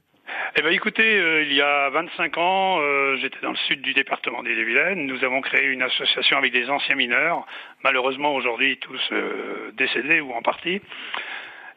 Eh 0.56 0.62
ben 0.62 0.72
écoutez, 0.72 1.18
euh, 1.18 1.42
il 1.42 1.52
y 1.52 1.64
a 1.64 1.90
25 1.90 2.38
ans, 2.38 2.78
euh, 2.80 3.16
j'étais 3.18 3.40
dans 3.42 3.50
le 3.50 3.58
sud 3.68 3.82
du 3.82 3.96
département 3.96 4.44
d'Ille-et-Vilaine. 4.44 5.08
Nous 5.08 5.24
avons 5.24 5.42
créé 5.42 5.66
une 5.66 5.82
association 5.82 6.38
avec 6.38 6.54
des 6.54 6.70
anciens 6.70 6.94
mineurs, 6.94 7.48
malheureusement 7.84 8.36
aujourd'hui 8.36 8.78
tous 8.78 9.02
euh, 9.14 9.72
décédés 9.74 10.22
ou 10.22 10.32
en 10.32 10.44
partie. 10.44 10.80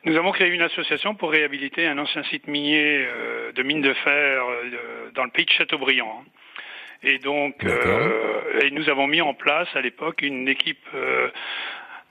Nous 0.05 0.15
avons 0.19 0.31
créé 0.31 0.51
une 0.51 0.61
association 0.61 1.15
pour 1.15 1.31
réhabiliter 1.31 1.87
un 1.87 1.97
ancien 1.97 2.23
site 2.25 2.49
minier 2.49 3.07
euh, 3.09 3.51
de 3.53 3.63
mine 3.63 3.81
de 3.81 3.95
fer 3.95 4.45
euh, 4.45 5.11
dans 5.15 5.25
le 5.25 5.31
pays 5.31 5.47
de 5.47 5.53
Châteaubriand. 5.53 6.23
Et 7.03 7.19
donc, 7.19 7.65
euh, 7.65 8.61
et 8.61 8.71
nous 8.71 8.89
avons 8.89 9.07
mis 9.07 9.21
en 9.21 9.35
place 9.35 9.69
à 9.75 9.81
l'époque 9.81 10.23
une 10.23 10.49
équipe 10.49 10.87
euh, 10.95 11.29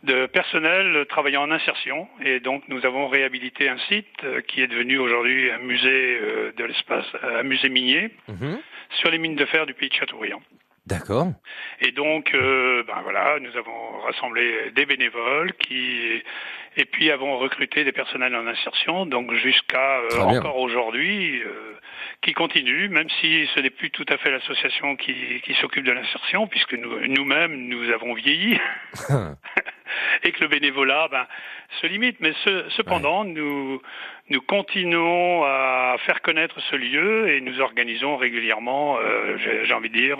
de 0.03 0.25
personnel 0.27 1.05
travaillant 1.09 1.43
en 1.43 1.51
insertion. 1.51 2.07
Et 2.23 2.39
donc, 2.39 2.63
nous 2.67 2.85
avons 2.85 3.07
réhabilité 3.07 3.69
un 3.69 3.77
site 3.89 4.07
euh, 4.23 4.41
qui 4.41 4.61
est 4.61 4.67
devenu 4.67 4.97
aujourd'hui 4.99 5.49
un 5.51 5.57
musée 5.59 6.19
euh, 6.21 6.51
de 6.55 6.63
l'espace, 6.63 7.05
un 7.23 7.43
musée 7.43 7.69
minier 7.69 8.11
sur 8.99 9.09
les 9.09 9.17
mines 9.17 9.35
de 9.35 9.45
fer 9.45 9.65
du 9.65 9.73
pays 9.73 9.89
de 9.89 9.95
Châteaubriand. 9.95 10.41
D'accord. 10.85 11.27
Et 11.81 11.91
donc, 11.91 12.31
euh, 12.35 12.83
ben 12.85 12.99
voilà, 13.01 13.39
nous 13.39 13.57
avons 13.57 13.99
rassemblé 14.01 14.69
des 14.75 14.85
bénévoles 14.85 15.53
qui, 15.53 16.21
et 16.77 16.85
puis 16.85 17.09
avons 17.09 17.39
recruté 17.39 17.83
des 17.83 17.91
personnels 17.91 18.35
en 18.35 18.45
insertion, 18.45 19.07
donc 19.07 19.33
jusqu'à 19.33 19.97
euh, 20.01 20.19
encore 20.37 20.57
aujourd'hui, 20.59 21.41
euh, 21.41 21.73
qui 22.21 22.33
continue, 22.33 22.87
même 22.89 23.09
si 23.19 23.47
ce 23.55 23.61
n'est 23.61 23.71
plus 23.71 23.89
tout 23.89 24.05
à 24.09 24.17
fait 24.17 24.29
l'association 24.29 24.95
qui, 24.95 25.41
qui 25.43 25.55
s'occupe 25.55 25.85
de 25.85 25.91
l'insertion, 25.91 26.45
puisque 26.45 26.73
nous- 26.75 26.99
nous-mêmes, 27.07 27.55
nous 27.67 27.89
avons 27.91 28.13
vieilli. 28.13 28.59
et 30.23 30.31
que 30.31 30.41
le 30.41 30.47
bénévolat 30.47 31.07
ben, 31.11 31.25
se 31.81 31.87
limite. 31.87 32.17
Mais 32.19 32.33
ce- 32.43 32.69
cependant, 32.69 33.23
nous, 33.23 33.81
nous 34.29 34.41
continuons 34.41 35.43
à 35.43 35.95
faire 36.05 36.21
connaître 36.21 36.59
ce 36.69 36.75
lieu 36.75 37.29
et 37.29 37.41
nous 37.41 37.59
organisons 37.61 38.17
régulièrement, 38.17 38.97
euh, 38.99 39.37
j'ai 39.63 39.73
envie 39.73 39.89
de 39.89 39.97
dire, 39.97 40.17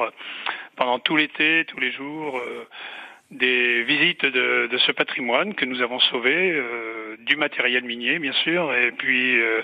pendant 0.76 1.00
tout 1.00 1.16
l'été, 1.18 1.66
tous 1.68 1.80
les 1.80 1.92
jours, 1.92 2.38
euh, 2.38 2.66
des 3.32 3.84
visites 3.84 4.24
de, 4.26 4.68
de 4.72 4.78
ce 4.78 4.92
patrimoine 4.92 5.56
que 5.56 5.66
nous 5.66 5.82
avons 5.82 6.00
sauvé, 6.00 6.52
euh, 6.52 7.16
du 7.22 7.36
matériel 7.36 7.84
minier 7.84 8.20
bien 8.20 8.34
sûr, 8.34 8.72
et 8.76 8.92
puis 8.92 9.40
euh, 9.42 9.64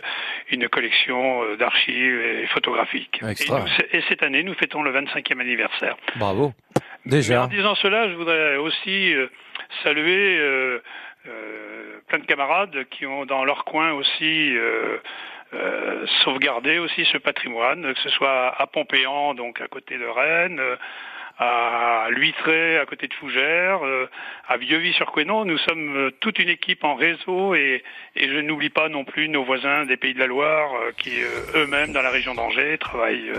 une 0.50 0.68
collection 0.68 1.44
euh, 1.44 1.58
d'archives 1.58 2.22
et 2.22 2.48
photographiques. 2.48 3.20
Et, 3.22 3.30
Extra. 3.30 3.60
nous- 3.60 3.68
et 3.94 4.02
cette 4.10 4.24
année, 4.24 4.42
nous 4.42 4.56
fêtons 4.56 4.82
le 4.82 4.92
25e 4.92 5.40
anniversaire. 5.40 5.96
Bravo. 6.16 6.54
Mais 7.06 7.12
Déjà. 7.18 7.44
en 7.44 7.48
disant 7.48 7.76
cela, 7.76 8.10
je 8.10 8.14
voudrais 8.16 8.58
aussi 8.58 9.14
euh, 9.14 9.28
saluer 9.84 10.38
euh, 10.40 10.82
euh, 11.28 12.00
plein 12.08 12.20
de 12.20 12.26
camarades 12.26 12.86
qui 12.90 13.06
ont 13.06 13.26
dans 13.26 13.46
leur 13.46 13.66
coin 13.66 13.92
aussi 13.94 14.56
euh, 14.58 14.98
euh, 15.54 16.06
sauvegardé 16.24 16.80
aussi 16.80 17.06
ce 17.06 17.18
patrimoine, 17.18 17.94
que 17.94 18.00
ce 18.00 18.10
soit 18.10 18.56
à 18.58 18.68
Pompéan, 18.68 19.34
donc 19.34 19.62
à 19.62 19.68
côté 19.68 19.98
de 19.98 20.06
Rennes, 20.06 20.60
euh, 20.60 20.76
à 21.38 22.08
Luitré, 22.10 22.78
à 22.78 22.86
côté 22.86 23.08
de 23.08 23.14
Fougères, 23.16 23.86
euh, 23.86 24.08
à 24.48 24.58
Vieux-Vy-sur-Couesnon. 24.58 25.46
Nous 25.46 25.58
sommes 25.60 26.12
toute 26.20 26.40
une 26.40 26.50
équipe 26.50 26.84
en 26.84 26.96
réseau 26.96 27.56
et, 27.56 27.84
et 28.16 28.30
je 28.30 28.40
n'oublie 28.40 28.70
pas 28.70 28.90
non 28.90 29.04
plus 29.04 29.28
nos 29.28 29.44
voisins 29.44 29.86
des 29.86 29.98
Pays 29.98 30.14
de 30.14 30.20
la 30.20 30.28
Loire 30.28 30.72
qui 30.98 31.12
eux-mêmes 31.56 31.94
dans 31.94 32.02
la 32.02 32.12
région 32.12 32.34
d'Angers 32.36 32.78
travaillent 32.78 33.32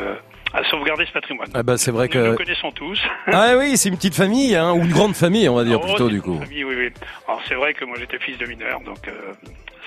à 0.55 0.62
sauvegarder 0.64 1.07
ce 1.07 1.12
patrimoine. 1.12 1.48
Ah 1.55 1.62
bah 1.62 1.78
c'est 1.78 1.90
vrai 1.90 2.09
Nous 2.12 2.20
nous 2.24 2.32
que. 2.32 2.36
connaissons 2.36 2.70
tous. 2.72 3.00
Ah 3.26 3.55
oui, 3.59 3.76
c'est 3.76 3.88
une 3.88 3.96
petite 3.96 4.14
famille, 4.14 4.55
hein, 4.55 4.72
ou 4.72 4.82
une 4.82 4.92
grande 4.92 5.14
famille, 5.14 5.48
on 5.48 5.55
va 5.57 5.64
dire 5.64 5.80
Oh, 5.82 5.86
plutôt 5.86 6.09
du 6.09 6.20
coup. 6.20 6.38
famille, 6.40 6.64
oui, 6.64 6.74
oui. 6.76 6.90
Alors 7.26 7.40
c'est 7.48 7.55
vrai 7.55 7.72
que 7.74 7.84
moi 7.84 7.96
j'étais 7.98 8.18
fils 8.18 8.36
de 8.38 8.46
mineur, 8.46 8.80
donc 8.84 8.98
euh, 9.09 9.12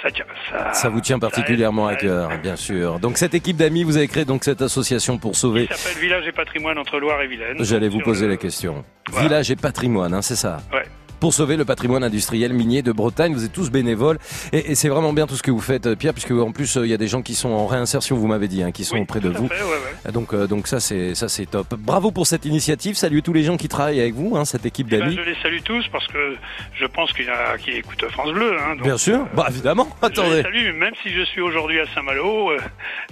ça 0.01 0.09
tient. 0.11 0.26
Ça, 0.51 0.74
Ça 0.74 0.89
vous 0.89 1.01
tient 1.01 1.20
particulièrement 1.20 1.88
à 1.88 1.95
cœur, 1.95 2.30
bien 2.41 2.55
sûr. 2.55 2.99
Donc 2.99 3.18
cette 3.18 3.34
équipe 3.36 3.57
d'amis, 3.57 3.84
vous 3.84 3.97
avez 3.97 4.07
créé 4.07 4.26
donc 4.26 4.43
cette 4.43 4.61
association 4.61 5.18
pour 5.18 5.36
sauver. 5.36 5.68
Ça 5.70 5.76
s'appelle 5.76 6.01
Village 6.01 6.28
et 6.28 6.32
Patrimoine 6.32 6.78
entre 6.78 6.99
Loire 6.99 7.22
et 7.22 7.28
Vilaine. 7.28 7.57
J'allais 7.59 7.89
vous 7.89 7.99
poser 8.01 8.26
le- 8.26 8.32
la 8.32 8.38
question. 8.38 8.84
Village 9.20 9.51
et 9.51 9.55
patrimoine, 9.55 10.13
hein, 10.13 10.22
c'est 10.22 10.36
ça? 10.36 10.57
Ouais. 10.74 10.84
Pour 11.20 11.34
sauver 11.34 11.55
le 11.57 11.66
patrimoine 11.66 12.03
industriel 12.03 12.53
minier 12.53 12.82
de 12.82 12.91
Bretagne, 12.91 13.34
vous 13.34 13.45
êtes 13.45 13.53
tous 13.53 13.72
bénévoles 13.72 14.20
et, 14.53 14.72
et 14.72 14.76
c'est 14.76 14.89
vraiment 14.89 15.13
bien 15.13 15.28
tout 15.28 15.36
ce 15.36 15.43
que 15.43 15.51
vous 15.51 15.61
faites, 15.61 15.88
euh, 15.88 15.95
Pierre, 15.95 16.13
puisque 16.13 16.32
en 16.32 16.51
plus 16.51 16.78
euh, 16.78 16.86
il 16.86 16.89
y 16.89 16.93
a 16.93 16.97
des 16.97 17.07
gens 17.07 17.22
qui 17.22 17.36
sont 17.36 17.49
en 17.49 17.66
réinsertion, 17.68 18.16
vous 18.16 18.28
m'avez 18.28 18.47
dit, 18.47 18.61
hein, 18.63 18.72
qui 18.72 18.84
sont 18.86 18.97
auprès 18.97 19.20
de 19.20 19.30
tout 19.32 19.38
à 19.38 19.39
vous. 19.39 19.47
fait, 19.47 19.55
ouais, 19.63 19.70
ouais. 20.05 20.11
Donc, 20.11 20.34
euh, 20.34 20.47
donc 20.47 20.68
ça 20.68 20.80
c'est 20.80 21.16
ça 21.16 21.28
c'est 21.30 21.45
top. 21.45 21.74
Bravo 21.78 22.11
pour 22.11 22.28
cette 22.28 22.45
initiative. 22.45 22.95
Saluez 22.95 23.22
tous 23.22 23.34
les 23.34 23.43
gens 23.43 23.57
qui 23.57 23.68
travaillent 23.68 24.01
avec 24.01 24.13
vous, 24.13 24.36
hein, 24.38 24.45
cette 24.45 24.66
équipe 24.66 24.88
Eh 24.91 24.97
ben, 24.97 24.99
d'amis. 25.01 25.16
je 25.16 25.22
les 25.30 25.36
salue 25.41 25.61
tous 25.63 25.86
parce 25.91 26.07
que 26.07 26.36
je 26.80 26.86
pense 26.86 27.11
qu'il 27.13 27.26
y 27.26 27.30
en 27.30 27.34
a 27.53 27.57
qui 27.57 27.72
écoutent 27.72 28.05
France 28.11 28.32
Bleu. 28.34 28.57
Hein, 28.59 28.76
donc, 28.76 28.84
Bien 28.84 28.97
sûr, 28.97 29.26
bah 29.36 29.47
évidemment. 29.49 29.88
Je 30.03 30.07
les 30.07 30.20
Attendez. 30.20 30.41
salue, 30.43 30.74
même 30.78 30.93
si 31.01 31.09
je 31.11 31.24
suis 31.24 31.41
aujourd'hui 31.41 31.80
à 31.80 31.86
Saint-Malo, 31.95 32.51
euh, 32.51 32.57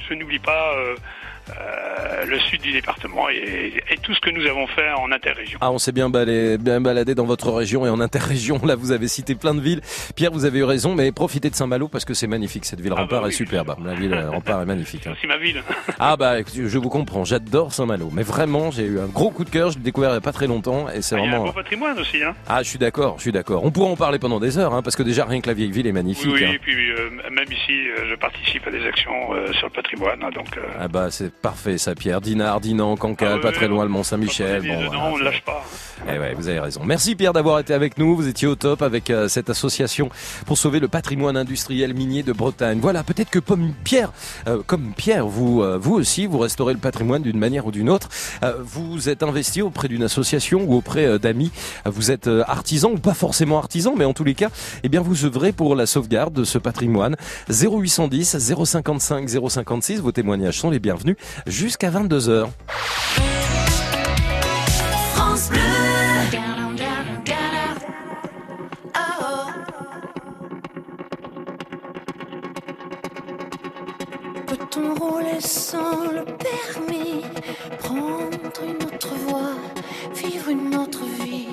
je 0.10 0.14
n'oublie 0.14 0.40
pas 0.40 0.74
euh, 1.50 2.26
le 2.26 2.40
sud 2.40 2.62
du 2.62 2.72
département 2.72 3.30
et, 3.30 3.74
et 3.90 3.98
tout 4.02 4.14
ce 4.14 4.20
que 4.22 4.30
nous 4.30 4.46
avons 4.48 4.66
fait 4.68 4.90
en 4.92 5.12
interrégion. 5.12 5.58
Ah, 5.62 5.72
on 5.72 5.78
s'est 5.78 5.92
bien, 5.92 6.10
baladé, 6.10 6.58
bien 6.58 6.80
baladé 6.82 7.16
dans 7.16 7.26
votre 7.26 7.52
région 7.52 7.86
et 7.86 7.90
en 7.90 8.00
interrégion. 8.00 8.60
Là, 8.64 8.76
vous 8.76 8.92
avez 8.92 9.08
cité 9.08 9.36
plein 9.36 9.54
de 9.54 9.62
villes. 9.62 9.82
Pierre, 10.16 10.32
vous 10.32 10.46
avez 10.46 10.60
eu 10.60 10.64
raison, 10.64 10.96
mais 10.96 11.12
profitez 11.12 11.50
de 11.50 11.56
Saint-Malo 11.56 11.88
parce 11.90 12.06
que 12.06 12.14
c'est 12.14 12.28
magnifique. 12.28 12.66
Cette 12.66 12.80
ville 12.82 12.94
rempart 12.94 13.22
bah 13.24 13.28
est 13.28 13.32
superbe. 13.32 13.76
La 13.84 13.94
ville 13.94 14.14
euh, 14.14 14.30
rempart 14.30 14.62
est 14.62 14.66
magnifique. 14.66 15.06
hein. 15.08 15.16
C'est 15.22 15.28
ma 15.28 15.38
ville. 15.38 15.62
Ah 16.00 16.18
bah, 16.18 16.36
je 16.42 16.78
vous 16.78 16.90
comprends. 16.90 17.24
J'adore 17.24 17.72
Saint-Malo. 17.74 18.10
Mais 18.12 18.24
vraiment, 18.24 18.72
j'ai 18.72 18.84
eu 18.86 19.00
un 19.00 19.08
gros 19.08 19.30
coup 19.30 19.44
de 19.46 19.50
cœur. 19.50 19.72
Je 19.72 19.78
l'ai 19.78 19.84
découvert 19.84 20.10
il 20.10 20.14
n'y 20.14 20.18
a 20.18 20.22
pas 20.22 20.32
très 20.34 20.48
longtemps 20.48 20.90
et 20.90 21.02
c'est 21.02 21.16
Il 21.16 21.20
y 21.20 21.22
a 21.22 21.26
un 21.26 21.30
vraiment. 21.30 21.46
beau 21.46 21.52
patrimoine 21.54 21.98
aussi. 22.00 22.24
Hein. 22.24 22.36
Ah, 22.48 22.64
je 22.64 22.70
suis 22.70 22.80
d'accord, 22.80 23.16
je 23.18 23.24
suis 23.24 23.32
d'accord. 23.32 23.64
On 23.66 23.72
pourra 23.72 23.90
en 23.90 23.96
parler 23.96 24.20
pendant 24.20 24.40
des 24.40 24.58
heures, 24.58 24.74
hein, 24.74 24.82
parce 24.82 24.96
que 24.96 25.04
déjà 25.04 25.26
rien 25.26 25.40
que 25.42 25.48
la 25.48 25.54
vieille 25.54 25.72
ville 25.72 25.88
est 25.88 25.92
magnifique. 25.92 26.26
Oui, 26.28 26.40
oui, 26.42 26.46
hein. 26.46 26.52
et 26.54 26.60
puis 26.60 26.92
euh, 26.92 27.10
même 27.32 27.46
ici, 27.52 27.84
je 28.10 28.16
participe 28.16 28.66
à 28.68 28.72
des 28.72 28.86
actions 28.86 29.34
euh, 29.34 29.52
sur 29.54 29.68
le 29.68 29.74
patrimoine. 29.74 30.22
hein, 30.24 30.30
donc, 30.34 30.58
euh, 30.58 30.62
Ah 30.80 30.88
bah 30.88 31.08
c'est 31.10 31.32
parfait 31.42 31.78
ça 31.78 31.96
Pierre. 31.96 32.22
Dinard, 32.22 32.62
Dinan, 32.62 32.96
Cancale, 32.96 33.38
Ah 33.40 33.42
pas 33.42 33.52
très 33.52 33.68
loin 33.68 33.84
le 33.84 33.90
Mont 33.90 34.00
Quand 34.00 34.04
Saint-Michel. 34.04 34.62
on 34.62 34.66
est 34.66 34.68
Bon, 34.68 34.88
voilà, 34.88 35.06
on 35.06 35.18
ne 35.18 35.24
lâche 35.24 35.44
pas. 35.44 35.64
Eh 36.06 36.20
ouais, 36.20 36.34
vous 36.36 36.50
avez 36.50 36.60
raison. 36.60 36.82
Merci 36.84 37.16
Pierre 37.16 37.32
d'avoir 37.34 37.60
été 37.60 37.74
avec 37.74 37.98
nous. 37.98 38.16
Vous 38.16 38.28
étiez 38.28 38.48
au 38.48 38.56
top 38.56 38.82
avec 38.82 39.10
euh, 39.10 39.28
cette 39.30 39.50
association 39.50 40.10
pour 40.46 40.58
sauver 40.58 40.80
le 40.82 40.90
patrimoine 40.90 41.38
industriel 41.38 41.94
minier 41.94 42.24
de 42.24 42.34
Bretagne. 42.34 42.80
Voilà, 42.82 43.04
peut-être 43.04 43.30
que 43.30 43.40
comme 43.40 43.74
Pierre, 43.86 44.12
euh, 44.48 44.62
comme 44.66 44.94
Pierre, 44.96 45.26
vous, 45.28 45.62
euh, 45.62 45.78
vous 45.78 45.94
aussi, 45.94 46.26
vous 46.26 46.40
restaurez 46.40 46.74
le 46.74 46.80
patrimoine 46.80 47.22
d'une 47.22 47.38
manière 47.38 47.66
ou 47.68 47.72
d'une 47.72 47.90
autre. 47.90 48.10
Euh, 48.44 48.56
vous 48.62 49.08
êtes 49.08 49.24
investi 49.24 49.62
auprès 49.62 49.88
d'une 49.88 50.04
association 50.04 50.66
ou 50.66 50.76
auprès 50.76 51.18
d'amis. 51.20 51.52
Vous 51.86 52.12
êtes 52.12 52.28
euh, 52.28 52.44
artisan 52.48 52.92
ou 52.92 52.98
pas 52.98 53.14
forcément 53.14 53.58
artisan, 53.58 53.94
mais 53.98 54.06
en 54.06 54.14
tous 54.14 54.26
les 54.26 54.36
cas, 54.36 54.50
eh 54.84 54.90
bien, 54.90 55.02
vous 55.02 55.24
œuvrez 55.26 55.54
pour 55.54 55.76
la 55.76 55.86
sauvegarde 55.86 56.34
de 56.34 56.44
ce 56.44 56.58
patrimoine. 56.58 57.16
0810 57.50 58.38
055 58.66 59.30
056. 59.50 60.02
Vos 60.02 60.12
témoignages 60.12 60.60
sont 60.60 60.70
les 60.70 60.80
bienvenus 60.80 61.16
jusqu'à 61.48 61.90
22 61.90 62.20
h 62.20 62.48
France 65.14 65.50
Bleu. 65.50 65.60
Peut-on 74.48 74.96
rouler 74.96 75.40
sans 75.40 76.12
le 76.12 76.26
permis, 76.26 77.24
prendre 77.80 78.64
une 78.64 78.84
autre 78.86 79.14
voie, 79.28 79.56
vivre 80.16 80.50
une 80.50 80.76
autre 80.76 81.04
vie? 81.24 81.48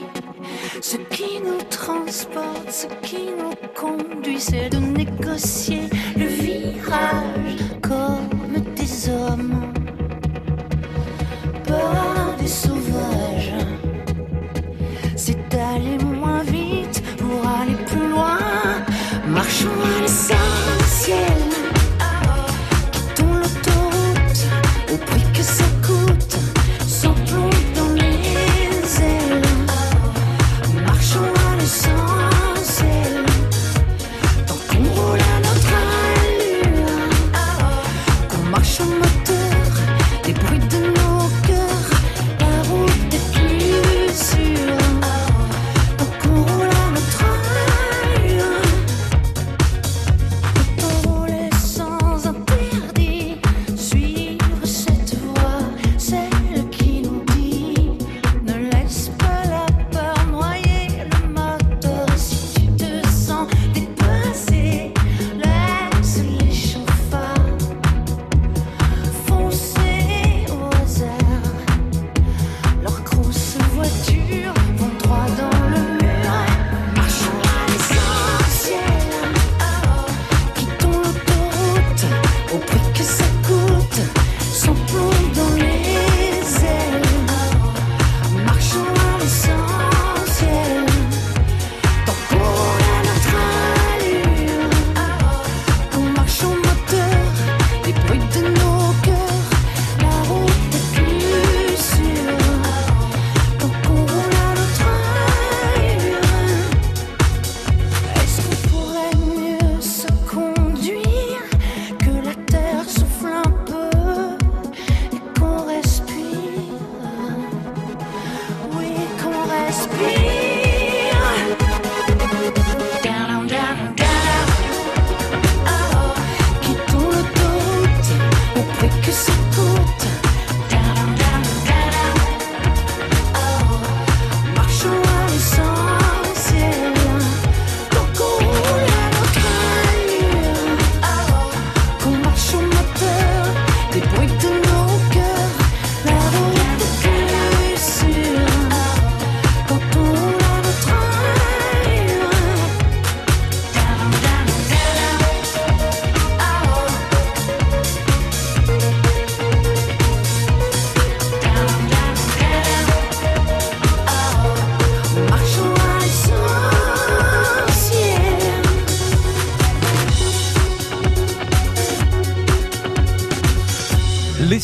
Ce 0.81 0.97
qui 0.97 1.41
nous 1.45 1.62
transporte, 1.68 2.71
ce 2.71 2.87
qui 3.07 3.31
nous 3.39 3.55
conduit, 3.75 4.41
c'est 4.41 4.71
de 4.71 4.79
négocier 4.79 5.83
le 6.16 6.27
virage 6.27 7.57
comme 7.83 8.39
hommes, 9.09 9.72
pas 11.66 12.34
des 12.38 12.46
sauvages. 12.46 13.55
C'est 15.16 15.38
d'aller 15.48 15.96
moins 16.05 16.42
vite 16.42 17.03
pour 17.16 17.48
aller 17.48 17.76
plus 17.86 18.09
loin, 18.11 18.38
marchons 19.26 19.68
à 19.96 20.03
l'essentiel. 20.03 20.70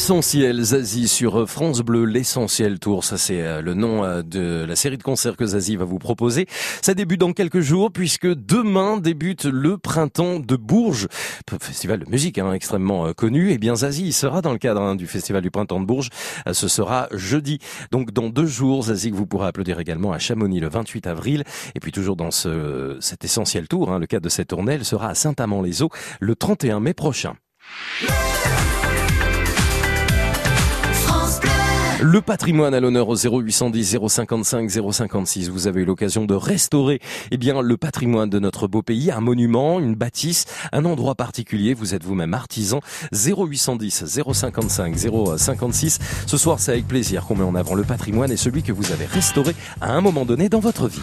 L'essentiel 0.07 0.63
Zazie 0.63 1.09
sur 1.09 1.41
euh, 1.41 1.47
France 1.47 1.81
Bleu, 1.81 2.05
l'essentiel 2.05 2.79
tour, 2.79 3.03
ça 3.03 3.19
c'est 3.19 3.43
euh, 3.43 3.61
le 3.61 3.75
nom 3.75 4.05
euh, 4.05 4.23
de 4.23 4.65
la 4.65 4.77
série 4.77 4.99
de 4.99 5.03
concerts 5.03 5.37
que 5.37 5.47
Zazie 5.47 5.75
va 5.75 5.85
vous 5.85 5.99
proposer. 5.99 6.47
Ça 6.81 6.95
débute 6.95 7.19
dans 7.19 7.33
quelques 7.33 7.59
jours 7.59 7.91
puisque 7.91 8.29
demain 8.29 8.99
débute 8.99 9.47
le 9.47 9.79
printemps 9.79 10.39
de 10.39 10.55
Bourges, 10.55 11.09
festival 11.61 12.05
de 12.05 12.09
musique 12.09 12.39
hein, 12.39 12.53
extrêmement 12.53 13.13
connu. 13.15 13.51
Et 13.51 13.59
bien 13.59 13.75
Zazie 13.75 14.13
sera 14.13 14.43
dans 14.43 14.53
le 14.53 14.59
cadre 14.59 14.81
hein, 14.81 14.95
du 14.95 15.09
festival 15.09 15.43
du 15.43 15.51
printemps 15.51 15.81
de 15.81 15.87
Bourges, 15.87 16.11
ce 16.53 16.69
sera 16.69 17.09
jeudi. 17.11 17.59
Donc 17.91 18.13
dans 18.13 18.29
deux 18.29 18.47
jours, 18.47 18.85
Zazie 18.85 19.11
que 19.11 19.17
vous 19.17 19.27
pourrez 19.27 19.49
applaudir 19.49 19.81
également 19.81 20.13
à 20.13 20.21
Chamonix 20.21 20.61
le 20.61 20.69
28 20.69 21.09
avril. 21.09 21.43
Et 21.75 21.81
puis 21.81 21.91
toujours 21.91 22.15
dans 22.15 22.31
ce, 22.31 22.97
cet 23.01 23.25
essentiel 23.25 23.67
tour, 23.67 23.91
hein, 23.91 23.99
le 23.99 24.07
cadre 24.07 24.23
de 24.23 24.29
cette 24.29 24.51
tournée, 24.51 24.75
elle 24.75 24.85
sera 24.85 25.09
à 25.09 25.15
Saint-Amand-les-Eaux 25.17 25.91
le 26.21 26.37
31 26.37 26.79
mai 26.79 26.95
prochain. 26.95 27.35
Le 32.01 32.21
patrimoine 32.21 32.75
à 32.75 32.81
l'honneur 32.81 33.09
au 33.09 33.17
0810 33.17 33.99
055 34.09 34.71
056. 34.71 35.49
Vous 35.49 35.67
avez 35.67 35.81
eu 35.81 35.85
l'occasion 35.87 36.27
de 36.27 36.35
restaurer, 36.35 37.01
eh 37.31 37.39
bien, 37.39 37.63
le 37.63 37.77
patrimoine 37.79 38.29
de 38.29 38.39
notre 38.39 38.69
beau 38.69 38.83
pays, 38.83 39.11
un 39.11 39.21
monument, 39.21 39.81
une 39.81 39.95
bâtisse, 39.95 40.45
un 40.73 40.85
endroit 40.85 41.15
particulier. 41.15 41.73
Vous 41.73 41.95
êtes 41.95 42.05
vous-même 42.05 42.35
artisan. 42.35 42.81
0810 43.13 44.05
055 44.33 44.95
056. 45.39 45.99
Ce 46.27 46.37
soir, 46.37 46.61
c'est 46.61 46.73
avec 46.73 46.87
plaisir 46.87 47.25
qu'on 47.25 47.37
met 47.37 47.45
en 47.45 47.55
avant 47.55 47.75
le 47.75 47.85
patrimoine 47.85 48.31
et 48.31 48.37
celui 48.37 48.63
que 48.63 48.73
vous 48.73 48.93
avez 48.93 49.07
restauré 49.07 49.55
à 49.81 49.93
un 49.93 50.03
moment 50.03 50.27
donné 50.27 50.51
dans 50.51 50.61
votre 50.61 50.89
vie. 50.89 51.03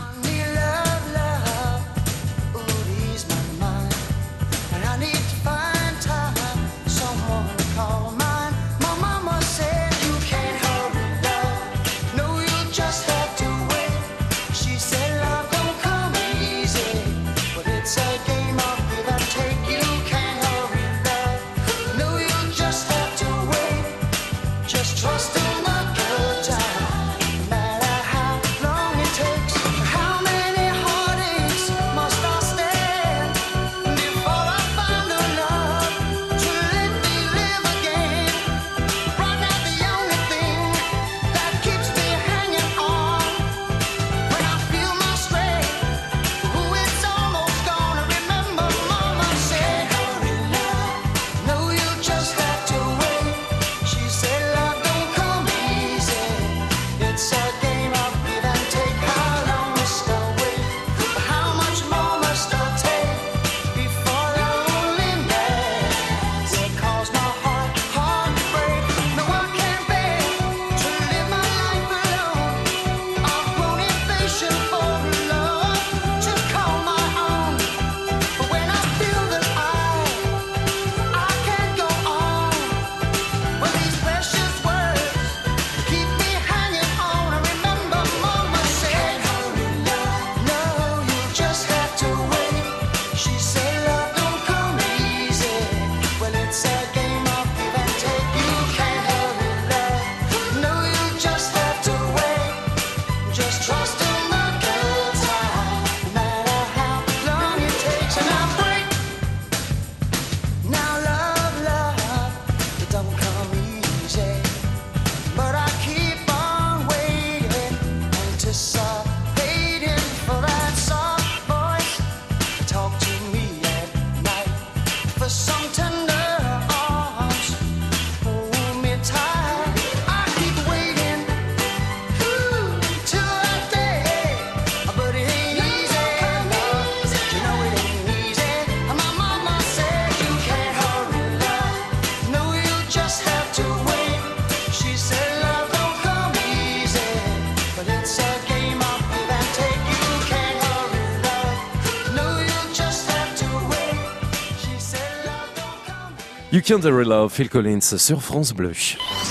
Hurry 156.70 157.06
Love, 157.06 157.32
Phil 157.32 157.50
Collins 157.50 157.82
sur 157.82 158.22
France 158.22 158.54
Bleu. 158.54 158.72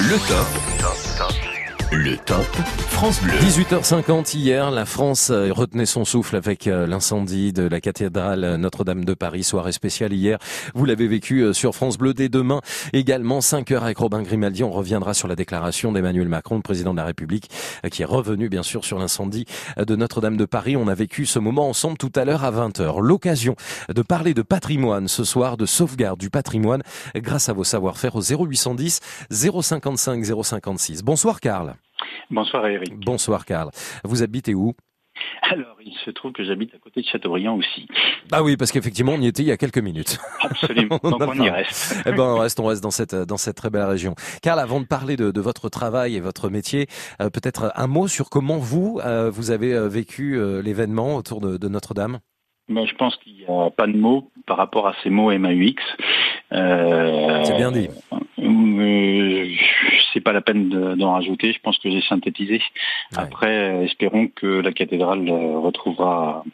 Le 0.00 0.18
top. 0.28 0.72
Le 1.94 2.16
top 2.16 2.46
France 2.88 3.20
Bleu. 3.22 3.32
18h50 3.34 4.36
hier, 4.36 4.70
la 4.70 4.86
France 4.86 5.30
euh, 5.30 5.52
retenait 5.52 5.84
son 5.84 6.06
souffle 6.06 6.36
avec 6.36 6.66
euh, 6.66 6.86
l'incendie 6.86 7.52
de 7.52 7.64
la 7.64 7.80
cathédrale 7.80 8.56
Notre-Dame 8.56 9.04
de 9.04 9.12
Paris. 9.12 9.44
Soirée 9.44 9.72
spéciale 9.72 10.14
hier. 10.14 10.38
Vous 10.74 10.86
l'avez 10.86 11.06
vécu 11.06 11.40
euh, 11.40 11.52
sur 11.52 11.74
France 11.74 11.98
Bleu 11.98 12.14
dès 12.14 12.30
demain. 12.30 12.60
Également 12.94 13.40
5 13.42 13.70
heures 13.72 13.84
avec 13.84 13.98
Robin 13.98 14.22
Grimaldi. 14.22 14.64
On 14.64 14.70
reviendra 14.70 15.12
sur 15.12 15.28
la 15.28 15.36
déclaration 15.36 15.92
d'Emmanuel 15.92 16.28
Macron, 16.28 16.56
le 16.56 16.62
président 16.62 16.92
de 16.92 16.98
la 16.98 17.04
République, 17.04 17.50
qui 17.90 18.02
est 18.02 18.06
revenu 18.06 18.48
bien 18.48 18.62
sûr 18.62 18.84
sur 18.84 18.98
l'incendie 18.98 19.46
de 19.76 19.96
Notre-Dame 19.96 20.36
de 20.36 20.44
Paris. 20.44 20.76
On 20.76 20.88
a 20.88 20.94
vécu 20.94 21.26
ce 21.26 21.38
moment 21.38 21.68
ensemble 21.68 21.98
tout 21.98 22.12
à 22.14 22.24
l'heure 22.24 22.44
à 22.44 22.50
20h. 22.50 23.00
L'occasion 23.00 23.56
de 23.88 24.02
parler 24.02 24.34
de 24.34 24.42
patrimoine 24.42 25.08
ce 25.08 25.24
soir, 25.24 25.56
de 25.56 25.66
sauvegarde 25.66 26.18
du 26.18 26.30
patrimoine 26.30 26.82
grâce 27.16 27.48
à 27.48 27.52
vos 27.52 27.64
savoir-faire 27.64 28.16
au 28.16 28.22
0810 28.22 29.00
055 29.30 30.24
056. 30.24 31.02
Bonsoir 31.02 31.40
Karl. 31.40 31.74
Bonsoir 32.30 32.66
Eric. 32.66 32.98
Bonsoir 33.04 33.44
Karl. 33.44 33.70
Vous 34.04 34.22
habitez 34.22 34.54
où? 34.54 34.74
Alors, 35.42 35.76
il 35.84 35.94
se 36.04 36.10
trouve 36.10 36.32
que 36.32 36.44
j'habite 36.44 36.74
à 36.74 36.78
côté 36.78 37.00
de 37.02 37.06
Châteaubriand 37.06 37.56
aussi. 37.56 37.86
Ah 38.30 38.42
oui, 38.42 38.56
parce 38.56 38.70
qu'effectivement, 38.72 39.12
on 39.12 39.20
y 39.20 39.26
était 39.26 39.42
il 39.42 39.46
y 39.48 39.52
a 39.52 39.56
quelques 39.56 39.78
minutes. 39.78 40.18
Absolument. 40.40 40.98
Donc 41.02 41.20
on 41.22 41.34
y 41.34 41.50
reste. 41.50 41.96
eh 42.06 42.12
ben, 42.12 42.22
on 42.22 42.38
reste, 42.38 42.60
on 42.60 42.66
reste 42.66 42.82
dans 42.82 42.90
cette 42.90 43.14
dans 43.14 43.36
cette 43.36 43.56
très 43.56 43.70
belle 43.70 43.84
région. 43.84 44.14
Karl, 44.42 44.58
avant 44.58 44.80
de 44.80 44.86
parler 44.86 45.16
de, 45.16 45.30
de 45.30 45.40
votre 45.40 45.68
travail 45.68 46.16
et 46.16 46.20
votre 46.20 46.48
métier, 46.48 46.86
euh, 47.20 47.30
peut-être 47.30 47.72
un 47.74 47.86
mot 47.86 48.08
sur 48.08 48.30
comment 48.30 48.58
vous 48.58 49.00
euh, 49.04 49.30
vous 49.30 49.50
avez 49.50 49.74
euh, 49.74 49.88
vécu 49.88 50.36
euh, 50.38 50.62
l'événement 50.62 51.16
autour 51.16 51.40
de, 51.40 51.56
de 51.56 51.68
Notre-Dame? 51.68 52.20
Je 52.86 52.94
pense 52.94 53.16
qu'il 53.16 53.34
n'y 53.34 53.44
a 53.46 53.70
pas 53.70 53.86
de 53.86 53.96
mots 53.96 54.28
par 54.46 54.56
rapport 54.56 54.86
à 54.88 54.94
ces 55.02 55.10
mots 55.10 55.30
MAUX. 55.36 55.74
Euh, 56.52 57.44
C'est 57.44 57.56
bien 57.56 57.72
dit. 57.72 57.88
Euh, 58.38 59.46
c'est 60.12 60.20
pas 60.20 60.32
la 60.32 60.40
peine 60.40 60.68
de- 60.68 60.94
d'en 60.94 61.12
rajouter. 61.12 61.52
Je 61.52 61.60
pense 61.60 61.78
que 61.78 61.90
j'ai 61.90 62.02
synthétisé. 62.02 62.60
Après, 63.16 63.70
euh, 63.70 63.84
espérons 63.84 64.28
que 64.28 64.46
la 64.46 64.72
cathédrale 64.72 65.28
retrouvera 65.30 66.44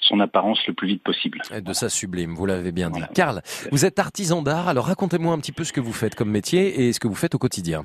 son 0.00 0.20
apparence 0.20 0.58
le 0.66 0.74
plus 0.74 0.88
vite 0.88 1.02
possible. 1.02 1.40
Et 1.54 1.60
De 1.60 1.72
ça 1.72 1.88
sublime, 1.88 2.34
vous 2.34 2.46
l'avez 2.46 2.72
bien 2.72 2.90
dit. 2.90 3.00
Karl, 3.14 3.40
vous 3.72 3.84
êtes 3.84 3.98
artisan 3.98 4.42
d'art, 4.42 4.68
alors 4.68 4.86
racontez-moi 4.86 5.32
un 5.32 5.38
petit 5.38 5.52
peu 5.52 5.64
ce 5.64 5.72
que 5.72 5.80
vous 5.80 5.92
faites 5.92 6.14
comme 6.14 6.30
métier 6.30 6.82
et 6.86 6.92
ce 6.92 7.00
que 7.00 7.08
vous 7.08 7.14
faites 7.14 7.34
au 7.34 7.38
quotidien. 7.38 7.84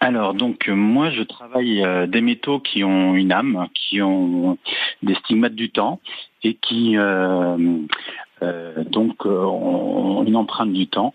Alors 0.00 0.34
donc 0.34 0.68
euh, 0.68 0.74
moi 0.74 1.10
je 1.10 1.22
travaille 1.22 1.82
euh, 1.84 2.06
des 2.06 2.20
métaux 2.20 2.60
qui 2.60 2.84
ont 2.84 3.14
une 3.14 3.32
âme, 3.32 3.68
qui 3.74 4.02
ont 4.02 4.58
des 5.02 5.14
stigmates 5.14 5.54
du 5.54 5.70
temps 5.70 6.00
et 6.42 6.54
qui 6.54 6.96
euh, 6.96 7.56
euh, 8.42 8.84
donc 8.84 9.24
ont 9.24 10.24
une 10.26 10.36
empreinte 10.36 10.72
du 10.72 10.86
temps. 10.86 11.14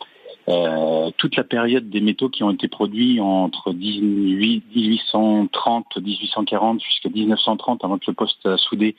Euh, 0.49 1.11
toute 1.17 1.35
la 1.35 1.43
période 1.43 1.89
des 1.89 2.01
métaux 2.01 2.29
qui 2.29 2.43
ont 2.43 2.49
été 2.49 2.67
produits 2.67 3.19
entre 3.21 3.71
18, 3.71 4.63
1830, 4.75 5.97
1840 5.97 6.81
jusqu'à 6.81 7.09
1930, 7.09 7.83
avant 7.83 7.97
que 7.97 8.05
le 8.07 8.13
poste 8.13 8.43
à 8.45 8.57
souder 8.57 8.95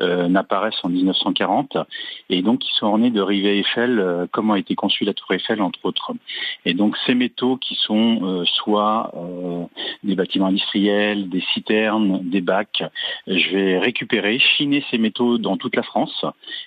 euh, 0.00 0.28
n'apparaisse 0.28 0.76
en 0.82 0.88
1940, 0.88 1.76
et 2.30 2.42
donc 2.42 2.66
ils 2.66 2.74
sont 2.74 2.86
ornés 2.86 3.10
de 3.10 3.20
rivets 3.20 3.58
Eiffel, 3.58 3.98
euh, 3.98 4.26
a 4.34 4.58
été 4.58 4.74
conçue 4.74 5.04
la 5.04 5.14
tour 5.14 5.32
Eiffel 5.32 5.60
entre 5.60 5.84
autres. 5.84 6.12
Et 6.64 6.74
donc 6.74 6.96
ces 7.06 7.14
métaux 7.14 7.56
qui 7.56 7.74
sont 7.74 8.20
euh, 8.22 8.44
soit 8.44 9.10
euh, 9.16 9.64
des 10.04 10.14
bâtiments 10.14 10.46
industriels, 10.46 11.28
des 11.28 11.42
citernes, 11.52 12.20
des 12.22 12.40
bacs, 12.40 12.82
je 13.26 13.50
vais 13.50 13.78
récupérer, 13.78 14.38
chiner 14.38 14.84
ces 14.90 14.98
métaux 14.98 15.38
dans 15.38 15.56
toute 15.56 15.76
la 15.76 15.82
France, 15.82 16.24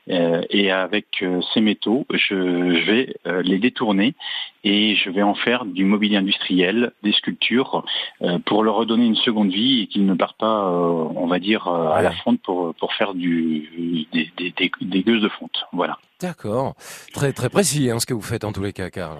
et 0.07 0.71
avec 0.71 1.23
ces 1.53 1.61
métaux, 1.61 2.05
je, 2.11 2.17
je 2.17 2.91
vais 2.91 3.15
les 3.43 3.59
détourner 3.59 4.15
et 4.63 4.95
je 4.95 5.09
vais 5.09 5.21
en 5.21 5.35
faire 5.35 5.65
du 5.65 5.85
mobilier 5.85 6.17
industriel, 6.17 6.91
des 7.03 7.13
sculptures, 7.13 7.85
euh, 8.21 8.39
pour 8.39 8.63
leur 8.63 8.75
redonner 8.75 9.05
une 9.05 9.15
seconde 9.15 9.49
vie 9.49 9.83
et 9.83 9.87
qu'ils 9.87 10.05
ne 10.05 10.13
partent 10.13 10.37
pas, 10.37 10.69
euh, 10.69 11.07
on 11.15 11.27
va 11.27 11.39
dire, 11.39 11.67
euh, 11.67 11.89
à 11.89 12.01
la 12.01 12.11
fonte 12.11 12.41
pour, 12.41 12.73
pour 12.75 12.93
faire 12.93 13.13
du, 13.13 14.07
des, 14.11 14.29
des, 14.37 14.53
des, 14.57 14.71
des 14.81 15.03
gueuses 15.03 15.21
de 15.21 15.29
fonte. 15.29 15.65
Voilà. 15.71 15.97
D'accord. 16.19 16.75
Très 17.13 17.31
très 17.31 17.49
précis 17.49 17.89
hein, 17.89 17.99
ce 17.99 18.05
que 18.05 18.13
vous 18.13 18.21
faites 18.21 18.43
en 18.43 18.51
tous 18.51 18.63
les 18.63 18.73
cas, 18.73 18.89
Karl. 18.89 19.19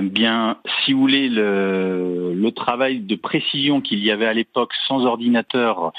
Bien, 0.00 0.56
si 0.84 0.94
vous 0.94 1.00
voulez, 1.00 1.28
le, 1.28 2.32
le 2.34 2.50
travail 2.52 3.00
de 3.00 3.16
précision 3.16 3.82
qu'il 3.82 4.02
y 4.02 4.10
avait 4.10 4.24
à 4.24 4.32
l'époque 4.32 4.72
sans 4.88 5.04
ordinateur, 5.04 5.92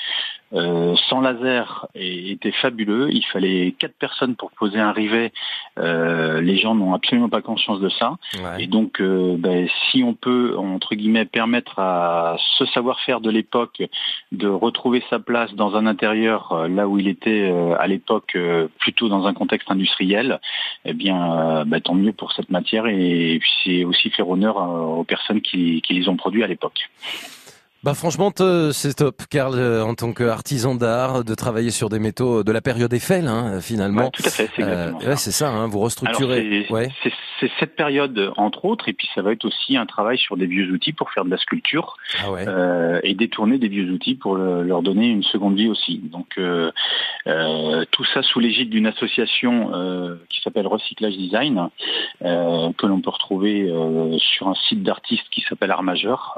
euh, 0.56 0.95
sans 1.10 1.19
laser, 1.19 1.88
et- 1.95 2.32
était 2.32 2.52
fabuleux. 2.52 3.10
Il 3.11 3.26
fallait 3.26 3.76
quatre 3.77 3.95
personnes 3.95 4.36
pour 4.36 4.52
poser 4.52 4.80
un 4.80 4.91
rivet. 4.91 5.34
Euh, 5.80 6.40
les 6.41 6.57
gens 6.57 6.76
n'ont 6.76 6.94
absolument 6.94 7.30
pas 7.30 7.41
conscience 7.41 7.80
de 7.80 7.90
ça. 7.90 8.15
Et 8.60 8.68
donc, 8.68 9.02
euh, 9.02 9.36
ben, 9.38 9.68
si 9.91 10.03
on 10.03 10.14
peut, 10.14 10.56
entre 10.57 10.95
guillemets, 10.95 11.26
permettre 11.26 11.80
à 11.80 12.38
ce 12.57 12.65
savoir-faire 12.68 13.19
de 13.19 13.30
l'époque 13.30 13.84
de 14.32 14.48
retrouver 14.48 15.03
sa 15.10 15.19
place 15.19 15.53
dans 15.53 15.76
un 15.76 15.86
intérieur 15.86 16.68
là 16.69 16.88
où 16.88 16.99
il 16.99 17.07
était 17.07 17.53
à 17.77 17.88
l'époque 17.88 18.38
plutôt 18.80 19.10
dans 19.10 19.26
un 19.27 19.34
contexte 19.34 19.69
industriel, 19.69 20.40
eh 20.86 20.94
bien, 20.94 21.65
ben, 21.65 21.82
tant 21.82 21.95
mieux 21.95 22.14
pour 22.14 22.32
cette 22.32 22.49
matière 22.49 22.88
et, 22.88 23.38
puis 23.40 23.52
c'est 23.64 23.84
aussi 23.84 24.10
faire 24.10 24.30
honneur 24.30 24.57
aux 24.57 25.03
personnes 25.03 25.41
qui, 25.41 25.82
qui 25.82 25.94
les 25.94 26.07
ont 26.07 26.15
produits 26.15 26.44
à 26.44 26.48
l'époque. 26.48 26.90
Bah 27.86 27.94
franchement, 27.94 28.32
c'est 28.72 28.95
top, 28.95 29.22
Karl, 29.30 29.53
euh, 29.60 29.84
en 29.84 29.94
tant 29.94 30.12
qu'artisan 30.12 30.74
d'art, 30.74 31.24
de 31.24 31.36
travailler 31.36 31.70
sur 31.70 31.88
des 31.90 31.99
métaux 31.99 32.44
de 32.44 32.52
la 32.52 32.60
période 32.60 32.91
Eiffel, 32.91 33.28
hein, 33.28 33.62
finalement. 33.62 34.06
Ouais, 34.06 34.10
tout 34.12 34.24
à 34.26 34.32
fait, 34.32 34.49
c'est 34.56 34.64
exactement 34.64 34.99
Euh, 35.03 35.10
ouais, 35.10 35.16
ça, 35.18 35.49
hein, 35.52 35.68
vous 35.68 35.78
restructurez. 35.82 36.40
Alors, 36.40 36.66
c'est- 36.68 36.74
ouais. 36.74 37.49
cette 37.60 37.76
période, 37.76 38.32
entre 38.38 38.66
autres, 38.66 38.90
et 38.90 38.94
puis 38.94 39.07
ça 39.14 39.22
va 39.22 39.34
être 39.34 39.45
aussi 39.45 39.78
un 39.78 39.86
travail 39.86 40.18
sur 40.18 40.36
des 40.36 40.48
vieux 40.48 40.72
outils 40.72 40.94
pour 40.94 41.12
faire 41.12 41.26
de 41.26 41.30
la 41.30 41.38
sculpture 41.38 41.98
Ah 42.24 42.30
euh, 42.32 42.99
et 43.03 43.14
détourner 43.14 43.60
des 43.60 43.68
vieux 43.68 43.91
outils 43.91 44.16
pour 44.16 44.36
le- 44.36 44.64
leur 44.64 44.82
donner 44.82 45.06
une 45.10 45.22
seconde 45.22 45.56
vie 45.56 45.68
aussi. 45.68 45.99
Donc 46.12 46.40
euh, 46.40 46.72
tout 47.91 48.06
ça 48.16 48.24
sous 48.24 48.40
l'égide 48.40 48.72
d'une 48.72 48.88
association 48.88 49.72
qui 50.30 50.41
s'appelle 50.41 50.66
Recyclage 50.66 51.18
Design, 51.18 51.70
que 52.22 52.86
l'on 52.88 53.02
peut 53.02 53.12
retrouver 53.12 53.72
sur 54.18 54.48
un 54.48 54.56
site 54.70 54.82
d'artistes 54.82 55.28
qui 55.30 55.41
s'appelle 55.48 55.70
Art 55.70 55.84
Majeur, 55.84 56.34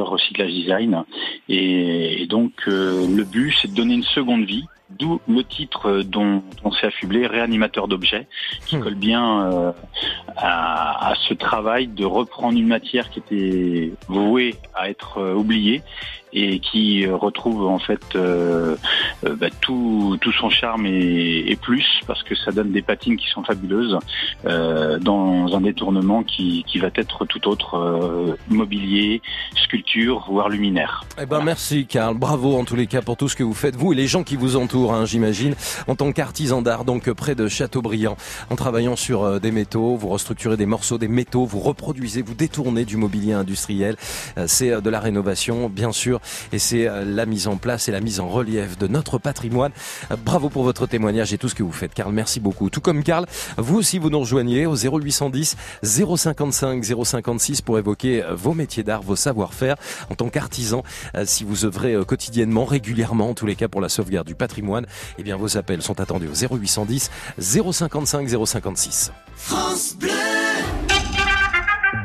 Recyclage 0.00 0.52
Design. 0.52 1.04
Et, 1.48 2.22
et 2.22 2.26
donc 2.26 2.52
euh, 2.68 3.06
le 3.06 3.24
but, 3.24 3.54
c'est 3.60 3.68
de 3.68 3.74
donner 3.74 3.94
une 3.94 4.04
seconde 4.04 4.44
vie. 4.44 4.64
D'où 4.98 5.20
le 5.28 5.44
titre 5.44 5.88
euh, 5.88 6.02
dont 6.02 6.42
on 6.64 6.72
s'est 6.72 6.86
affublé, 6.86 7.26
réanimateur 7.26 7.88
d'objets, 7.88 8.26
qui 8.66 8.78
colle 8.78 8.94
bien 8.94 9.42
euh, 9.42 9.72
à, 10.36 11.10
à 11.10 11.14
ce 11.28 11.34
travail 11.34 11.86
de 11.86 12.04
reprendre 12.04 12.58
une 12.58 12.68
matière 12.68 13.10
qui 13.10 13.18
était 13.20 13.92
vouée 14.08 14.54
à 14.74 14.90
être 14.90 15.18
euh, 15.18 15.34
oubliée 15.34 15.82
et 16.34 16.60
qui 16.60 17.06
retrouve 17.06 17.66
en 17.66 17.78
fait 17.78 18.00
euh, 18.14 18.74
bah, 19.22 19.48
tout, 19.60 20.16
tout 20.18 20.32
son 20.32 20.48
charme 20.48 20.86
et, 20.86 21.44
et 21.46 21.56
plus 21.56 21.86
parce 22.06 22.22
que 22.22 22.34
ça 22.34 22.52
donne 22.52 22.72
des 22.72 22.80
patines 22.80 23.18
qui 23.18 23.28
sont 23.28 23.44
fabuleuses 23.44 23.98
dans 24.42 25.54
un 25.54 25.60
détournement 25.60 26.22
qui, 26.22 26.64
qui 26.66 26.78
va 26.78 26.88
être 26.94 27.26
tout 27.26 27.46
autre 27.48 28.38
mobilier, 28.48 29.20
sculpture, 29.62 30.24
voire 30.26 30.48
luminaire. 30.48 31.04
Eh 31.20 31.26
ben 31.26 31.42
merci 31.42 31.84
Karl, 31.84 32.16
bravo 32.16 32.56
en 32.56 32.64
tous 32.64 32.76
les 32.76 32.86
cas 32.86 33.02
pour 33.02 33.18
tout 33.18 33.28
ce 33.28 33.36
que 33.36 33.42
vous 33.42 33.52
faites, 33.52 33.76
vous 33.76 33.92
et 33.92 33.96
les 33.96 34.06
gens 34.06 34.24
qui 34.24 34.36
vous 34.36 34.56
entourent, 34.56 34.81
hein, 34.90 35.04
j'imagine, 35.04 35.54
en 35.86 35.94
tant 35.94 36.12
qu'artisan 36.12 36.62
d'art, 36.62 36.84
donc 36.84 37.08
euh, 37.08 37.14
près 37.14 37.34
de 37.34 37.48
Châteaubriand, 37.48 38.16
en 38.50 38.56
travaillant 38.56 38.96
sur 38.96 39.22
euh, 39.22 39.38
des 39.38 39.50
métaux, 39.50 39.96
vous 39.96 40.08
restructurez 40.08 40.56
des 40.56 40.66
morceaux 40.66 40.98
des 40.98 41.08
métaux, 41.08 41.44
vous 41.46 41.60
reproduisez, 41.60 42.22
vous 42.22 42.34
détournez 42.34 42.84
du 42.84 42.96
mobilier 42.96 43.32
industriel, 43.32 43.96
Euh, 44.38 44.46
c'est 44.48 44.80
de 44.80 44.90
la 44.90 45.00
rénovation 45.00 45.68
bien 45.68 45.92
sûr, 45.92 46.20
et 46.52 46.58
c'est 46.58 46.88
la 47.04 47.26
mise 47.26 47.46
en 47.46 47.56
place 47.56 47.88
et 47.88 47.92
la 47.92 48.00
mise 48.00 48.20
en 48.20 48.28
relief 48.28 48.78
de 48.78 48.86
notre 48.86 49.18
patrimoine. 49.18 49.72
Bravo 50.24 50.48
pour 50.48 50.64
votre 50.64 50.86
témoignage 50.86 51.32
et 51.32 51.38
tout 51.38 51.48
ce 51.48 51.54
que 51.54 51.62
vous 51.62 51.72
faites, 51.72 51.94
Karl, 51.94 52.12
merci 52.12 52.40
beaucoup. 52.40 52.70
Tout 52.70 52.80
comme 52.80 53.02
Karl, 53.02 53.26
vous 53.58 53.76
aussi 53.76 53.98
vous 53.98 54.10
nous 54.10 54.20
rejoignez 54.20 54.66
au 54.66 54.74
0810 54.74 55.56
055 55.82 56.84
056 57.04 57.60
pour 57.60 57.78
évoquer 57.78 58.24
vos 58.32 58.54
métiers 58.54 58.82
d'art, 58.82 59.02
vos 59.02 59.16
savoir-faire 59.16 59.76
en 60.10 60.14
tant 60.14 60.28
qu'artisan. 60.28 60.82
Si 61.24 61.44
vous 61.44 61.64
œuvrez 61.64 61.96
quotidiennement, 62.06 62.64
régulièrement, 62.64 63.30
en 63.30 63.34
tous 63.34 63.46
les 63.46 63.56
cas 63.56 63.68
pour 63.68 63.80
la 63.80 63.88
sauvegarde 63.88 64.26
du 64.26 64.34
patrimoine, 64.34 64.71
eh 65.18 65.22
bien 65.22 65.36
vos 65.36 65.56
appels 65.56 65.82
sont 65.82 66.00
attendus 66.00 66.28
au 66.28 66.56
0810 66.56 67.10
055 67.38 68.28
056. 68.46 69.12
France 69.36 69.94
Bleu 69.98 70.10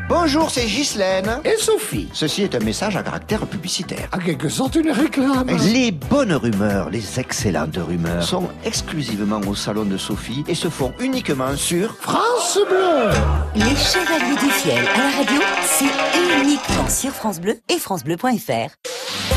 Bonjour, 0.10 0.50
c'est 0.50 0.66
Ghislaine. 0.66 1.42
Et 1.44 1.58
Sophie. 1.58 2.08
Ceci 2.14 2.44
est 2.44 2.56
un 2.56 2.60
message 2.60 2.96
à 2.96 3.04
caractère 3.04 3.46
publicitaire. 3.46 4.08
En 4.14 4.20
quelque 4.20 4.48
sorte, 4.48 4.76
une 4.76 4.92
réclame. 4.92 5.50
Les 5.74 5.92
bonnes 5.92 6.34
rumeurs, 6.34 6.90
les 6.90 7.20
excellentes 7.20 7.76
rumeurs, 7.76 8.24
sont 8.24 8.48
exclusivement 8.64 9.42
au 9.48 9.54
salon 9.54 9.84
de 9.84 9.98
Sophie 9.98 10.46
et 10.48 10.56
se 10.56 10.70
font 10.70 10.94
uniquement 11.02 11.58
sur 11.58 11.94
France 11.98 12.58
Bleu. 12.70 13.10
Les 13.56 13.76
Chevaliers 13.76 14.40
du 14.40 14.50
Fiel 14.50 14.88
à 14.88 14.98
la 14.98 15.18
radio, 15.18 15.42
c'est 15.64 16.42
uniquement 16.42 16.88
sur 16.88 17.12
France 17.12 17.42
Bleu 17.42 17.60
et 17.70 17.78
FranceBleu.fr. 17.78 19.37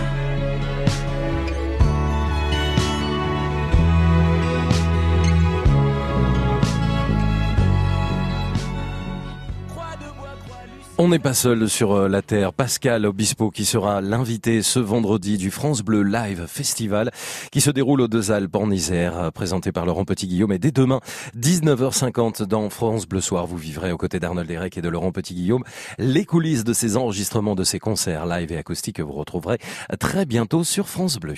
On 11.03 11.07
n'est 11.07 11.17
pas 11.17 11.33
seul 11.33 11.67
sur 11.67 11.93
euh, 11.93 12.07
la 12.07 12.21
Terre. 12.21 12.53
Pascal 12.53 13.07
Obispo 13.07 13.49
qui 13.49 13.65
sera 13.65 14.01
l'invité 14.01 14.61
ce 14.61 14.77
vendredi 14.77 15.39
du 15.39 15.49
France 15.49 15.81
Bleu 15.81 16.03
Live 16.03 16.45
Festival 16.45 17.09
qui 17.51 17.59
se 17.59 17.71
déroule 17.71 18.01
aux 18.01 18.07
Deux 18.07 18.31
Alpes 18.31 18.55
en 18.55 18.69
Isère, 18.69 19.17
euh, 19.17 19.31
présenté 19.31 19.71
par 19.71 19.87
Laurent 19.87 20.05
Petit-Guillaume. 20.05 20.51
Et 20.51 20.59
dès 20.59 20.69
demain, 20.69 20.99
19h50 21.35 22.43
dans 22.43 22.69
France 22.69 23.07
Bleu 23.07 23.19
Soir, 23.19 23.47
vous 23.47 23.57
vivrez 23.57 23.91
aux 23.91 23.97
côtés 23.97 24.19
d'Arnold 24.19 24.47
Derek 24.47 24.77
et 24.77 24.83
de 24.83 24.89
Laurent 24.89 25.11
Petit-Guillaume 25.11 25.63
les 25.97 26.23
coulisses 26.23 26.63
de 26.63 26.73
ces 26.73 26.97
enregistrements 26.97 27.55
de 27.55 27.63
ces 27.63 27.79
concerts 27.79 28.27
live 28.27 28.51
et 28.51 28.57
acoustiques 28.57 28.97
que 28.97 29.01
vous 29.01 29.13
retrouverez 29.13 29.57
très 29.99 30.27
bientôt 30.27 30.63
sur 30.63 30.87
France 30.87 31.17
Bleu. 31.17 31.33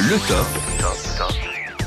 Le. 0.00 1.09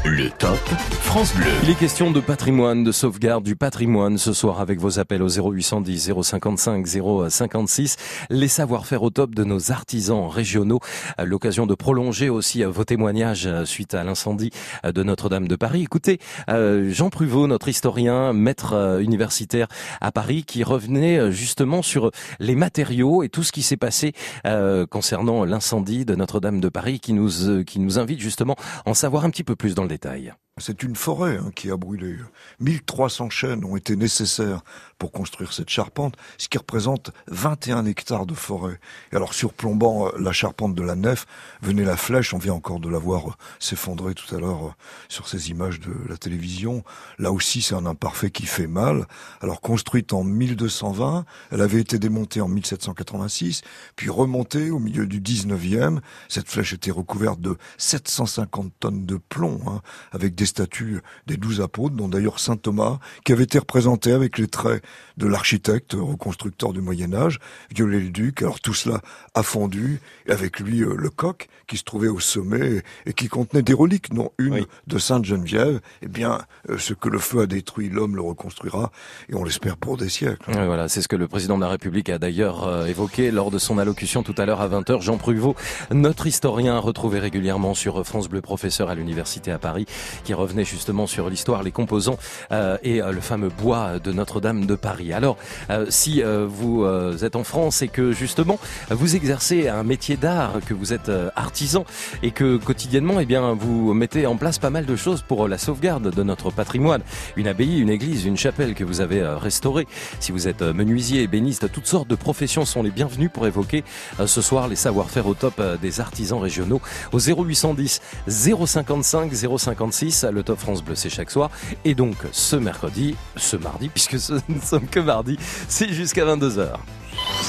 Le 0.05 0.29
top 0.31 0.59
France 0.99 1.33
Bleu. 1.33 1.45
Il 1.63 1.69
est 1.69 1.75
question 1.75 2.11
de 2.11 2.19
patrimoine, 2.19 2.83
de 2.83 2.91
sauvegarde 2.91 3.41
du 3.41 3.55
patrimoine 3.55 4.17
ce 4.17 4.33
soir 4.33 4.59
avec 4.59 4.77
vos 4.77 4.99
appels 4.99 5.21
au 5.21 5.29
0810 5.29 6.11
055 6.21 6.85
056. 7.29 7.95
Les 8.29 8.49
savoir-faire 8.49 9.03
au 9.03 9.11
top 9.11 9.33
de 9.33 9.45
nos 9.45 9.71
artisans 9.71 10.27
régionaux. 10.27 10.81
À 11.17 11.23
L'occasion 11.23 11.65
de 11.65 11.73
prolonger 11.73 12.27
aussi 12.27 12.65
vos 12.65 12.83
témoignages 12.83 13.47
suite 13.63 13.93
à 13.93 14.03
l'incendie 14.03 14.49
de 14.83 15.03
Notre-Dame 15.03 15.47
de 15.47 15.55
Paris. 15.55 15.83
Écoutez, 15.83 16.19
euh, 16.49 16.91
Jean 16.91 17.09
Pruvot, 17.09 17.47
notre 17.47 17.69
historien, 17.69 18.33
maître 18.33 18.73
euh, 18.73 18.99
universitaire 18.99 19.67
à 20.01 20.11
Paris, 20.11 20.43
qui 20.43 20.63
revenait 20.63 21.17
euh, 21.17 21.31
justement 21.31 21.81
sur 21.81 22.11
les 22.39 22.55
matériaux 22.55 23.23
et 23.23 23.29
tout 23.29 23.43
ce 23.43 23.53
qui 23.53 23.61
s'est 23.61 23.77
passé 23.77 24.11
euh, 24.45 24.85
concernant 24.85 25.45
l'incendie 25.45 26.03
de 26.03 26.13
Notre-Dame 26.15 26.59
de 26.59 26.67
Paris, 26.69 26.99
qui 26.99 27.13
nous, 27.13 27.47
euh, 27.47 27.63
qui 27.63 27.79
nous 27.79 27.99
invite 27.99 28.19
justement 28.19 28.55
à 28.85 28.89
en 28.89 28.93
savoir 28.93 29.23
un 29.23 29.29
petit 29.29 29.45
peu 29.45 29.55
plus 29.55 29.75
dans 29.75 29.83
le 29.83 29.92
détail. 29.93 30.33
C'est 30.59 30.83
une 30.83 30.95
forêt 30.95 31.37
hein, 31.37 31.49
qui 31.55 31.71
a 31.71 31.77
brûlé. 31.77 32.15
1300 32.59 33.31
chênes 33.31 33.65
ont 33.65 33.75
été 33.75 33.95
nécessaires 33.95 34.61
pour 34.99 35.11
construire 35.11 35.51
cette 35.51 35.71
charpente, 35.71 36.15
ce 36.37 36.47
qui 36.47 36.59
représente 36.59 37.09
21 37.25 37.87
hectares 37.87 38.27
de 38.27 38.35
forêt. 38.35 38.79
Et 39.11 39.15
alors, 39.15 39.33
surplombant 39.33 40.07
euh, 40.07 40.11
la 40.19 40.31
charpente 40.31 40.75
de 40.75 40.83
la 40.83 40.93
nef, 40.93 41.25
venait 41.63 41.83
la 41.83 41.97
flèche, 41.97 42.35
on 42.35 42.37
vient 42.37 42.53
encore 42.53 42.79
de 42.79 42.87
la 42.87 42.99
voir 42.99 43.29
euh, 43.29 43.33
s'effondrer 43.57 44.13
tout 44.13 44.33
à 44.35 44.39
l'heure 44.39 44.67
euh, 44.67 44.71
sur 45.09 45.27
ces 45.27 45.49
images 45.49 45.79
de 45.79 45.91
la 46.07 46.17
télévision. 46.17 46.83
Là 47.17 47.31
aussi, 47.31 47.63
c'est 47.63 47.73
un 47.73 47.87
imparfait 47.87 48.29
qui 48.29 48.45
fait 48.45 48.67
mal. 48.67 49.07
Alors, 49.41 49.59
construite 49.59 50.13
en 50.13 50.23
1220, 50.23 51.25
elle 51.49 51.61
avait 51.61 51.81
été 51.81 51.97
démontée 51.97 52.41
en 52.41 52.47
1786, 52.47 53.63
puis 53.95 54.11
remontée 54.11 54.69
au 54.69 54.77
milieu 54.77 55.07
du 55.07 55.19
19e. 55.19 55.99
Cette 56.29 56.47
flèche 56.47 56.73
était 56.73 56.91
recouverte 56.91 57.41
de 57.41 57.57
750 57.79 58.71
tonnes 58.79 59.05
de 59.07 59.17
plomb, 59.17 59.59
hein, 59.67 59.81
avec 60.11 60.35
des 60.35 60.42
statues 60.45 61.01
des 61.27 61.37
douze 61.37 61.61
apôtres, 61.61 61.95
dont 61.95 62.07
d'ailleurs 62.07 62.39
saint 62.39 62.57
Thomas, 62.57 62.99
qui 63.25 63.31
avait 63.31 63.43
été 63.43 63.59
représenté 63.59 64.11
avec 64.11 64.37
les 64.37 64.47
traits 64.47 64.83
de 65.17 65.27
l'architecte 65.27 65.93
reconstructeur 65.93 66.73
du 66.73 66.81
Moyen 66.81 67.13
Âge, 67.13 67.39
Viollet-le-Duc. 67.73 68.41
Alors 68.41 68.59
tout 68.59 68.73
cela 68.73 69.01
a 69.33 69.43
fondu, 69.43 70.01
et 70.27 70.31
avec 70.31 70.59
lui 70.59 70.81
euh, 70.81 70.95
le 70.97 71.09
coq 71.09 71.47
qui 71.67 71.77
se 71.77 71.83
trouvait 71.83 72.07
au 72.07 72.19
sommet 72.19 72.83
et 73.05 73.13
qui 73.13 73.27
contenait 73.27 73.61
des 73.61 73.73
reliques, 73.73 74.13
dont 74.13 74.31
une 74.37 74.65
de 74.87 74.97
Sainte 74.97 75.25
Geneviève. 75.25 75.79
Eh 76.01 76.07
bien, 76.07 76.41
euh, 76.69 76.77
ce 76.77 76.93
que 76.93 77.09
le 77.09 77.19
feu 77.19 77.41
a 77.41 77.45
détruit, 77.45 77.89
l'homme 77.89 78.15
le 78.15 78.21
reconstruira, 78.21 78.91
et 79.29 79.35
on 79.35 79.43
l'espère 79.43 79.77
pour 79.77 79.97
des 79.97 80.09
siècles. 80.09 80.49
Ouais, 80.51 80.65
voilà, 80.65 80.87
c'est 80.87 81.01
ce 81.01 81.07
que 81.07 81.15
le 81.15 81.27
président 81.27 81.57
de 81.57 81.61
la 81.61 81.69
République 81.69 82.09
a 82.09 82.17
d'ailleurs 82.17 82.67
euh, 82.67 82.85
évoqué 82.85 83.31
lors 83.31 83.51
de 83.51 83.57
son 83.57 83.77
allocution 83.77 84.23
tout 84.23 84.35
à 84.37 84.45
l'heure 84.45 84.61
à 84.61 84.67
20h. 84.67 85.01
Jean 85.01 85.17
Pruvot, 85.17 85.55
notre 85.91 86.27
historien 86.27 86.77
retrouvé 86.79 87.19
régulièrement 87.19 87.73
sur 87.73 88.05
France 88.05 88.29
Bleu, 88.29 88.41
professeur 88.41 88.89
à 88.89 88.95
l'université 88.95 89.51
à 89.51 89.59
Paris, 89.59 89.85
qui 90.23 90.32
revenait 90.33 90.65
justement 90.65 91.07
sur 91.07 91.29
l'histoire, 91.29 91.63
les 91.63 91.71
composants 91.71 92.17
euh, 92.51 92.77
et 92.83 93.01
euh, 93.01 93.11
le 93.11 93.21
fameux 93.21 93.49
bois 93.49 93.99
de 93.99 94.11
Notre-Dame 94.11 94.65
de 94.65 94.75
Paris. 94.75 95.13
Alors, 95.13 95.37
euh, 95.69 95.85
si 95.89 96.21
euh, 96.21 96.45
vous 96.47 96.85
êtes 97.23 97.35
en 97.35 97.43
France 97.43 97.81
et 97.81 97.87
que 97.87 98.11
justement 98.11 98.59
vous 98.89 99.15
exercez 99.15 99.67
un 99.67 99.83
métier 99.83 100.17
d'art, 100.17 100.53
que 100.65 100.73
vous 100.73 100.93
êtes 100.93 101.11
artisan 101.35 101.85
et 102.21 102.31
que 102.31 102.57
quotidiennement, 102.57 103.19
eh 103.19 103.25
bien, 103.25 103.53
vous 103.53 103.93
mettez 103.93 104.25
en 104.25 104.35
place 104.35 104.59
pas 104.59 104.69
mal 104.69 104.85
de 104.85 104.95
choses 104.95 105.21
pour 105.21 105.47
la 105.47 105.57
sauvegarde 105.57 106.13
de 106.13 106.23
notre 106.23 106.51
patrimoine, 106.51 107.01
une 107.35 107.47
abbaye, 107.47 107.79
une 107.79 107.89
église, 107.89 108.25
une 108.25 108.37
chapelle 108.37 108.73
que 108.73 108.83
vous 108.83 109.01
avez 109.01 109.23
restaurée. 109.23 109.87
Si 110.19 110.31
vous 110.31 110.47
êtes 110.47 110.61
menuisier, 110.61 111.23
ébéniste, 111.23 111.71
toutes 111.71 111.87
sortes 111.87 112.07
de 112.07 112.15
professions 112.15 112.65
sont 112.65 112.83
les 112.83 112.91
bienvenues 112.91 113.29
pour 113.29 113.47
évoquer 113.47 113.83
ce 114.25 114.41
soir 114.41 114.67
les 114.67 114.75
savoir-faire 114.75 115.27
au 115.27 115.33
top 115.33 115.61
des 115.81 115.99
artisans 115.99 116.39
régionaux 116.39 116.81
au 117.11 117.19
0810 117.19 118.01
055 118.27 119.33
056. 119.33 120.22
Le 120.31 120.43
top 120.43 120.59
France 120.59 120.83
Bleu, 120.83 120.95
c'est 120.95 121.09
chaque 121.09 121.31
soir. 121.31 121.49
Et 121.85 121.95
donc, 121.95 122.15
ce 122.31 122.55
mercredi, 122.55 123.15
ce 123.35 123.57
mardi, 123.57 123.89
puisque 123.89 124.19
ce 124.19 124.33
ne 124.49 124.59
sommes 124.61 124.87
que 124.87 124.99
mardi, 124.99 125.37
c'est 125.67 125.91
jusqu'à 125.93 126.25
22h. 126.25 126.69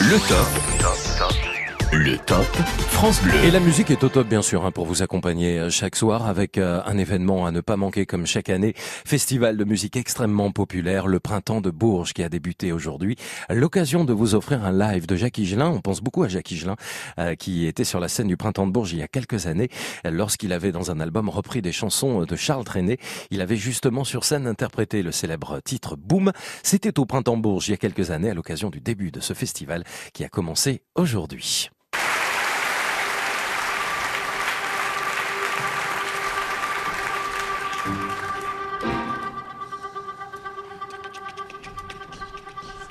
Le 0.01 0.29
top. 0.29 1.54
Le 1.93 2.17
top 2.19 2.45
France 2.89 3.23
Bleu. 3.23 3.35
Et 3.45 3.51
la 3.51 3.61
musique 3.61 3.91
est 3.91 4.03
au 4.05 4.09
top 4.09 4.29
bien 4.29 4.43
sûr 4.43 4.65
hein, 4.65 4.71
pour 4.71 4.87
vous 4.87 5.03
accompagner 5.03 5.59
euh, 5.59 5.71
chaque 5.71 5.97
soir 5.97 6.27
avec 6.27 6.59
euh, 6.59 6.81
un 6.87 6.99
événement 6.99 7.47
à 7.47 7.51
ne 7.51 7.61
pas 7.61 7.77
manquer 7.77 8.07
comme 8.07 8.27
chaque 8.27 8.49
année, 8.49 8.75
festival 8.77 9.57
de 9.57 9.65
musique 9.65 9.97
extrêmement 9.97 10.51
populaire, 10.51 11.07
le 11.07 11.21
printemps 11.21 11.61
de 11.61 11.71
Bourges 11.71 12.13
qui 12.13 12.23
a 12.23 12.29
débuté 12.29 12.73
aujourd'hui. 12.73 13.17
L'occasion 13.51 14.05
de 14.05 14.13
vous 14.13 14.35
offrir 14.35 14.65
un 14.65 14.73
live 14.73 15.07
de 15.07 15.17
Jacques 15.17 15.39
Higelin, 15.39 15.69
on 15.69 15.81
pense 15.81 16.01
beaucoup 16.01 16.23
à 16.23 16.29
Jacques 16.29 16.51
Higelin 16.51 16.77
euh, 17.19 17.35
qui 17.35 17.67
était 17.67 17.85
sur 17.85 18.01
la 18.01 18.09
scène 18.09 18.29
du 18.29 18.37
printemps 18.37 18.67
de 18.67 18.73
Bourges 18.73 18.93
il 18.93 18.99
y 18.99 19.03
a 19.03 19.09
quelques 19.09 19.47
années 19.47 19.69
lorsqu'il 20.05 20.53
avait 20.53 20.73
dans 20.73 20.91
un 20.91 21.01
album 21.01 21.29
repris 21.29 21.63
des 21.63 21.73
chansons 21.73 22.23
de 22.25 22.37
Charles 22.37 22.65
Trenet, 22.65 22.99
il 23.31 23.41
avait 23.41 23.57
justement 23.57 24.05
sur 24.05 24.25
scène 24.25 24.47
interprété 24.47 25.03
le 25.03 25.13
célèbre 25.13 25.61
titre 25.65 25.97
Boom. 25.97 26.33
C'était 26.63 26.99
au 26.99 27.05
printemps 27.07 27.37
de 27.37 27.43
Bourges 27.43 27.69
il 27.69 27.73
y 27.73 27.75
a 27.75 27.79
quelques 27.79 28.11
années 28.11 28.31
à 28.31 28.35
l'occasion 28.35 28.71
du 28.71 28.81
début 28.81 29.11
de 29.11 29.21
ce 29.21 29.35
festival 29.35 29.85
qui 30.13 30.25
a 30.25 30.29
commencé 30.29 30.83
aujourd'hui. 30.95 31.71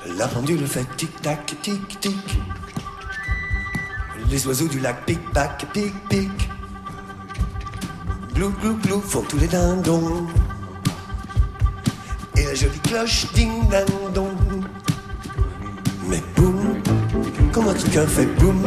La 0.06 0.28
pendule 0.28 0.68
fait 0.68 0.86
tic-tac, 0.98 1.56
tic-tic. 1.62 2.38
Les 4.30 4.46
oiseaux 4.46 4.68
du 4.68 4.80
lac 4.82 5.06
pic-pac, 5.06 5.66
pic-pic. 5.72 6.50
Glou, 8.36 8.50
glou, 8.62 8.76
glou 8.84 9.00
font 9.00 9.22
tous 9.22 9.38
les 9.38 9.48
dindons. 9.48 10.28
Et 12.36 12.44
la 12.44 12.54
jolie 12.54 12.80
cloche 12.80 13.28
ding-ding-dong. 13.34 14.66
Mais 16.10 16.22
boum, 16.36 16.82
quand 17.54 17.64
notre 17.64 17.90
cœur 17.90 18.08
fait 18.10 18.26
boum, 18.26 18.62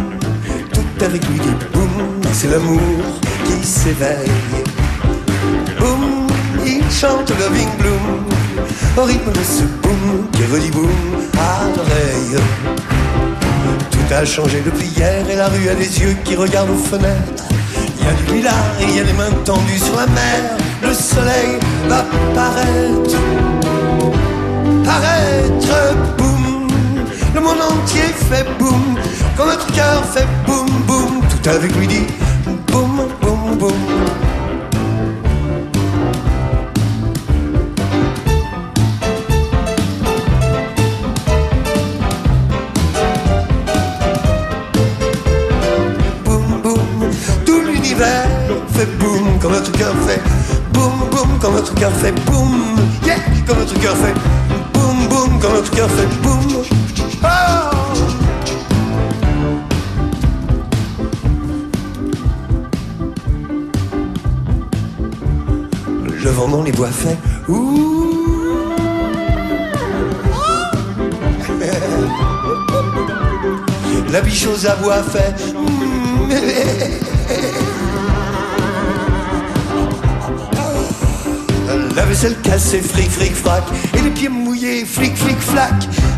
tout 0.72 1.04
avec 1.04 1.22
lui 1.28 1.38
dit 1.38 1.66
boum. 1.72 2.22
C'est 2.32 2.48
l'amour 2.48 2.80
qui 3.44 3.66
s'éveille. 3.66 4.30
Boum, 5.78 6.28
il 6.64 6.90
chante 6.90 7.28
Loving 7.28 7.76
Bloom 7.76 8.35
au 8.96 9.02
rythme 9.02 9.32
de 9.32 9.44
ce 9.44 9.62
boum 9.82 10.28
qui 10.32 10.44
redit 10.44 10.70
boum 10.70 10.90
à 11.38 11.66
l'oreille. 11.76 12.42
Tout 13.90 14.14
a 14.14 14.24
changé 14.24 14.62
depuis 14.64 14.86
hier 14.88 15.28
et 15.28 15.36
la 15.36 15.48
rue 15.48 15.68
a 15.68 15.74
des 15.74 16.00
yeux 16.00 16.16
qui 16.24 16.34
regardent 16.36 16.70
aux 16.70 16.88
fenêtres. 16.90 17.44
Il 17.98 18.04
y 18.04 18.08
a 18.08 18.12
du 18.12 18.34
lilas 18.34 18.52
et 18.80 18.84
il 18.84 18.96
y 18.96 19.00
a 19.00 19.04
des 19.04 19.12
mains 19.12 19.30
tendues 19.44 19.78
sur 19.78 19.96
la 19.96 20.06
mer. 20.06 20.56
Le 20.82 20.92
soleil 20.92 21.58
va 21.88 22.04
paraître, 22.34 23.16
paraître, 24.84 25.96
boum. 26.18 26.68
Le 27.34 27.40
monde 27.40 27.60
entier 27.60 28.08
fait 28.30 28.46
boum, 28.58 28.96
quand 29.36 29.46
notre 29.46 29.66
cœur 29.72 30.04
fait 30.04 30.26
boum, 30.46 30.66
boum. 30.86 31.22
Tout 31.30 31.50
avec 31.50 31.74
lui 31.76 31.86
dit 31.86 32.06
boum, 32.66 33.08
boum, 33.20 33.56
boum. 33.58 33.58
boum 33.58 34.25
cœur 51.76 51.92
fait 51.92 52.12
boum, 52.26 52.76
yeah 53.04 53.16
quand 53.46 53.54
notre 53.56 53.78
cœur 53.80 53.96
fait 53.96 54.14
boum 54.72 55.06
boum 55.08 55.38
quand 55.40 55.52
notre 55.52 55.70
cœur 55.70 55.88
fait 55.90 56.08
boum. 56.22 56.40
Oh 57.22 57.26
Le 66.24 66.30
vent 66.30 66.48
dans 66.48 66.62
les 66.62 66.72
bois 66.72 66.88
fait 66.88 67.18
ouh. 67.48 68.12
La 74.12 74.20
biche 74.22 74.46
aux 74.46 74.66
abois 74.66 75.02
fait 75.02 75.34
vaisselle 82.06 82.36
cassée, 82.42 82.80
fric, 82.80 83.10
fric, 83.10 83.34
frac. 83.34 83.64
Et 83.94 84.00
les 84.00 84.10
pieds 84.10 84.28
mouillés, 84.28 84.84
flic, 84.84 85.16
flic, 85.16 85.38
flac. 85.38 85.74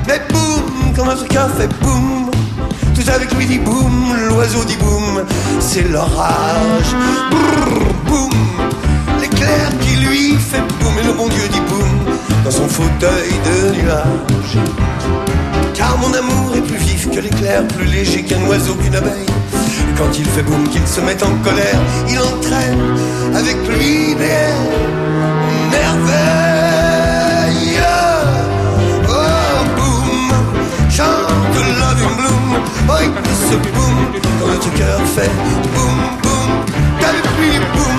Mais 0.06 0.20
boum, 0.30 0.92
quand 0.94 1.04
notre 1.04 1.26
cœur 1.28 1.48
fait 1.56 1.68
boum. 1.82 2.30
Tout 2.94 3.10
avec 3.14 3.32
lui 3.34 3.46
dit 3.46 3.58
boum, 3.58 4.16
l'oiseau 4.28 4.64
dit 4.64 4.76
boum. 4.76 5.24
C'est 5.60 5.88
l'orage. 5.88 6.94
Boum, 8.06 8.30
l'éclair 9.20 9.70
qui 9.80 9.96
lui 9.96 10.36
fait 10.36 10.62
boum. 10.80 10.92
Et 11.00 11.06
le 11.06 11.12
bon 11.12 11.28
Dieu 11.28 11.48
dit 11.50 11.60
boum. 11.60 12.14
Dans 12.44 12.50
son 12.50 12.68
fauteuil 12.68 13.32
de 13.44 13.82
nuage. 13.82 14.58
Car 15.74 15.96
mon 15.98 16.12
amour 16.12 16.56
est 16.56 16.60
plus 16.60 16.76
vif 16.76 17.08
que 17.10 17.20
l'éclair, 17.20 17.66
plus 17.68 17.86
léger 17.86 18.22
qu'un 18.22 18.42
oiseau, 18.46 18.74
qu'une 18.74 18.96
abeille. 18.96 19.26
quand 19.96 20.18
il 20.18 20.24
fait 20.24 20.42
boum, 20.42 20.68
qu'il 20.68 20.86
se 20.86 21.00
met 21.00 21.22
en 21.22 21.34
colère, 21.44 21.80
il 22.08 22.18
entraîne 22.18 22.78
avec 23.34 23.56
lui 23.68 24.14
des 24.16 25.17
merveilles. 26.08 27.80
Oh, 29.08 29.60
boum, 29.76 30.30
chante 30.90 31.58
Loving 31.80 32.14
Bloom. 32.16 32.48
Oh, 32.88 33.00
et 33.02 33.10
que 33.22 33.34
ce 33.48 33.56
boum, 33.56 33.96
quand 34.40 34.46
notre 34.46 34.70
cœur 34.74 35.00
fait 35.14 35.30
boum, 35.74 35.98
boum, 36.22 36.50
qu'avec 37.00 37.24
lui, 37.38 37.52
boum, 37.74 37.98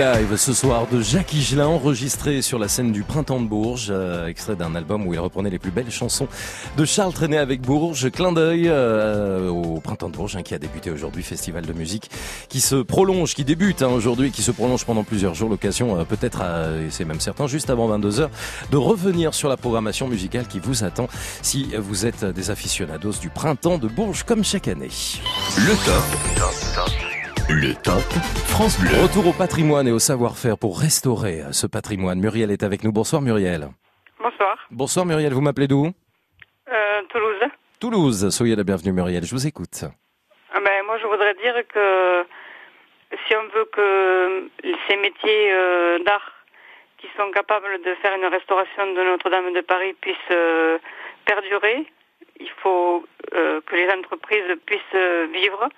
live 0.00 0.34
ce 0.38 0.54
soir 0.54 0.86
de 0.90 1.02
Jacques 1.02 1.34
Higelin, 1.34 1.66
enregistré 1.66 2.40
sur 2.40 2.58
la 2.58 2.68
scène 2.68 2.90
du 2.90 3.02
Printemps 3.02 3.38
de 3.38 3.46
Bourges, 3.46 3.88
euh, 3.90 4.28
extrait 4.28 4.56
d'un 4.56 4.74
album 4.74 5.06
où 5.06 5.12
il 5.12 5.20
reprenait 5.20 5.50
les 5.50 5.58
plus 5.58 5.70
belles 5.70 5.90
chansons 5.90 6.26
de 6.78 6.86
Charles 6.86 7.12
Trenet 7.12 7.36
avec 7.36 7.60
Bourges. 7.60 8.10
Clin 8.10 8.32
d'œil 8.32 8.64
euh, 8.68 9.50
au 9.50 9.78
Printemps 9.80 10.08
de 10.08 10.16
Bourges 10.16 10.36
hein, 10.36 10.42
qui 10.42 10.54
a 10.54 10.58
débuté 10.58 10.90
aujourd'hui, 10.90 11.22
festival 11.22 11.66
de 11.66 11.74
musique 11.74 12.10
qui 12.48 12.62
se 12.62 12.76
prolonge, 12.76 13.34
qui 13.34 13.44
débute 13.44 13.82
hein, 13.82 13.88
aujourd'hui, 13.88 14.30
qui 14.30 14.40
se 14.40 14.52
prolonge 14.52 14.86
pendant 14.86 15.04
plusieurs 15.04 15.34
jours. 15.34 15.50
L'occasion 15.50 15.98
euh, 15.98 16.04
peut-être, 16.04 16.40
et 16.40 16.90
c'est 16.90 17.04
même 17.04 17.20
certain, 17.20 17.46
juste 17.46 17.68
avant 17.68 17.86
22h, 17.98 18.30
de 18.70 18.76
revenir 18.78 19.34
sur 19.34 19.50
la 19.50 19.58
programmation 19.58 20.08
musicale 20.08 20.46
qui 20.46 20.60
vous 20.60 20.82
attend 20.82 21.08
si 21.42 21.74
vous 21.78 22.06
êtes 22.06 22.24
des 22.24 22.50
aficionados 22.50 23.18
du 23.20 23.28
Printemps 23.28 23.76
de 23.76 23.88
Bourges 23.88 24.22
comme 24.22 24.44
chaque 24.44 24.68
année. 24.68 24.88
Le 25.58 25.74
top. 25.84 26.69
Le 27.52 27.74
top 27.82 28.06
France 28.46 28.78
Bleu. 28.78 28.94
Retour 29.02 29.26
au 29.26 29.32
patrimoine 29.32 29.88
et 29.88 29.90
au 29.90 29.98
savoir-faire 29.98 30.56
pour 30.56 30.78
restaurer 30.78 31.42
ce 31.50 31.66
patrimoine. 31.66 32.20
Muriel 32.20 32.52
est 32.52 32.62
avec 32.62 32.84
nous. 32.84 32.92
Bonsoir 32.92 33.20
Muriel. 33.22 33.66
Bonsoir. 34.22 34.56
Bonsoir 34.70 35.04
Muriel, 35.04 35.32
vous 35.32 35.40
m'appelez 35.40 35.66
d'où? 35.66 35.90
Euh, 36.70 37.02
Toulouse. 37.08 37.42
Toulouse. 37.80 38.30
Soyez 38.30 38.54
la 38.54 38.62
bienvenue 38.62 38.92
Muriel, 38.92 39.24
je 39.24 39.32
vous 39.32 39.48
écoute. 39.48 39.82
Ah 40.54 40.60
ben, 40.64 40.86
moi, 40.86 40.96
je 40.98 41.06
voudrais 41.08 41.34
dire 41.42 41.56
que 41.74 42.24
si 43.26 43.34
on 43.34 43.42
veut 43.52 43.68
que 43.72 44.48
ces 44.86 44.96
métiers 44.98 45.50
euh, 45.50 45.98
d'art 46.06 46.30
qui 46.98 47.08
sont 47.16 47.32
capables 47.32 47.82
de 47.84 47.94
faire 47.96 48.14
une 48.14 48.26
restauration 48.26 48.86
de 48.94 49.02
Notre-Dame 49.02 49.52
de 49.54 49.60
Paris 49.62 49.96
puissent 50.00 50.16
euh, 50.30 50.78
perdurer, 51.26 51.84
il 52.38 52.50
faut 52.62 53.04
euh, 53.34 53.60
que 53.66 53.74
les 53.74 53.90
entreprises 53.90 54.54
puissent 54.66 54.80
euh, 54.94 55.26
vivre 55.32 55.68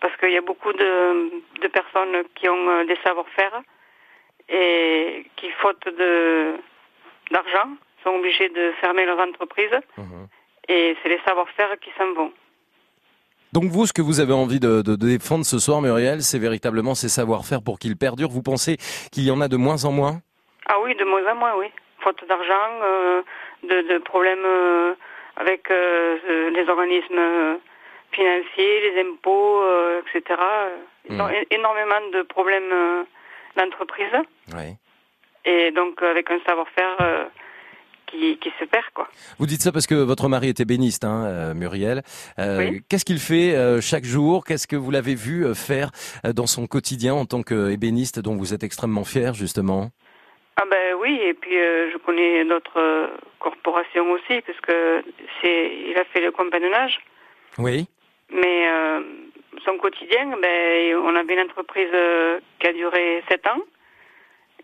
parce 0.00 0.16
qu'il 0.16 0.30
y 0.30 0.36
a 0.36 0.42
beaucoup 0.42 0.72
de, 0.72 1.30
de 1.60 1.68
personnes 1.68 2.24
qui 2.34 2.48
ont 2.48 2.68
euh, 2.68 2.84
des 2.84 2.96
savoir-faire 3.04 3.62
et 4.48 5.26
qui, 5.36 5.50
faute 5.62 5.84
de 5.86 6.54
d'argent, 7.30 7.68
sont 8.02 8.10
obligées 8.10 8.48
de 8.48 8.72
fermer 8.80 9.04
leurs 9.04 9.18
entreprises 9.18 9.78
et 10.68 10.96
c'est 11.02 11.08
les 11.10 11.20
savoir-faire 11.26 11.78
qui 11.80 11.90
s'en 11.98 12.12
vont. 12.14 12.32
Donc 13.52 13.64
vous, 13.64 13.86
ce 13.86 13.92
que 13.92 14.02
vous 14.02 14.20
avez 14.20 14.32
envie 14.32 14.60
de, 14.60 14.82
de 14.82 14.94
défendre 14.94 15.44
ce 15.44 15.58
soir 15.58 15.80
Muriel, 15.80 16.22
c'est 16.22 16.38
véritablement 16.38 16.94
ces 16.94 17.08
savoir-faire 17.08 17.62
pour 17.62 17.78
qu'ils 17.78 17.96
perdurent. 17.96 18.30
Vous 18.30 18.42
pensez 18.42 18.76
qu'il 19.12 19.24
y 19.24 19.30
en 19.30 19.40
a 19.40 19.48
de 19.48 19.56
moins 19.56 19.84
en 19.84 19.92
moins? 19.92 20.20
Ah 20.66 20.76
oui, 20.82 20.94
de 20.94 21.04
moins 21.04 21.26
en 21.30 21.34
moins, 21.34 21.54
oui. 21.58 21.66
Faute 22.00 22.22
d'argent, 22.28 22.68
euh, 22.82 23.22
de, 23.64 23.94
de 23.94 23.98
problèmes 23.98 24.44
euh, 24.44 24.94
avec 25.36 25.70
euh, 25.70 26.50
les 26.50 26.68
organismes 26.68 27.58
financiers, 28.12 28.90
les 28.90 29.00
impôts, 29.02 29.62
euh, 29.62 30.00
etc. 30.00 30.40
Ils 31.08 31.20
ont 31.20 31.28
énormément 31.50 32.00
de 32.12 32.22
problèmes 32.22 32.72
euh, 32.72 33.02
d'entreprise. 33.56 34.12
Oui. 34.54 34.76
Et 35.44 35.70
donc 35.70 36.02
avec 36.02 36.30
un 36.30 36.38
savoir-faire 36.46 36.96
euh, 37.00 37.24
qui, 38.06 38.38
qui 38.38 38.52
se 38.58 38.64
perd, 38.64 38.84
quoi. 38.94 39.08
Vous 39.38 39.46
dites 39.46 39.62
ça 39.62 39.72
parce 39.72 39.86
que 39.86 39.94
votre 39.94 40.28
mari 40.28 40.48
est 40.48 40.60
ébéniste, 40.60 41.04
hein, 41.04 41.24
euh, 41.26 41.54
Muriel. 41.54 42.02
Euh, 42.38 42.72
Qu'est-ce 42.88 43.04
qu'il 43.04 43.18
fait 43.18 43.80
chaque 43.80 44.04
jour? 44.04 44.44
Qu'est-ce 44.44 44.66
que 44.66 44.76
vous 44.76 44.90
l'avez 44.90 45.14
vu 45.14 45.54
faire 45.54 45.90
dans 46.34 46.46
son 46.46 46.66
quotidien 46.66 47.14
en 47.14 47.24
tant 47.24 47.42
qu'ébéniste 47.42 48.18
dont 48.20 48.36
vous 48.36 48.52
êtes 48.54 48.64
extrêmement 48.64 49.04
fier 49.04 49.34
justement? 49.34 49.90
Ah 50.60 50.64
ben 50.68 50.94
oui, 51.00 51.20
et 51.22 51.34
puis 51.34 51.52
je 51.54 51.96
connais 51.98 52.44
d'autres 52.44 53.10
corporations 53.38 54.10
aussi, 54.10 54.40
parce 54.44 54.60
que 54.60 55.04
c'est, 55.40 55.72
il 55.88 55.96
a 55.96 56.04
fait 56.06 56.20
le 56.20 56.32
compagnonnage. 56.32 56.98
Oui. 57.58 57.86
Mais 58.30 58.68
euh, 58.68 59.00
son 59.64 59.76
quotidien, 59.78 60.26
ben, 60.40 60.96
on 60.96 61.14
avait 61.16 61.34
une 61.34 61.40
entreprise 61.48 61.88
euh, 61.92 62.40
qui 62.60 62.66
a 62.66 62.72
duré 62.72 63.22
sept 63.28 63.46
ans. 63.46 63.60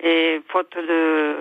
Et 0.02 0.40
faute 0.48 0.76
de, 0.76 1.36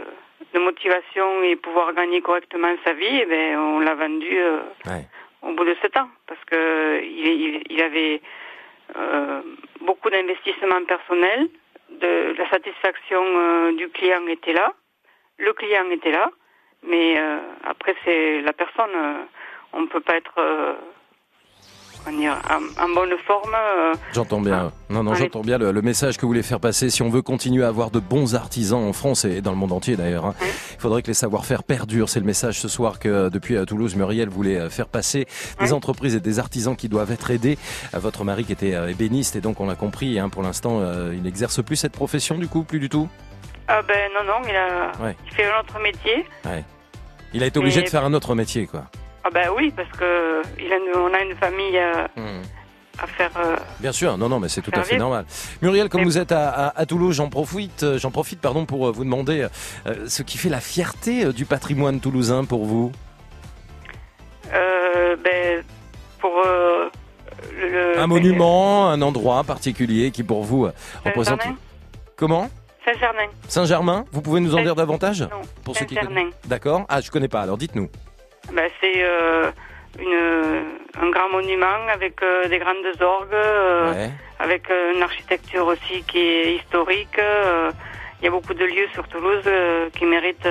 de 0.54 0.60
motivation 0.60 1.44
et 1.44 1.56
pouvoir 1.56 1.94
gagner 1.94 2.22
correctement 2.22 2.74
sa 2.86 2.94
vie, 2.94 3.20
eh 3.22 3.26
ben, 3.26 3.58
on 3.58 3.80
l'a 3.80 3.96
vendu 3.96 4.38
euh, 4.38 4.60
au 5.42 5.54
bout 5.54 5.66
de 5.66 5.76
sept 5.82 5.98
ans. 5.98 6.10
Parce 6.28 6.44
que 6.46 7.02
il, 7.04 7.28
il- 7.28 7.64
il 7.70 7.82
avait 7.82 8.22
euh, 8.96 9.42
beaucoup 9.82 10.10
d'investissements 10.10 10.84
personnels, 10.86 11.50
de 11.90 12.36
la 12.38 12.50
satisfaction 12.50 13.22
euh, 13.24 13.72
du 13.74 13.90
client 13.90 14.26
était 14.28 14.54
là, 14.54 14.74
le 15.38 15.54
client 15.54 15.90
était 15.92 16.12
là, 16.12 16.30
mais 16.84 17.16
euh, 17.20 17.38
après 17.66 17.96
c'est 18.04 18.42
la 18.42 18.54
personne, 18.54 18.92
euh, 18.96 19.24
on 19.74 19.82
ne 19.82 19.88
peut 19.88 20.00
pas 20.02 20.16
être 20.16 20.34
euh, 20.38 20.74
dire, 22.12 22.38
en, 22.50 22.84
en 22.84 22.90
bonne 22.94 23.12
forme. 23.26 23.54
euh, 23.56 23.94
J'entends 24.14 24.42
bien. 24.42 24.72
Non, 24.90 25.04
non, 25.04 25.16
j'entends 25.16 25.42
bien 25.42 25.58
le, 25.58 25.72
le 25.72 25.82
message 25.82 26.18
que 26.18 26.22
vous 26.22 26.28
voulez 26.28 26.44
faire 26.44 26.60
passer. 26.60 26.90
Si 26.90 27.02
on 27.02 27.10
veut 27.10 27.22
continuer 27.22 27.64
à 27.64 27.68
avoir 27.70 27.90
de 27.92 28.00
bons 28.00 28.36
artisans 28.36 28.84
en 28.84 28.94
France 28.94 29.26
et 29.26 29.42
dans 29.42 29.52
le 29.52 29.58
monde 29.58 29.72
entier 29.72 29.96
d'ailleurs, 29.96 30.26
hein, 30.26 30.36
il 30.42 30.80
faudrait 30.80 31.02
que 31.02 31.08
les 31.08 31.14
savoir-faire 31.14 31.64
perdurent. 31.64 32.10
C'est 32.10 32.20
le 32.20 32.26
message 32.26 32.60
ce 32.60 32.68
soir 32.68 33.00
que 33.00 33.08
euh, 33.10 33.30
depuis 33.30 33.56
euh, 33.56 33.66
Toulouse, 33.66 33.96
Muriel 33.96 34.30
voulait 34.30 34.70
faire 34.70 34.88
passer. 34.88 35.28
Des 35.60 35.74
entreprises 35.74 36.16
et 36.16 36.20
des 36.20 36.40
artisans 36.40 36.76
qui 36.76 36.90
doivent 36.90 37.12
être 37.12 37.32
aidés. 37.32 37.58
Votre 37.94 38.24
mari 38.24 38.44
qui 38.46 38.52
était 38.54 38.72
ébéniste 38.92 39.36
et 39.36 39.42
donc 39.42 39.60
on 39.60 39.68
l'a 39.68 39.76
compris, 39.76 40.20
hein, 40.20 40.30
pour 40.30 40.44
l'instant, 40.44 40.80
euh, 40.82 41.14
il 41.16 41.24
n'exerce 41.24 41.64
plus 41.64 41.76
cette 41.76 41.94
profession 41.94 42.38
du 42.38 42.48
coup, 42.48 42.64
plus 42.64 42.80
du 42.80 42.90
tout? 42.90 43.08
Ah 43.68 43.82
ben 43.88 44.10
non, 44.14 44.24
non, 44.26 44.48
il, 44.48 44.56
a, 44.56 44.92
Ouais. 45.04 45.16
il 45.26 45.34
fait 45.34 45.46
un 45.46 45.60
autre 45.62 45.80
métier. 45.82 46.26
Ouais. 46.46 46.64
Il 47.34 47.42
a 47.44 47.46
été 47.46 47.58
obligé 47.60 47.80
Mais- 47.80 47.86
de 47.86 47.90
faire 47.90 48.04
un 48.04 48.14
autre 48.14 48.36
métier, 48.36 48.68
quoi. 48.68 48.84
Ah 49.24 49.30
ben 49.34 49.50
oui, 49.56 49.72
parce 49.76 49.90
que 49.98 50.42
il 50.60 50.72
a 50.72 50.78
une- 50.78 50.96
on 50.96 51.14
a 51.14 51.22
une 51.22 51.36
famille 51.38 51.78
à, 51.78 52.10
Hmm. 52.18 52.42
à 53.02 53.08
faire. 53.08 53.32
euh, 53.38 53.56
Bien 53.80 53.92
sûr, 53.94 54.18
non, 54.18 54.28
non, 54.30 54.40
mais 54.40 54.50
c'est 54.50 54.62
tout 54.62 54.72
à 54.74 54.82
fait 54.84 54.92
vivre. 54.96 55.00
normal. 55.00 55.26
Muriel, 55.62 55.88
comme 55.90 56.04
vous 56.04 56.18
êtes 56.18 56.32
à, 56.34 56.50
à- 56.50 56.80
à 56.80 56.86
Toulouse, 56.86 57.16
j'en 57.16 57.30
profite, 57.30 57.84
euh, 57.84 57.98
j'en 57.98 58.12
profite, 58.12 58.42
pardon, 58.42 58.66
pour 58.66 58.88
euh, 58.88 58.92
vous 58.92 59.04
demander 59.06 59.48
euh, 59.88 60.08
ce 60.08 60.24
qui 60.24 60.38
fait 60.38 60.50
la 60.50 60.60
fierté 60.60 61.26
euh, 61.26 61.32
du 61.32 61.46
patrimoine 61.46 62.00
toulousain 62.02 62.44
pour 62.44 62.66
vous. 62.66 62.92
euh, 64.54 65.16
ben, 65.24 65.64
pour 66.20 66.32
euh, 66.46 66.90
le, 67.60 68.00
Un 68.00 68.08
monument, 68.08 68.90
un 68.90 69.02
endroit 69.02 69.44
particulier 69.44 70.12
qui 70.12 70.24
pour 70.24 70.44
vous 70.44 70.66
euh, 70.66 70.74
représente. 71.06 71.42
Comment? 72.16 72.50
Saint-Germain. 72.86 73.28
Saint-Germain? 73.48 74.06
Vous 74.12 74.22
pouvez 74.22 74.42
nous 74.42 74.54
en 74.56 74.62
dire 74.62 74.76
davantage? 74.76 75.22
Non, 75.22 75.42
Pour 75.64 75.78
ceux 75.78 75.86
qui. 75.86 75.98
D'accord. 76.46 76.84
Ah, 76.90 77.00
je 77.00 77.10
connais 77.10 77.30
pas. 77.30 77.42
Alors 77.42 77.58
dites-nous. 77.58 77.90
Ben, 78.52 78.70
c'est 78.82 79.04
euh, 79.04 79.52
une, 80.00 80.66
un 81.02 81.10
grand 81.10 81.30
monument 81.30 81.88
avec 81.92 82.22
euh, 82.22 82.48
des 82.48 82.60
grandes 82.60 82.86
orgues, 83.02 83.34
euh, 83.34 83.92
Ouais. 83.94 84.10
avec 84.40 84.70
une 84.70 85.02
architecture 85.02 85.66
aussi 85.68 86.04
qui 86.04 86.20
est 86.20 86.56
historique. 86.56 87.18
euh, 87.20 87.72
Il 88.22 88.26
y 88.26 88.28
a 88.28 88.32
beaucoup 88.32 88.54
de 88.54 88.66
lieux 88.66 88.88
sur 88.94 89.08
Toulouse 89.08 89.44
euh, 89.48 89.90
qui 89.98 90.06
méritent 90.06 90.48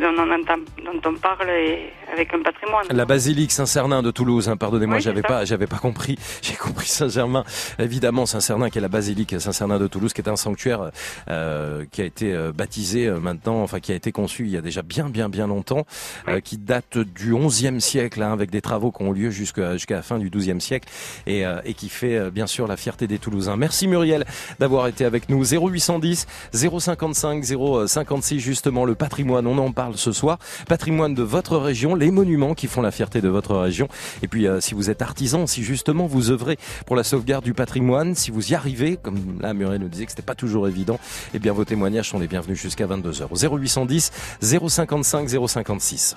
dont, 0.00 0.14
on 0.18 0.30
entend, 0.30 0.58
dont 0.84 1.00
on 1.10 1.14
parle 1.14 1.48
et 1.50 1.92
avec 2.12 2.32
un 2.34 2.42
patrimoine. 2.42 2.86
La 2.90 3.04
basilique 3.04 3.52
Saint-Cernin 3.52 4.02
de 4.02 4.10
Toulouse, 4.10 4.48
hein, 4.48 4.56
pardonnez-moi, 4.56 4.96
Oui, 4.96 5.02
j'avais 5.02 5.22
pas, 5.22 5.44
j'avais 5.44 5.66
pas 5.66 5.78
compris. 5.78 6.18
J'ai 6.42 6.54
compris 6.54 6.88
Saint-Germain. 6.88 7.44
Évidemment, 7.78 8.26
Saint-Cernin 8.26 8.70
qui 8.70 8.78
est 8.78 8.82
la 8.82 8.88
basilique 8.88 9.40
Saint-Cernin 9.40 9.78
de 9.78 9.86
Toulouse, 9.86 10.12
qui 10.12 10.20
est 10.20 10.28
un 10.28 10.36
sanctuaire 10.36 10.90
euh, 11.28 11.84
qui 11.90 12.02
a 12.02 12.04
été 12.04 12.32
euh, 12.32 12.52
baptisé 12.52 13.06
euh, 13.06 13.18
maintenant, 13.18 13.62
enfin 13.62 13.80
qui 13.80 13.92
a 13.92 13.94
été 13.94 14.12
conçu 14.12 14.44
il 14.44 14.50
y 14.50 14.56
a 14.56 14.60
déjà 14.60 14.82
bien, 14.82 15.08
bien, 15.08 15.28
bien 15.28 15.46
longtemps, 15.46 15.86
euh, 16.28 16.40
qui 16.40 16.58
date 16.58 16.98
du 16.98 17.34
XIe 17.34 17.80
siècle, 17.80 18.22
hein, 18.22 18.32
avec 18.32 18.50
des 18.50 18.60
travaux 18.60 18.90
qui 18.92 19.02
ont 19.02 19.12
lieu 19.12 19.30
jusqu'à 19.30 19.74
jusqu'à 19.74 19.96
la 19.96 20.02
fin 20.02 20.18
du 20.18 20.30
XIIe 20.30 20.60
siècle, 20.60 20.88
et, 21.26 21.44
euh, 21.44 21.60
et 21.64 21.74
qui 21.74 21.88
fait 21.88 22.16
euh, 22.16 22.30
bien 22.30 22.46
sûr 22.46 22.66
la 22.66 22.76
fierté 22.76 23.06
des 23.06 23.18
Toulousains. 23.18 23.56
Merci 23.56 23.88
Muriel 23.88 24.24
d'avoir 24.58 24.86
été 24.86 25.04
avec 25.04 25.28
nous. 25.28 25.44
0810 25.44 26.26
055 26.52 27.44
056 27.86 28.38
justement 28.40 28.84
le 28.84 28.94
patrimoine. 28.94 29.46
On 29.46 29.58
en 29.58 29.72
parle 29.72 29.96
ce 29.96 30.12
soir. 30.12 30.38
Patrimoine 30.68 31.14
de 31.14 31.22
votre 31.22 31.56
région, 31.56 31.94
les 31.94 32.05
monuments 32.10 32.54
qui 32.54 32.66
font 32.66 32.82
la 32.82 32.90
fierté 32.90 33.20
de 33.20 33.28
votre 33.28 33.56
région. 33.56 33.88
Et 34.22 34.28
puis 34.28 34.46
euh, 34.46 34.60
si 34.60 34.74
vous 34.74 34.90
êtes 34.90 35.02
artisan, 35.02 35.46
si 35.46 35.62
justement 35.62 36.06
vous 36.06 36.30
œuvrez 36.30 36.58
pour 36.86 36.96
la 36.96 37.04
sauvegarde 37.04 37.44
du 37.44 37.54
patrimoine, 37.54 38.14
si 38.14 38.30
vous 38.30 38.52
y 38.52 38.54
arrivez, 38.54 38.96
comme 38.96 39.38
là 39.40 39.54
Muriel 39.54 39.80
nous 39.80 39.88
disait 39.88 40.06
que 40.06 40.12
c'était 40.12 40.22
pas 40.22 40.34
toujours 40.34 40.68
évident, 40.68 40.98
eh 41.34 41.38
bien 41.38 41.52
vos 41.52 41.64
témoignages 41.64 42.10
sont 42.10 42.18
les 42.18 42.28
bienvenus 42.28 42.60
jusqu'à 42.60 42.86
22h. 42.86 43.28
0810 43.32 44.12
055 44.40 45.28
056. 45.48 46.16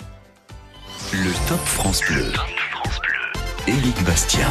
Le 1.14 1.48
Top 1.48 1.60
France 1.60 2.02
Bleu. 2.08 2.32
Éric 3.68 4.04
Bastien. 4.04 4.48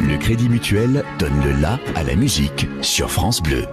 Le 0.00 0.16
Crédit 0.16 0.48
Mutuel 0.48 1.04
donne 1.18 1.44
le 1.44 1.52
la 1.60 1.78
à 1.94 2.02
la 2.02 2.16
musique 2.16 2.66
sur 2.80 3.10
France 3.10 3.42
Bleu. 3.42 3.66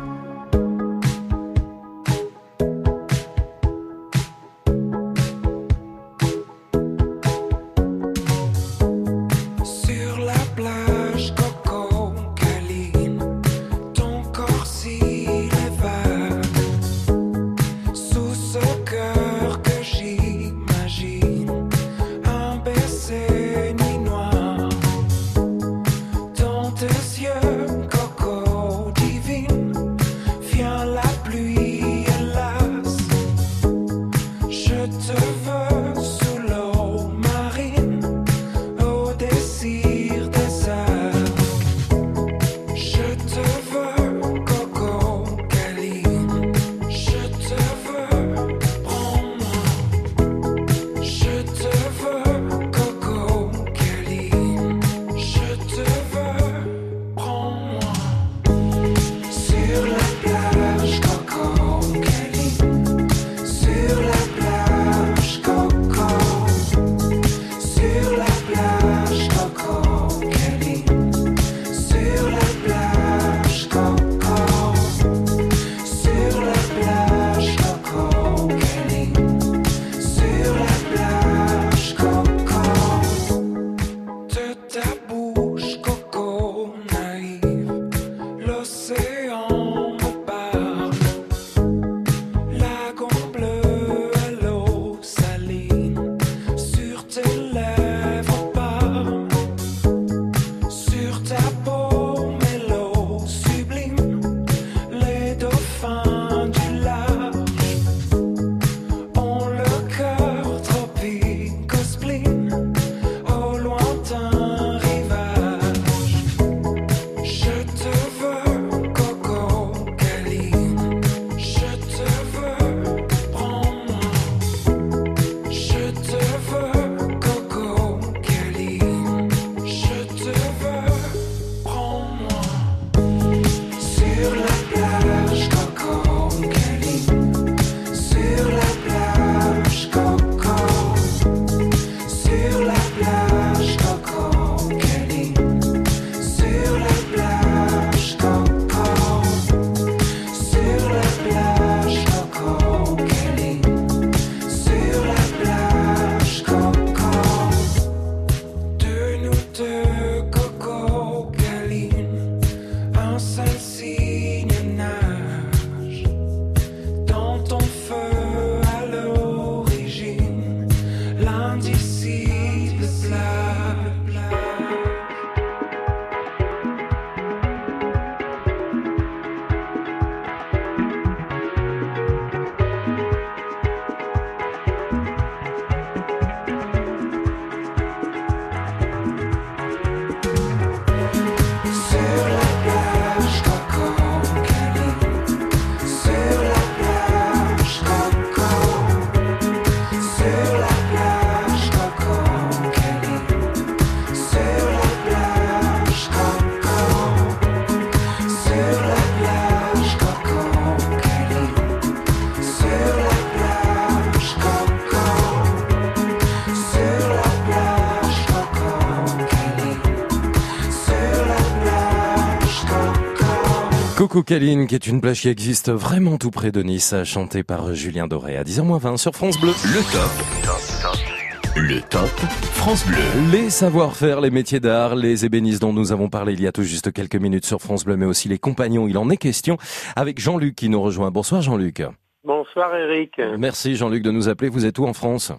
Coco 224.18 224.34
Caline, 224.34 224.66
qui 224.66 224.74
est 224.74 224.88
une 224.88 225.00
plage 225.00 225.22
qui 225.22 225.30
existe 225.30 225.70
vraiment 225.70 226.18
tout 226.18 226.32
près 226.32 226.52
de 226.52 226.64
Nice, 226.64 226.96
chantée 227.04 227.44
par 227.44 227.76
Julien 227.76 228.08
Doré 228.08 228.36
à 228.36 228.44
10h20 228.44 228.98
sur 228.98 229.14
France 229.14 229.40
Bleu. 229.40 229.52
Le 229.52 229.84
top 229.94 231.56
Le 231.56 231.82
top 231.82 232.10
France 232.54 232.84
Bleu. 232.88 232.98
Les 233.32 233.52
savoir-faire, 233.52 234.20
les 234.20 234.32
métiers 234.32 234.60
d'art, 234.60 234.96
les 234.96 235.24
ébénistes 235.24 235.62
dont 235.62 235.72
nous 235.72 235.92
avons 235.92 236.10
parlé 236.10 236.34
il 236.34 236.42
y 236.42 236.48
a 236.48 236.52
tout 236.52 236.64
juste 236.64 236.92
quelques 236.92 237.18
minutes 237.18 237.46
sur 237.46 237.62
France 237.62 237.86
Bleu, 237.86 237.96
mais 237.96 238.08
aussi 238.08 238.28
les 238.28 238.40
compagnons. 238.40 238.88
Il 238.88 238.98
en 238.98 239.08
est 239.12 239.18
question 239.18 239.58
avec 239.96 240.20
Jean-Luc 240.20 240.56
qui 240.56 240.70
nous 240.70 240.82
rejoint. 240.82 241.12
Bonsoir 241.12 241.44
Jean-Luc. 241.44 241.84
Bonsoir 242.24 242.76
Eric, 242.76 243.22
Merci 243.38 243.76
Jean-Luc 243.76 244.02
de 244.02 244.10
nous 244.10 244.30
appeler. 244.30 244.50
Vous 244.50 244.66
êtes 244.66 244.80
où 244.80 244.88
en 244.88 244.94
France? 244.94 245.32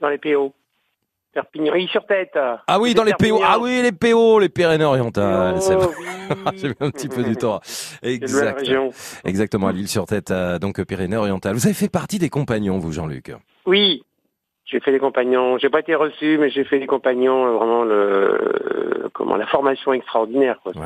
Dans 0.00 0.08
les 0.08 0.16
PO. 0.16 0.54
Perpignan, 1.32 1.74
sur 1.88 2.04
tête. 2.06 2.36
Ah 2.66 2.80
oui, 2.80 2.92
dans 2.94 3.04
les 3.04 3.12
PO. 3.12 3.40
Ah 3.44 3.58
oui, 3.60 3.80
les 3.82 3.92
PO, 3.92 4.40
les 4.40 4.48
Pyrénées-Orientales. 4.48 5.60
c'est 5.60 5.74
vrai. 5.74 5.88
J'ai 6.56 6.68
mis 6.68 6.74
un 6.80 6.90
petit 6.90 7.08
peu 7.08 7.22
du 7.22 7.36
temps. 7.36 7.60
Exact. 8.02 8.58
région. 8.60 8.90
Exactement, 9.24 9.68
à 9.68 9.72
l'île 9.72 9.88
sur 9.88 10.06
tête, 10.06 10.30
euh, 10.32 10.58
donc 10.58 10.82
Pyrénées-Orientales. 10.82 11.54
Vous 11.54 11.66
avez 11.66 11.74
fait 11.74 11.88
partie 11.88 12.18
des 12.18 12.28
compagnons, 12.30 12.78
vous, 12.78 12.92
Jean-Luc? 12.92 13.32
Oui, 13.66 14.02
j'ai 14.64 14.80
fait 14.80 14.90
les 14.92 14.98
compagnons. 14.98 15.56
J'ai 15.58 15.70
pas 15.70 15.80
été 15.80 15.94
reçu, 15.94 16.36
mais 16.38 16.50
j'ai 16.50 16.64
fait 16.64 16.78
les 16.78 16.86
compagnons. 16.86 17.46
euh, 17.46 17.52
Vraiment 17.52 17.84
le, 17.84 17.94
euh, 17.94 19.08
comment 19.12 19.36
la 19.36 19.46
formation 19.46 19.92
extraordinaire. 19.92 20.58
Quoi. 20.62 20.72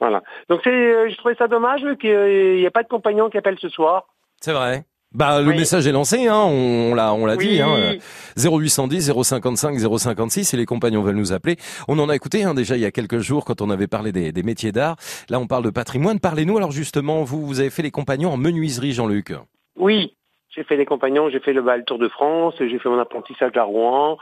Voilà. 0.00 0.22
Donc 0.48 0.62
c'est, 0.64 0.70
euh, 0.70 1.08
j'ai 1.10 1.16
trouvé 1.16 1.34
ça 1.34 1.46
dommage 1.46 1.82
qu'il 2.00 2.08
n'y 2.56 2.64
ait 2.64 2.70
pas 2.70 2.82
de 2.82 2.88
compagnons 2.88 3.28
qui 3.28 3.36
appellent 3.36 3.58
ce 3.60 3.68
soir. 3.68 4.06
C'est 4.40 4.54
vrai. 4.54 4.84
Bah, 5.12 5.40
le 5.40 5.52
message 5.52 5.88
est 5.88 5.92
lancé, 5.92 6.28
hein, 6.28 6.36
on, 6.46 6.92
on 6.92 6.94
l'a, 6.94 7.12
on 7.14 7.26
l'a 7.26 7.34
Oui. 7.34 7.48
dit, 7.48 7.60
hein, 7.60 7.74
euh, 7.76 7.96
0810 8.36 9.12
055 9.24 9.76
056 9.98 10.54
et 10.54 10.56
les 10.56 10.66
compagnons 10.66 11.02
veulent 11.02 11.16
nous 11.16 11.32
appeler. 11.32 11.56
On 11.88 11.98
en 11.98 12.08
a 12.08 12.14
écouté, 12.14 12.44
hein, 12.44 12.54
déjà 12.54 12.76
il 12.76 12.80
y 12.82 12.84
a 12.84 12.92
quelques 12.92 13.18
jours 13.18 13.44
quand 13.44 13.60
on 13.60 13.70
avait 13.70 13.88
parlé 13.88 14.12
des, 14.12 14.30
des 14.30 14.42
métiers 14.44 14.70
d'art. 14.70 14.94
Là, 15.28 15.40
on 15.40 15.48
parle 15.48 15.64
de 15.64 15.70
patrimoine. 15.70 16.20
Parlez-nous 16.20 16.56
alors 16.56 16.70
justement, 16.70 17.24
vous, 17.24 17.44
vous 17.44 17.58
avez 17.58 17.70
fait 17.70 17.82
les 17.82 17.90
compagnons 17.90 18.30
en 18.32 18.36
menuiserie, 18.36 18.92
Jean-Luc. 18.92 19.32
Oui, 19.76 20.14
j'ai 20.54 20.62
fait 20.62 20.76
les 20.76 20.86
compagnons, 20.86 21.28
j'ai 21.28 21.40
fait 21.40 21.52
le, 21.54 21.62
bah, 21.62 21.76
le 21.76 21.82
Tour 21.84 21.98
de 21.98 22.08
France, 22.08 22.54
j'ai 22.60 22.78
fait 22.78 22.88
mon 22.88 23.00
apprentissage 23.00 23.56
à 23.56 23.64
Rouen. 23.64 24.16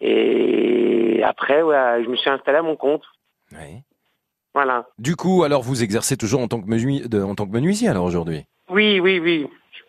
Et 0.00 1.20
après, 1.22 1.60
ouais, 1.62 2.02
je 2.02 2.08
me 2.08 2.16
suis 2.16 2.30
installé 2.30 2.58
à 2.58 2.62
mon 2.62 2.76
compte. 2.76 3.02
Voilà. 4.54 4.86
Du 4.98 5.16
coup, 5.16 5.42
alors 5.44 5.62
vous 5.62 5.82
exercez 5.82 6.16
toujours 6.16 6.40
en 6.40 6.48
tant 6.48 6.60
que, 6.60 6.66
menui- 6.66 7.06
de- 7.08 7.22
en 7.22 7.34
tant 7.34 7.46
que 7.46 7.52
menuisier 7.52 7.88
alors 7.88 8.04
aujourd'hui? 8.04 8.44
Oui, 8.70 9.00
oui, 9.00 9.18
oui. 9.18 9.46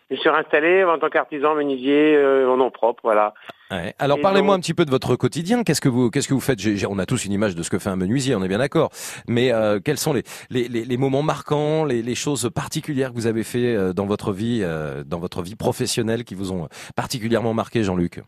Je 0.08 0.14
me 0.14 0.20
suis 0.20 0.28
installé 0.28 0.84
en 0.84 0.98
tant 0.98 1.08
qu'artisan 1.08 1.56
menuisier 1.56 2.14
euh, 2.16 2.48
en 2.48 2.56
nom 2.56 2.70
propre, 2.70 3.00
voilà. 3.02 3.34
Ouais. 3.72 3.92
Alors 3.98 4.20
parlez-moi 4.20 4.54
donc- 4.54 4.58
un 4.58 4.60
petit 4.60 4.74
peu 4.74 4.84
de 4.84 4.90
votre 4.90 5.16
quotidien. 5.16 5.64
Qu'est-ce 5.64 5.80
que 5.80 5.88
vous, 5.88 6.10
qu'est-ce 6.10 6.28
que 6.28 6.34
vous 6.34 6.40
faites? 6.40 6.60
J'ai- 6.60 6.76
j'ai- 6.76 6.86
On 6.86 7.00
a 7.00 7.06
tous 7.06 7.24
une 7.24 7.32
image 7.32 7.56
de 7.56 7.62
ce 7.64 7.70
que 7.70 7.80
fait 7.80 7.90
un 7.90 7.96
menuisier, 7.96 8.36
on 8.36 8.42
est 8.44 8.48
bien 8.48 8.58
d'accord. 8.58 8.90
Mais 9.26 9.52
euh, 9.52 9.80
quels 9.84 9.98
sont 9.98 10.12
les, 10.12 10.22
les, 10.50 10.68
les, 10.68 10.84
les 10.84 10.96
moments 10.96 11.22
marquants, 11.22 11.84
les, 11.84 12.02
les 12.02 12.14
choses 12.14 12.48
particulières 12.54 13.10
que 13.10 13.16
vous 13.16 13.26
avez 13.26 13.42
fait 13.42 13.74
euh, 13.74 13.92
dans 13.92 14.06
votre 14.06 14.32
vie, 14.32 14.60
euh, 14.62 15.02
dans 15.04 15.18
votre 15.18 15.42
vie 15.42 15.56
professionnelle, 15.56 16.22
qui 16.22 16.36
vous 16.36 16.52
ont 16.52 16.68
particulièrement 16.94 17.54
marqué, 17.54 17.82
Jean-Luc? 17.82 18.20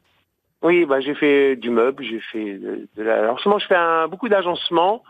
Oui, 0.63 0.85
bah, 0.85 0.99
j'ai 0.99 1.15
fait 1.15 1.55
du 1.55 1.71
meuble, 1.71 2.03
j'ai 2.03 2.19
fait 2.33 2.59
de, 2.59 2.89
de 2.97 3.03
la... 3.05 3.21
Alors, 3.21 3.41
moment, 3.45 3.61
je 3.61 3.67
fais 3.69 3.77
un, 3.77 4.09
beaucoup 4.09 4.29
d'agencement. 4.29 5.05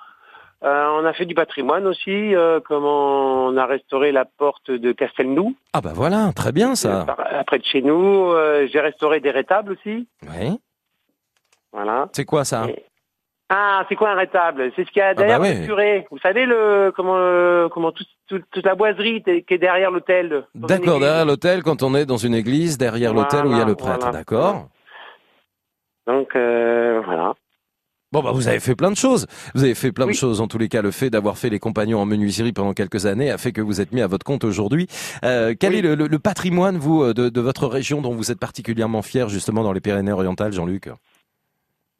Euh, 0.64 0.86
on 1.01 1.05
a 1.05 1.12
fait 1.12 1.24
du 1.24 1.35
patrimoine 1.35 1.86
aussi, 1.86 2.35
euh, 2.35 2.59
comment 2.66 3.47
on 3.47 3.56
a 3.56 3.64
restauré 3.66 4.10
la 4.10 4.24
porte 4.24 4.70
de 4.72 4.90
Castelnou, 4.90 5.55
Ah 5.72 5.80
bah 5.80 5.93
voilà, 5.94 6.32
très 6.35 6.51
bien 6.51 6.74
ça. 6.74 7.05
par- 7.06 7.20
après 7.32 7.59
de 7.60 7.64
chez 7.64 7.80
nous. 7.80 8.32
Euh, 8.32 8.66
j'ai 8.72 8.80
restauré 8.80 9.20
des 9.20 9.30
rétables 9.30 9.72
aussi, 9.72 10.09
Oui. 10.24 10.59
voilà. 11.72 12.09
C'est 12.12 12.24
quoi 12.24 12.44
ça 12.44 12.66
Ah, 13.51 13.85
c'est 13.89 13.94
quoi 13.94 14.10
un 14.10 14.14
rétable? 14.16 14.72
C'est 14.74 14.85
ce 14.85 14.90
qu'il 14.90 14.98
y 14.98 15.02
a 15.02 15.14
derrière 15.14 15.39
bah 15.39 15.47
ouais. 15.47 15.60
le 15.60 15.66
curé. 15.66 16.06
Vous 16.10 16.18
savez 16.18 16.44
le 16.44 16.93
comment 16.94 17.16
euh, 17.16 17.68
comment 17.68 17.93
tout- 17.93 18.05
tout- 18.26 18.43
toute 18.51 18.66
la 18.66 18.74
boiserie 18.74 19.22
qui 19.22 19.55
est 19.55 19.59
derrière 19.59 19.93
l'hôtel? 19.93 20.44
D'accord, 20.56 20.98
derrière 20.98 21.24
l'hôtel, 21.24 21.62
quand 21.62 21.85
on 21.85 21.94
est 21.94 22.05
dans 22.05 22.16
une 22.18 22.35
église, 22.35 22.76
derrière 22.78 23.14
l'hôtel 23.14 23.47
où 23.47 23.52
il 23.52 23.59
y 23.59 23.60
a 23.60 23.64
le 23.64 23.76
prêtre, 23.76 23.98
voilà. 24.01 24.12
d'accord? 24.18 24.66
Donc 26.09 26.35
euh, 26.36 27.01
voilà. 27.05 27.35
Bon 28.10 28.22
bah 28.22 28.30
vous 28.32 28.48
avez 28.48 28.59
fait 28.60 28.74
plein 28.74 28.90
de 28.90 28.97
choses. 28.97 29.26
Vous 29.55 29.64
avez 29.64 29.74
fait 29.74 29.93
plein 29.93 30.06
de 30.06 30.12
choses. 30.12 30.40
En 30.40 30.48
tous 30.48 30.56
les 30.56 30.68
cas, 30.68 30.80
le 30.80 30.90
fait 30.90 31.10
d'avoir 31.10 31.36
fait 31.36 31.51
les 31.51 31.59
compagnons 31.59 31.98
en 32.01 32.06
menuiserie 32.06 32.52
pendant 32.55 32.72
quelques 32.72 33.05
années 33.05 33.30
a 33.30 33.36
fait 33.36 33.52
que 33.52 33.60
vous 33.60 33.82
êtes 33.82 33.93
mis 33.93 34.01
à 34.01 34.06
votre 34.06 34.24
compte 34.24 34.44
aujourd'hui. 34.44 34.86
Euh, 35.24 35.55
quel 35.59 35.74
est 35.74 35.82
le, 35.82 35.94
le- 35.94 36.06
le 36.06 36.18
patrimoine 36.18 36.78
vous 36.78 37.02
euh, 37.02 37.12
de, 37.12 37.28
de 37.28 37.40
votre 37.43 37.66
région 37.66 38.01
dont 38.01 38.14
vous 38.14 38.30
êtes 38.30 38.39
particulièrement 38.39 39.02
fier 39.02 39.28
justement 39.28 39.62
dans 39.62 39.72
les 39.72 39.80
Pyrénées-Orientales, 39.82 40.55
Jean-Luc? 40.55 40.89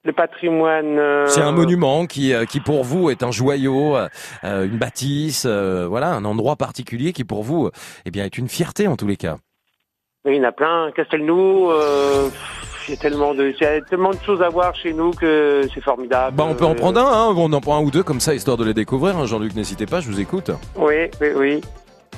Le 0.05 0.13
patrimoine. 0.15 0.99
euh, 0.99 1.27
C'est 1.27 1.43
un 1.43 1.53
monument 1.53 2.07
qui, 2.07 2.33
euh, 2.33 2.47
qui 2.47 2.61
pour 2.61 2.85
vous 2.85 3.11
est 3.11 3.23
un 3.23 3.31
joyau, 3.31 3.95
euh, 3.97 4.09
une 4.45 4.79
bâtisse, 4.79 5.45
euh, 5.47 5.87
voilà, 5.89 6.15
un 6.15 6.25
endroit 6.25 6.57
particulier 6.57 7.13
qui 7.13 7.25
pour 7.25 7.43
vous, 7.43 7.69
eh 8.07 8.11
bien, 8.11 8.25
est 8.25 8.39
une 8.39 8.49
fierté 8.49 8.87
en 8.87 8.97
tous 8.97 9.07
les 9.07 9.17
cas. 9.17 9.37
Oui, 10.25 10.37
il 10.37 10.39
y 10.39 10.41
en 10.41 10.49
a 10.49 10.53
plein. 10.53 10.91
Castelnou, 10.97 11.71
euh, 11.71 12.31
il 12.89 12.95
y 12.95 12.99
a 12.99 13.01
tellement 13.01 13.35
de, 13.35 13.49
il 13.49 13.63
y 13.63 13.65
a 13.67 13.81
tellement 13.83 14.11
de 14.11 14.19
choses 14.25 14.43
à 14.43 14.49
voir 14.49 14.75
chez 14.75 14.93
nous 14.93 15.11
que 15.13 15.63
c'est 15.75 15.81
formidable. 15.83 16.37
Bah, 16.37 16.45
on 16.49 16.55
peut 16.55 16.65
en 16.65 16.73
Euh, 16.73 16.75
prendre 16.75 17.01
un, 17.01 17.31
hein, 17.31 17.35
on 17.37 17.53
en 17.53 17.61
prend 17.61 17.77
un 17.77 17.81
ou 17.83 17.91
deux 17.91 18.03
comme 18.03 18.21
ça 18.21 18.35
histoire 18.35 18.57
de 18.57 18.65
les 18.65 18.75
découvrir. 18.75 19.17
hein. 19.17 19.27
Jean-Luc, 19.27 19.55
n'hésitez 19.55 19.87
pas, 19.87 20.01
je 20.01 20.09
vous 20.09 20.21
écoute. 20.21 20.51
Oui, 20.77 20.95
oui, 21.21 21.29
oui. 21.37 21.61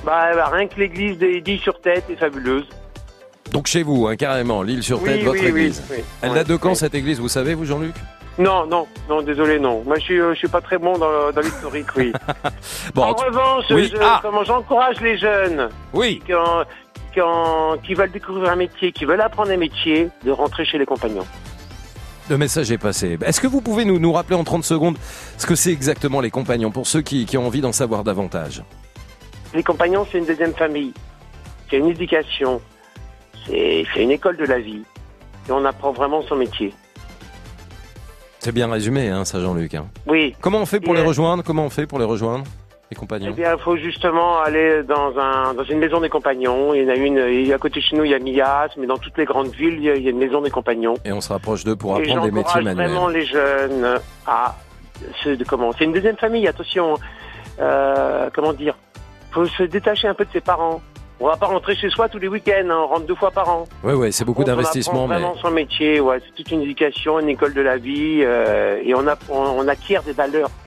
Bah, 0.05 0.31
bah, 0.33 0.49
rien 0.51 0.67
que 0.67 0.79
l'église 0.79 1.17
des 1.17 1.41
Dix 1.41 1.57
sur 1.59 1.79
Tête 1.81 2.05
est 2.09 2.15
fabuleuse. 2.15 2.65
Donc 3.51 3.67
chez 3.67 3.83
vous, 3.83 4.07
hein, 4.07 4.15
carrément, 4.15 4.63
l'île 4.63 4.81
sur 4.81 5.01
Oui, 5.01 5.09
tête, 5.09 5.23
votre 5.23 5.39
oui, 5.43 5.51
oui, 5.51 5.61
église. 5.61 5.83
oui. 5.91 5.97
Elle 6.21 6.33
date 6.33 6.47
de 6.47 6.55
quand 6.55 6.73
cette 6.73 6.95
église, 6.95 7.19
vous 7.19 7.27
savez, 7.27 7.53
vous 7.53 7.65
Jean-Luc? 7.65 7.95
Non, 8.39 8.65
non, 8.65 8.87
non, 9.09 9.21
désolé, 9.21 9.59
non. 9.59 9.83
Moi, 9.85 9.97
je 9.99 10.03
suis, 10.03 10.19
euh, 10.21 10.33
je 10.33 10.39
suis 10.39 10.47
pas 10.47 10.61
très 10.61 10.77
bon 10.77 10.97
dans, 10.97 11.31
dans 11.35 11.41
l'historique, 11.41 11.87
oui. 11.97 12.13
Bon, 12.95 13.03
en 13.03 13.11
revanche, 13.13 13.65
Oui, 13.71 13.89
je- 13.91 13.97
ah. 14.01 14.19
comment 14.23 14.43
j'encourage 14.45 15.01
les 15.01 15.17
jeunes 15.17 15.67
oui. 15.93 16.21
qui, 16.25 16.31
qui, 17.13 17.21
en- 17.21 17.77
qui 17.77 17.93
veulent 17.93 18.11
découvrir 18.11 18.49
un 18.51 18.55
métier, 18.55 18.91
qui 18.91 19.05
veulent 19.05 19.21
apprendre 19.21 19.51
un 19.51 19.57
métier, 19.57 20.09
de 20.25 20.31
rentrer 20.31 20.65
chez 20.65 20.77
les 20.77 20.85
compagnons. 20.85 21.25
Le 22.29 22.37
message 22.37 22.71
est 22.71 22.77
passé. 22.77 23.17
Est-ce 23.25 23.41
que 23.41 23.47
vous 23.47 23.61
pouvez 23.61 23.83
nous, 23.83 23.99
nous 23.99 24.13
rappeler 24.13 24.35
en 24.37 24.43
30 24.43 24.63
secondes 24.63 24.97
ce 25.37 25.45
que 25.45 25.55
c'est 25.55 25.71
exactement 25.71 26.21
les 26.21 26.29
compagnons 26.31 26.71
pour 26.71 26.87
ceux 26.87 27.01
qui, 27.01 27.25
qui 27.25 27.37
ont 27.37 27.45
envie 27.47 27.61
d'en 27.61 27.73
savoir 27.73 28.03
davantage? 28.03 28.63
Les 29.53 29.63
compagnons, 29.63 30.07
c'est 30.11 30.19
une 30.19 30.25
deuxième 30.25 30.53
famille. 30.53 30.93
C'est 31.69 31.77
une 31.77 31.87
éducation. 31.87 32.61
C'est 33.47 33.85
une 33.97 34.11
école 34.11 34.37
de 34.37 34.45
la 34.45 34.59
vie. 34.59 34.83
Et 35.49 35.51
on 35.51 35.65
apprend 35.65 35.91
vraiment 35.91 36.21
son 36.21 36.35
métier. 36.35 36.73
C'est 38.39 38.51
bien 38.53 38.71
résumé, 38.71 39.09
hein, 39.09 39.25
ça, 39.25 39.39
Jean-Luc. 39.41 39.73
hein. 39.75 39.87
Oui. 40.07 40.35
Comment 40.41 40.59
on 40.59 40.65
fait 40.65 40.79
pour 40.79 40.93
Et, 40.93 40.97
les 40.97 41.03
euh, 41.03 41.07
rejoindre? 41.07 41.43
Comment 41.43 41.65
on 41.65 41.69
fait 41.69 41.85
pour 41.85 41.99
les 41.99 42.05
rejoindre, 42.05 42.45
les 42.91 43.27
Eh 43.27 43.31
bien, 43.31 43.53
il 43.57 43.61
faut 43.63 43.77
justement 43.77 44.39
aller 44.41 44.83
dans, 44.83 45.17
un, 45.17 45.53
dans 45.53 45.63
une 45.63 45.79
maison 45.79 45.99
des 46.01 46.09
compagnons. 46.09 46.73
Il 46.73 46.83
y 46.83 46.85
en 46.85 46.89
a 46.89 46.95
une, 46.95 47.51
a 47.51 47.55
à 47.55 47.57
côté 47.57 47.79
de 47.79 47.85
chez 47.85 47.95
nous, 47.95 48.03
il 48.03 48.11
y 48.11 48.13
a 48.13 48.19
Mias, 48.19 48.69
mais 48.77 48.87
dans 48.87 48.97
toutes 48.97 49.17
les 49.17 49.25
grandes 49.25 49.49
villes, 49.49 49.75
il 49.75 49.83
y 49.83 49.89
a, 49.89 49.95
il 49.95 50.03
y 50.03 50.07
a 50.07 50.11
une 50.11 50.17
maison 50.17 50.41
des 50.41 50.49
compagnons. 50.51 50.95
Et 51.05 51.11
on 51.11 51.21
se 51.21 51.31
rapproche 51.31 51.63
d'eux 51.63 51.75
pour 51.75 51.95
apprendre 51.95 52.23
des 52.23 52.31
métiers 52.31 52.61
j'encourage 52.61 52.75
vraiment 52.75 53.05
manuels. 53.07 53.21
les 53.21 53.25
jeunes 53.25 53.99
à 54.27 54.55
se, 55.23 55.41
comment. 55.43 55.71
C'est 55.77 55.85
une 55.85 55.93
deuxième 55.93 56.17
famille, 56.17 56.47
attention. 56.47 56.95
Euh, 57.59 58.29
comment 58.33 58.53
dire? 58.53 58.75
Faut 59.31 59.45
se 59.45 59.63
détacher 59.63 60.07
un 60.07 60.13
peu 60.13 60.25
de 60.25 60.31
ses 60.31 60.41
parents. 60.41 60.81
On 61.23 61.27
va 61.27 61.37
pas 61.37 61.45
rentrer 61.45 61.75
chez 61.75 61.89
soi 61.91 62.09
tous 62.09 62.17
les 62.17 62.27
week-ends, 62.27 62.67
hein, 62.69 62.77
on 62.83 62.87
rentre 62.87 63.05
deux 63.05 63.15
fois 63.15 63.29
par 63.31 63.47
an. 63.47 63.65
Ouais, 63.83 63.93
ouais, 63.93 64.11
c'est 64.11 64.25
beaucoup 64.25 64.43
d'investissement, 64.43 65.07
mais 65.07 65.15
vraiment 65.15 65.35
son 65.37 65.51
métier, 65.51 65.99
ouais, 65.99 66.19
c'est 66.25 66.33
toute 66.35 66.51
une 66.51 66.61
éducation, 66.63 67.19
une 67.19 67.29
école 67.29 67.53
de 67.53 67.61
la 67.61 67.77
vie, 67.77 68.21
euh, 68.23 68.81
et 68.83 68.95
on, 68.95 69.05
apprend- 69.05 69.55
on 69.55 69.67
acquiert 69.67 70.01
des 70.01 70.13
valeurs 70.13 70.49